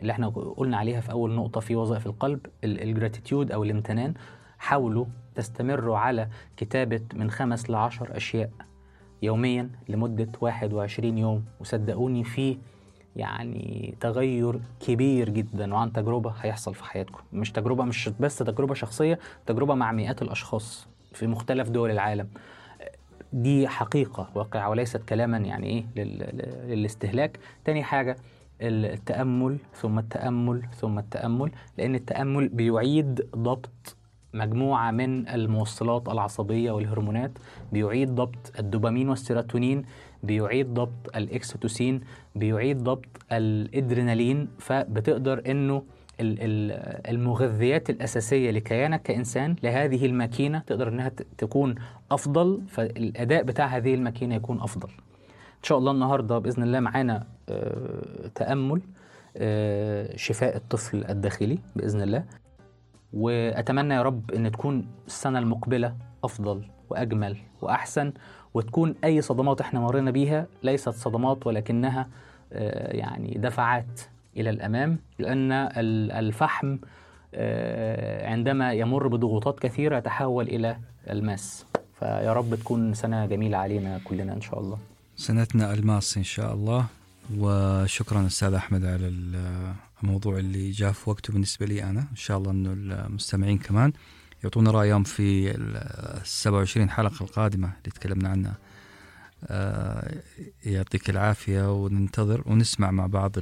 اللي 0.00 0.12
إحنا 0.12 0.28
قلنا 0.28 0.76
عليها 0.76 1.00
في 1.00 1.12
أول 1.12 1.32
نقطة 1.34 1.60
في 1.60 1.76
وظائف 1.76 2.06
القلب 2.06 2.40
الجراتيتيود 2.64 3.52
أو 3.52 3.64
الامتنان. 3.64 4.14
حاولوا 4.58 5.04
تستمروا 5.34 5.98
على 5.98 6.28
كتابة 6.56 7.00
من 7.14 7.30
خمس 7.30 7.70
لعشر 7.70 8.16
أشياء 8.16 8.50
يوميا 9.22 9.70
لمدة 9.88 10.28
21 10.40 11.18
يوم. 11.18 11.44
وصدقوني 11.60 12.24
في 12.24 12.58
يعني 13.16 13.94
تغير 14.00 14.60
كبير 14.80 15.28
جدا 15.28 15.74
وعن 15.74 15.92
تجربة 15.92 16.30
هيحصل 16.40 16.74
في 16.74 16.84
حياتكم. 16.84 17.20
مش 17.32 17.52
تجربة 17.52 17.84
مش 17.84 18.10
بس 18.20 18.38
تجربة 18.38 18.74
شخصية 18.74 19.18
تجربة 19.46 19.74
مع 19.74 19.92
مئات 19.92 20.22
الأشخاص 20.22 20.88
في 21.12 21.26
مختلف 21.26 21.68
دول 21.68 21.90
العالم. 21.90 22.28
دي 23.32 23.68
حقيقة 23.68 24.28
واقعة 24.34 24.70
وليست 24.70 24.96
كلاما 24.96 25.38
يعني 25.38 25.66
إيه 25.66 25.84
لل- 26.04 26.68
للاستهلاك. 26.68 27.38
تاني 27.64 27.82
حاجة 27.82 28.16
التأمل 28.62 29.56
ثم 29.74 29.98
التأمل 29.98 30.62
ثم 30.80 30.98
التأمل 30.98 31.50
لأن 31.78 31.94
التأمل 31.94 32.48
بيعيد 32.48 33.26
ضبط 33.36 33.96
مجموعة 34.34 34.90
من 34.90 35.28
الموصلات 35.28 36.08
العصبية 36.08 36.70
والهرمونات 36.70 37.30
بيعيد 37.72 38.14
ضبط 38.14 38.52
الدوبامين 38.58 39.08
والسيروتونين 39.08 39.82
بيعيد 40.22 40.74
ضبط 40.74 41.16
الإكسيتوسين 41.16 42.00
بيعيد 42.34 42.78
ضبط 42.84 43.06
الإدرينالين. 43.32 44.48
فبتقدر 44.58 45.42
إنه 45.50 45.82
المغذيات 46.20 47.90
الأساسية 47.90 48.50
لكيانك 48.50 49.02
كإنسان 49.02 49.56
لهذه 49.62 50.06
الماكينة 50.06 50.58
تقدر 50.58 50.88
إنها 50.88 51.08
ت- 51.08 51.26
تكون 51.38 51.74
أفضل 52.10 52.60
فالأداء 52.68 53.42
بتاع 53.42 53.66
هذه 53.66 53.94
الماكينة 53.94 54.34
يكون 54.34 54.60
أفضل. 54.60 54.88
إن 55.58 55.62
شاء 55.64 55.78
الله 55.78 55.92
النهاردة 55.92 56.38
بإذن 56.38 56.62
الله 56.62 56.80
معانا 56.80 57.26
آه، 57.48 58.30
تأمل 58.34 58.80
آه، 59.36 60.16
شفاء 60.16 60.56
الطفل 60.56 61.04
الداخلي 61.08 61.58
بإذن 61.76 62.00
الله. 62.02 62.24
وأتمنى 63.12 63.94
يا 63.94 64.02
رب 64.02 64.30
إن 64.30 64.50
تكون 64.52 64.86
السنة 65.06 65.38
المقبلة 65.38 65.94
أفضل 66.24 66.62
وأجمل 66.90 67.36
وأحسن 67.62 68.12
وتكون 68.54 68.94
أي 69.04 69.20
صدمات 69.20 69.60
إحنا 69.60 69.80
مرينا 69.80 70.10
بيها 70.10 70.46
ليست 70.62 70.88
صدمات 70.88 71.46
ولكنها 71.46 72.08
آه، 72.52 72.96
يعني 72.96 73.34
دفعات 73.38 74.00
إلى 74.40 74.50
الأمام 74.50 74.98
لأن 75.18 75.52
ال- 75.52 76.12
الفحم 76.12 76.76
آه، 77.34 78.28
عندما 78.28 78.72
يمر 78.72 79.08
بضغوطات 79.08 79.58
كثيرة 79.60 79.98
يتحول 79.98 80.48
إلى 80.48 80.76
الماس. 81.10 81.66
فيا 81.98 82.32
رب 82.32 82.54
تكون 82.54 82.94
سنة 82.94 83.26
جميلة 83.26 83.56
علينا 83.58 84.00
كلنا 84.04 84.32
إن 84.32 84.40
شاء 84.40 84.60
الله. 84.60 84.78
سنتنا 85.16 85.74
الماس 85.74 86.16
إن 86.16 86.22
شاء 86.24 86.54
الله. 86.54 86.86
وشكرا 87.38 88.26
أستاذ 88.26 88.54
أحمد 88.54 88.84
على 88.84 89.12
الموضوع 90.02 90.38
اللي 90.38 90.70
جاء 90.70 90.92
في 90.92 91.10
وقته 91.10 91.32
بالنسبة 91.32 91.66
لي 91.66 91.82
أنا. 91.84 92.00
إن 92.00 92.16
شاء 92.16 92.38
الله 92.38 92.50
انه 92.50 92.72
المستمعين 92.72 93.58
كمان 93.58 93.92
يعطونا 94.44 94.70
رأيهم 94.70 95.02
في 95.02 95.50
ال 95.50 96.26
27 96.26 96.90
حلقة 96.90 97.22
القادمة 97.24 97.66
اللي 97.68 97.90
تكلمنا 97.94 98.28
عنها. 98.28 98.54
آه، 99.48 100.12
يعطيك 100.66 101.10
العافية 101.10 101.72
وننتظر 101.82 102.42
ونسمع 102.46 102.90
مع 102.90 103.06
بعض 103.06 103.32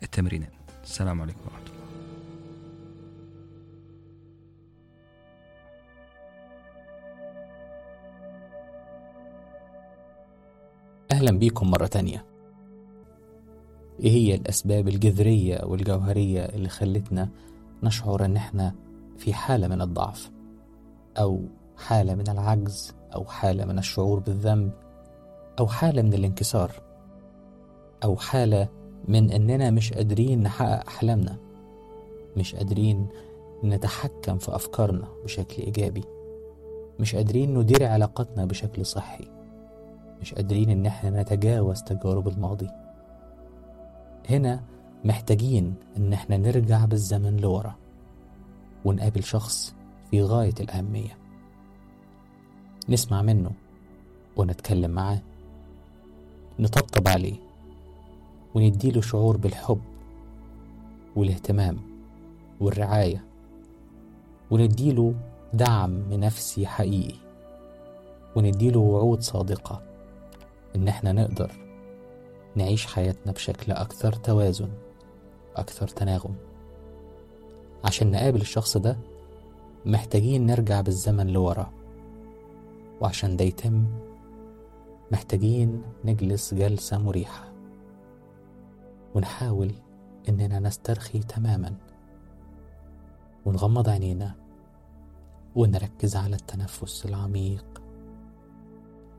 ال- 0.00 0.04
التمرينين 0.04 0.48
السلام 0.84 1.22
عليكم 1.22 1.40
ورحمة 1.44 1.60
الله. 1.66 1.80
أهلا 11.12 11.38
بيكم 11.38 11.70
مرة 11.70 11.86
تانية. 11.86 12.24
إيه 14.00 14.10
هي 14.10 14.34
الأسباب 14.34 14.88
الجذرية 14.88 15.64
والجوهرية 15.64 16.40
اللي 16.44 16.68
خلتنا 16.68 17.28
نشعر 17.82 18.24
إن 18.24 18.36
إحنا 18.36 18.74
في 19.18 19.34
حالة 19.34 19.68
من 19.68 19.82
الضعف؟ 19.82 20.30
أو 21.18 21.42
حالة 21.76 22.14
من 22.14 22.28
العجز 22.28 22.94
أو 23.14 23.24
حالة 23.24 23.64
من 23.64 23.78
الشعور 23.78 24.18
بالذنب 24.18 24.72
أو 25.58 25.66
حالة 25.66 26.02
من 26.02 26.14
الانكسار 26.14 26.72
أو 28.04 28.16
حالة 28.16 28.68
من 29.10 29.30
إننا 29.30 29.70
مش 29.70 29.92
قادرين 29.92 30.42
نحقق 30.42 30.86
أحلامنا. 30.88 31.36
مش 32.36 32.54
قادرين 32.54 33.06
نتحكم 33.64 34.38
في 34.38 34.54
أفكارنا 34.54 35.08
بشكل 35.24 35.62
إيجابي. 35.62 36.04
مش 37.00 37.14
قادرين 37.14 37.58
ندير 37.58 37.86
علاقاتنا 37.86 38.44
بشكل 38.44 38.86
صحي. 38.86 39.28
مش 40.20 40.34
قادرين 40.34 40.70
إن 40.70 40.86
إحنا 40.86 41.22
نتجاوز 41.22 41.82
تجارب 41.82 42.28
الماضي. 42.28 42.68
هنا 44.30 44.60
محتاجين 45.04 45.74
إن 45.96 46.12
إحنا 46.12 46.36
نرجع 46.36 46.84
بالزمن 46.84 47.36
لورا 47.36 47.74
ونقابل 48.84 49.22
شخص 49.24 49.74
في 50.10 50.22
غاية 50.22 50.54
الأهمية. 50.60 51.18
نسمع 52.88 53.22
منه 53.22 53.50
ونتكلم 54.36 54.90
معاه. 54.90 55.22
نطبطب 56.58 57.08
عليه. 57.08 57.49
ونديله 58.54 59.00
شعور 59.00 59.36
بالحب 59.36 59.80
والاهتمام 61.16 61.76
والرعاية 62.60 63.24
ونديله 64.50 65.14
دعم 65.52 66.12
نفسي 66.12 66.66
حقيقي 66.66 67.14
ونديله 68.36 68.80
وعود 68.80 69.20
صادقة 69.20 69.82
إن 70.76 70.88
إحنا 70.88 71.12
نقدر 71.12 71.52
نعيش 72.56 72.86
حياتنا 72.86 73.32
بشكل 73.32 73.72
أكثر 73.72 74.12
توازن 74.12 74.68
أكثر 75.56 75.88
تناغم. 75.88 76.34
عشان 77.84 78.10
نقابل 78.10 78.40
الشخص 78.40 78.76
ده 78.76 78.96
محتاجين 79.86 80.46
نرجع 80.46 80.80
بالزمن 80.80 81.26
لورا. 81.26 81.70
وعشان 83.00 83.36
ده 83.36 83.44
يتم 83.44 83.84
محتاجين 85.12 85.82
نجلس 86.04 86.54
جلسة 86.54 86.98
مريحة. 86.98 87.49
ونحاول 89.14 89.74
إننا 90.28 90.58
نسترخي 90.58 91.18
تماما. 91.18 91.74
ونغمض 93.46 93.88
عينينا. 93.88 94.34
ونركز 95.56 96.16
على 96.16 96.36
التنفس 96.36 97.06
العميق. 97.06 97.82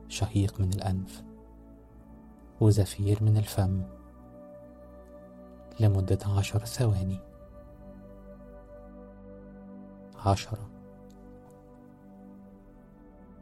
شهيق 0.08 0.62
من 0.62 0.74
الأنف. 0.74 1.24
وزفير 2.62 3.24
من 3.24 3.38
الفم. 3.38 3.82
لمدة 5.80 6.20
عشر 6.26 6.66
ثواني. 6.66 7.20
عشرة. 10.26 10.70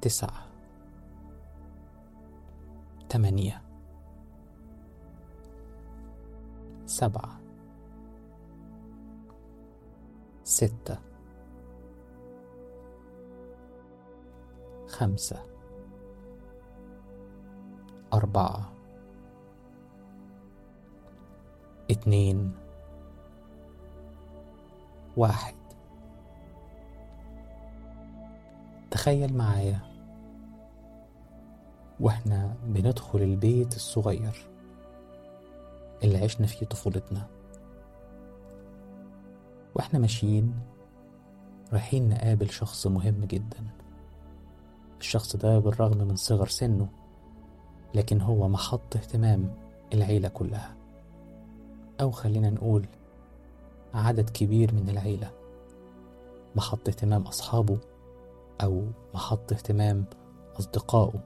تسعة. 0.02 0.46
ثمانية 3.10 3.69
سبعة. 6.90 7.40
ستة. 10.44 10.98
خمسة. 14.88 15.46
أربعة. 18.14 18.74
اتنين 21.92 22.52
واحد. 25.18 25.56
تخيل 28.92 29.38
معايا. 29.38 29.80
وإحنا 32.00 32.56
بندخل 32.64 33.20
البيت 33.20 33.76
الصغير. 33.76 34.49
اللي 36.04 36.18
عشنا 36.18 36.48
فيه 36.48 36.66
طفولتنا. 36.66 37.28
وإحنا 39.76 40.00
ماشيين 40.00 40.60
رايحين 41.74 42.10
نقابل 42.10 42.50
شخص 42.50 42.88
مهم 42.88 43.26
جدا. 43.26 43.58
الشخص 45.00 45.36
ده 45.36 45.60
بالرغم 45.60 45.98
من 45.98 46.16
صغر 46.16 46.48
سنه 46.48 46.88
لكن 47.96 48.22
هو 48.22 48.48
محط 48.48 48.96
اهتمام 48.96 49.54
العيلة 49.94 50.28
كلها. 50.30 50.76
أو 52.02 52.12
خلينا 52.12 52.50
نقول 52.50 52.86
عدد 53.94 54.30
كبير 54.30 54.74
من 54.74 54.90
العيلة. 54.90 55.32
محط 56.56 56.88
اهتمام 56.88 57.22
أصحابه 57.22 57.78
أو 58.64 58.86
محط 59.14 59.54
اهتمام 59.54 60.06
أصدقائه. 60.60 61.20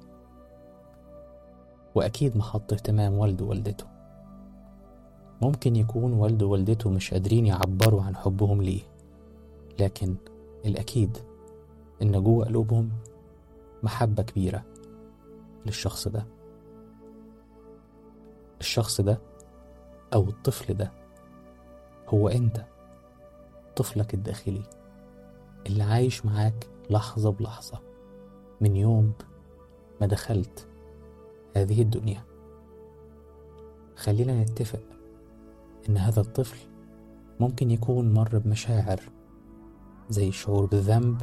وأكيد 1.96 2.38
محط 2.38 2.74
اهتمام 2.74 3.14
والده 3.14 3.46
ووالدته. 3.46 3.93
ممكن 5.44 5.76
يكون 5.76 6.14
والده 6.14 6.46
ووالدته 6.46 6.90
مش 6.90 7.12
قادرين 7.12 7.46
يعبروا 7.46 8.04
عن 8.04 8.16
حبهم 8.16 8.62
ليه. 8.62 8.82
لكن 9.80 10.16
الأكيد 10.66 11.18
إن 12.02 12.24
جوه 12.24 12.46
قلوبهم 12.46 12.90
محبة 13.84 14.24
كبيرة 14.24 14.64
للشخص 15.66 16.08
ده. 16.08 16.26
الشخص 18.60 19.02
ده 19.02 19.20
أو 20.14 20.24
الطفل 20.30 20.74
ده 20.74 20.92
هو 22.08 22.28
أنت 22.30 22.66
طفلك 23.76 24.14
الداخلي 24.14 24.64
اللي 25.68 25.84
عايش 25.84 26.26
معاك 26.26 26.68
لحظة 26.90 27.32
بلحظة 27.32 27.80
من 28.62 28.76
يوم 28.76 29.14
ما 30.02 30.08
دخلت 30.08 30.68
هذه 31.56 31.82
الدنيا. 31.82 32.24
خلينا 33.96 34.44
نتفق 34.44 34.80
إن 35.90 35.98
هذا 35.98 36.22
الطفل 36.22 36.58
ممكن 37.40 37.72
يكون 37.72 38.14
مر 38.14 38.38
بمشاعر 38.38 39.00
زي 40.10 40.28
الشعور 40.28 40.66
بالذنب 40.66 41.22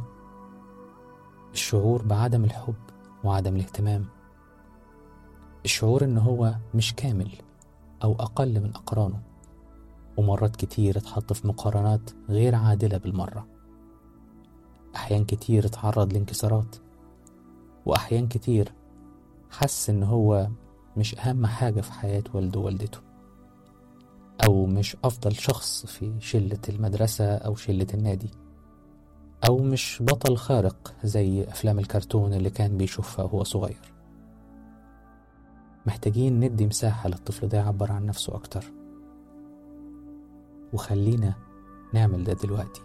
الشعور 1.53 2.01
بعدم 2.01 2.43
الحب 2.43 2.75
وعدم 3.23 3.55
الاهتمام 3.55 4.05
الشعور 5.65 6.03
إن 6.03 6.17
هو 6.17 6.55
مش 6.75 6.93
كامل 6.95 7.31
أو 8.03 8.13
أقل 8.13 8.59
من 8.59 8.69
أقرانه 8.75 9.21
ومرات 10.17 10.55
كتير 10.55 10.97
اتحط 10.97 11.33
في 11.33 11.47
مقارنات 11.47 12.11
غير 12.29 12.55
عادلة 12.55 12.97
بالمرة. 12.97 13.47
أحيان 14.95 15.25
كتير 15.25 15.65
اتعرض 15.65 16.13
لانكسارات 16.13 16.75
وأحيان 17.85 18.27
كتير 18.27 18.73
حس 19.51 19.89
إن 19.89 20.03
هو 20.03 20.47
مش 20.97 21.19
أهم 21.19 21.45
حاجة 21.45 21.81
في 21.81 21.91
حياة 21.91 22.23
والده 22.33 22.59
ووالدته. 22.59 22.99
أو 24.47 24.65
مش 24.65 24.97
أفضل 25.03 25.35
شخص 25.35 25.85
في 25.85 26.13
شلة 26.19 26.59
المدرسة 26.69 27.35
أو 27.35 27.55
شلة 27.55 27.87
النادي 27.93 28.29
أو 29.47 29.57
مش 29.57 30.03
بطل 30.05 30.37
خارق 30.37 30.93
زي 31.03 31.43
أفلام 31.43 31.79
الكرتون 31.79 32.33
اللي 32.33 32.49
كان 32.49 32.77
بيشوفها 32.77 33.25
وهو 33.25 33.43
صغير. 33.43 33.93
محتاجين 35.85 36.39
ندي 36.39 36.65
مساحة 36.65 37.09
للطفل 37.09 37.47
ده 37.47 37.57
يعبر 37.57 37.91
عن 37.91 38.05
نفسه 38.05 38.35
أكتر. 38.35 38.65
وخلينا 40.73 41.33
نعمل 41.93 42.23
ده 42.23 42.33
دلوقتي. 42.33 42.81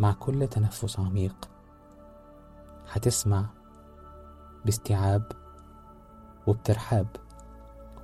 مع 0.00 0.12
كل 0.12 0.46
تنفس 0.48 1.00
عميق 1.00 1.48
هتسمع 2.90 3.46
باستيعاب 4.64 5.32
وبترحاب 6.46 7.06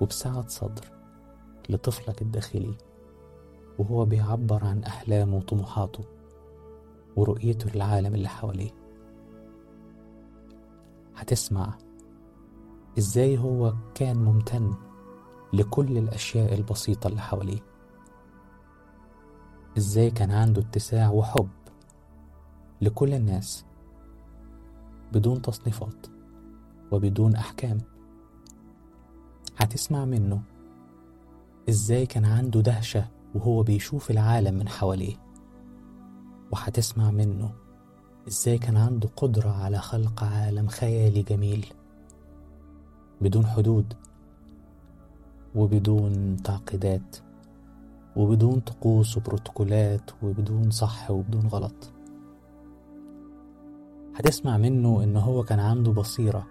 وبسعة 0.01 0.47
صدر. 0.47 0.94
لطفلك 1.69 2.21
الداخلي 2.21 2.77
وهو 3.79 4.05
بيعبر 4.05 4.65
عن 4.65 4.83
أحلامه 4.83 5.37
وطموحاته 5.37 6.03
ورؤيته 7.15 7.69
للعالم 7.69 8.15
اللي 8.15 8.27
حواليه. 8.27 8.71
هتسمع 11.15 11.77
إزاي 12.97 13.37
هو 13.37 13.73
كان 13.95 14.17
ممتن 14.17 14.73
لكل 15.53 15.97
الأشياء 15.97 16.53
البسيطة 16.53 17.07
اللي 17.07 17.21
حواليه. 17.21 17.59
إزاي 19.77 20.11
كان 20.11 20.31
عنده 20.31 20.61
اتساع 20.61 21.09
وحب 21.09 21.49
لكل 22.81 23.13
الناس 23.13 23.65
بدون 25.13 25.41
تصنيفات 25.41 26.07
وبدون 26.91 27.35
أحكام. 27.35 27.77
هتسمع 29.57 30.05
منه 30.05 30.41
إزاي 31.69 32.05
كان 32.05 32.25
عنده 32.25 32.61
دهشة 32.61 33.07
وهو 33.35 33.63
بيشوف 33.63 34.11
العالم 34.11 34.53
من 34.53 34.69
حواليه. 34.69 35.15
وهتسمع 36.51 37.11
منه 37.11 37.51
إزاي 38.27 38.57
كان 38.57 38.77
عنده 38.77 39.09
قدرة 39.15 39.49
على 39.49 39.77
خلق 39.77 40.23
عالم 40.23 40.67
خيالي 40.67 41.23
جميل. 41.23 41.65
بدون 43.21 43.45
حدود 43.45 43.93
وبدون 45.55 46.37
تعقيدات 46.43 47.17
وبدون 48.15 48.59
طقوس 48.59 49.17
وبروتوكولات 49.17 50.11
وبدون 50.23 50.71
صح 50.71 51.11
وبدون 51.11 51.47
غلط. 51.47 51.91
هتسمع 54.15 54.57
منه 54.57 55.03
إن 55.03 55.17
هو 55.17 55.43
كان 55.43 55.59
عنده 55.59 55.91
بصيرة 55.91 56.47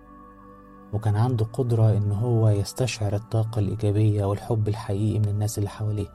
وكان 0.95 1.16
عنده 1.16 1.45
قدرة 1.45 1.90
إن 1.90 2.12
هو 2.12 2.49
يستشعر 2.49 3.14
الطاقة 3.14 3.59
الإيجابية 3.59 4.24
والحب 4.24 4.68
الحقيقي 4.68 5.18
من 5.18 5.28
الناس 5.28 5.59
اللي 5.59 5.68
حواليه. 5.68 6.09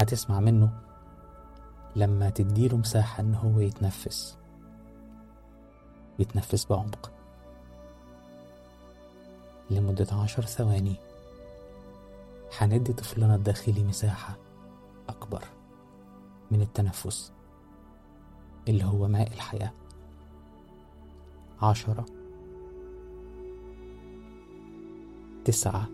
هتسمع 0.00 0.40
منه 0.40 0.70
لما 1.96 2.30
تديله 2.30 2.76
مساحة 2.76 3.20
إن 3.20 3.34
هو 3.34 3.60
يتنفس. 3.60 4.36
يتنفس 6.18 6.66
بعمق. 6.66 7.10
لمدة 9.70 10.06
عشر 10.12 10.44
ثواني 10.44 10.96
هندي 12.58 12.92
طفلنا 12.92 13.34
الداخلي 13.34 13.84
مساحة 13.84 14.36
أكبر 15.08 15.44
من 16.50 16.62
التنفس 16.62 17.32
اللي 18.68 18.84
هو 18.84 19.08
ماء 19.08 19.32
الحياة. 19.32 19.72
عشرة 21.62 22.06
تسعة. 25.44 25.88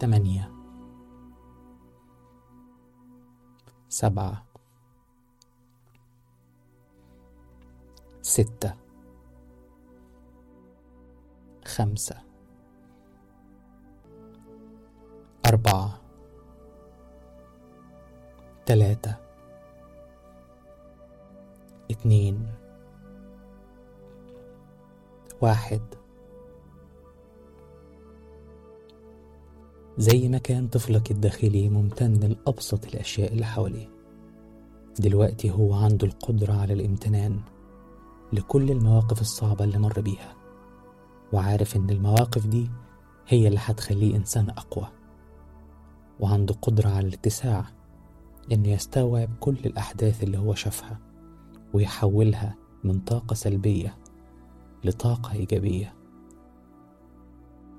تمانية 0.00 0.50
سبعة. 3.88 4.44
ستة. 8.22 8.74
خمسة. 11.64 12.22
أربعة. 15.46 16.00
تلاتة 18.66 19.16
اتنين 21.90 22.63
واحد. 25.44 25.80
زي 29.98 30.28
ما 30.28 30.38
كان 30.38 30.68
طفلك 30.68 31.10
الداخلي 31.10 31.68
ممتن 31.68 32.12
لأبسط 32.14 32.84
الأشياء 32.86 33.32
اللي 33.32 33.44
حواليه. 33.44 33.88
دلوقتي 34.98 35.50
هو 35.50 35.74
عنده 35.74 36.06
القدرة 36.06 36.52
على 36.52 36.72
الامتنان 36.72 37.40
لكل 38.32 38.70
المواقف 38.70 39.20
الصعبة 39.20 39.64
اللي 39.64 39.78
مر 39.78 40.00
بيها 40.00 40.34
وعارف 41.32 41.76
إن 41.76 41.90
المواقف 41.90 42.46
دي 42.46 42.70
هي 43.28 43.48
اللي 43.48 43.58
هتخليه 43.62 44.16
إنسان 44.16 44.50
أقوى 44.50 44.88
وعنده 46.20 46.54
قدرة 46.62 46.88
على 46.88 47.08
الاتساع 47.08 47.64
إنه 48.52 48.68
يستوعب 48.68 49.28
كل 49.40 49.56
الأحداث 49.66 50.22
اللي 50.22 50.38
هو 50.38 50.54
شافها 50.54 50.98
ويحولها 51.74 52.54
من 52.84 53.00
طاقة 53.00 53.34
سلبية 53.34 53.96
لطاقة 54.84 55.32
إيجابية. 55.32 55.94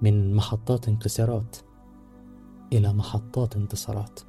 من 0.01 0.35
محطات 0.35 0.87
انكسارات 0.87 1.57
إلى 2.73 2.93
محطات 2.93 3.55
انتصارات. 3.55 4.19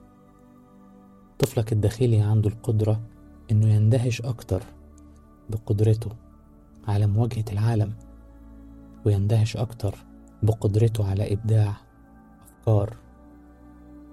طفلك 1.38 1.72
الداخلي 1.72 2.20
عنده 2.20 2.50
القدرة 2.50 3.00
إنه 3.50 3.68
يندهش 3.68 4.22
أكتر 4.22 4.62
بقدرته 5.50 6.10
على 6.88 7.06
مواجهة 7.06 7.44
العالم 7.52 7.94
ويندهش 9.04 9.56
أكتر 9.56 9.94
بقدرته 10.42 11.10
على 11.10 11.32
إبداع 11.32 11.86
أفكار 12.66 12.96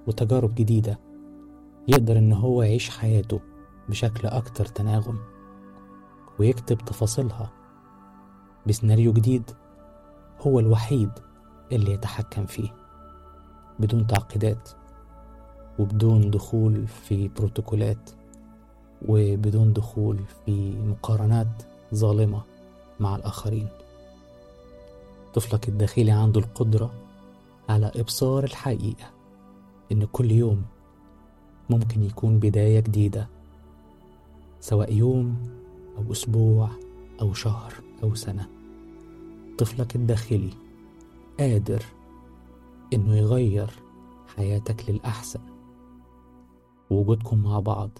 وتجارب 0.08 0.56
جديدة 0.56 1.00
يقدر 1.88 2.18
إن 2.18 2.34
هو 2.34 2.62
يعيش 2.62 2.90
حياته 2.90 3.40
بشكل 3.90 4.28
أكتر 4.28 4.66
تناغم 4.66 5.20
ويكتب 6.40 6.78
تفاصيلها 6.78 7.52
بسيناريو 8.68 9.14
جديد 9.14 9.52
هو 10.42 10.60
الوحيد 10.60 11.10
اللي 11.72 11.92
يتحكم 11.92 12.46
فيه 12.46 12.70
بدون 13.80 14.08
تعقيدات 14.08 14.70
وبدون 15.80 16.32
دخول 16.32 16.88
في 16.88 17.28
بروتوكولات 17.28 18.10
وبدون 19.08 19.74
دخول 19.74 20.20
في 20.46 20.72
مقارنات 20.72 21.64
ظالمة 21.96 22.42
مع 23.00 23.16
الآخرين. 23.16 23.68
طفلك 25.34 25.70
الداخلي 25.70 26.12
عنده 26.12 26.40
القدرة 26.40 26.92
على 27.70 27.92
إبصار 27.96 28.44
الحقيقة 28.44 29.12
إن 29.92 30.06
كل 30.06 30.32
يوم 30.32 30.64
ممكن 31.70 32.04
يكون 32.04 32.40
بداية 32.40 32.80
جديدة 32.80 33.28
سواء 34.60 34.94
يوم 34.94 35.50
أو 35.98 36.12
أسبوع 36.12 36.70
أو 37.22 37.34
شهر 37.34 37.74
أو 38.04 38.16
سنة. 38.16 38.53
طفلك 39.58 39.96
الداخلي 39.96 40.50
قادر 41.40 41.84
إنه 42.94 43.16
يغير 43.16 43.70
حياتك 44.36 44.90
للأحسن. 44.90 45.40
ووجودكم 46.90 47.44
مع 47.44 47.60
بعض 47.60 48.00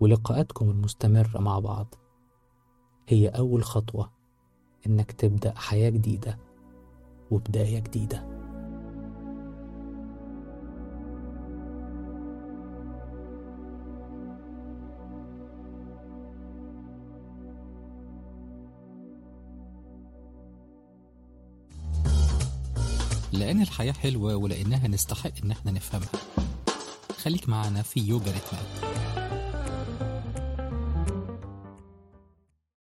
ولقاءاتكم 0.00 0.70
المستمرة 0.70 1.38
مع 1.38 1.58
بعض 1.58 1.94
هي 3.08 3.28
أول 3.28 3.64
خطوة 3.64 4.10
إنك 4.86 5.12
تبدأ 5.12 5.54
حياة 5.56 5.90
جديدة 5.90 6.38
وبداية 7.30 7.78
جديدة. 7.78 8.39
لأن 23.32 23.62
الحياة 23.62 23.92
حلوة 23.92 24.36
ولأنها 24.36 24.88
نستحق 24.88 25.30
إن 25.44 25.50
إحنا 25.50 25.70
نفهمها. 25.72 26.08
خليك 27.22 27.48
معنا 27.48 27.82
في 27.82 28.00
يوجا 28.00 28.32
ريتمات 28.32 28.89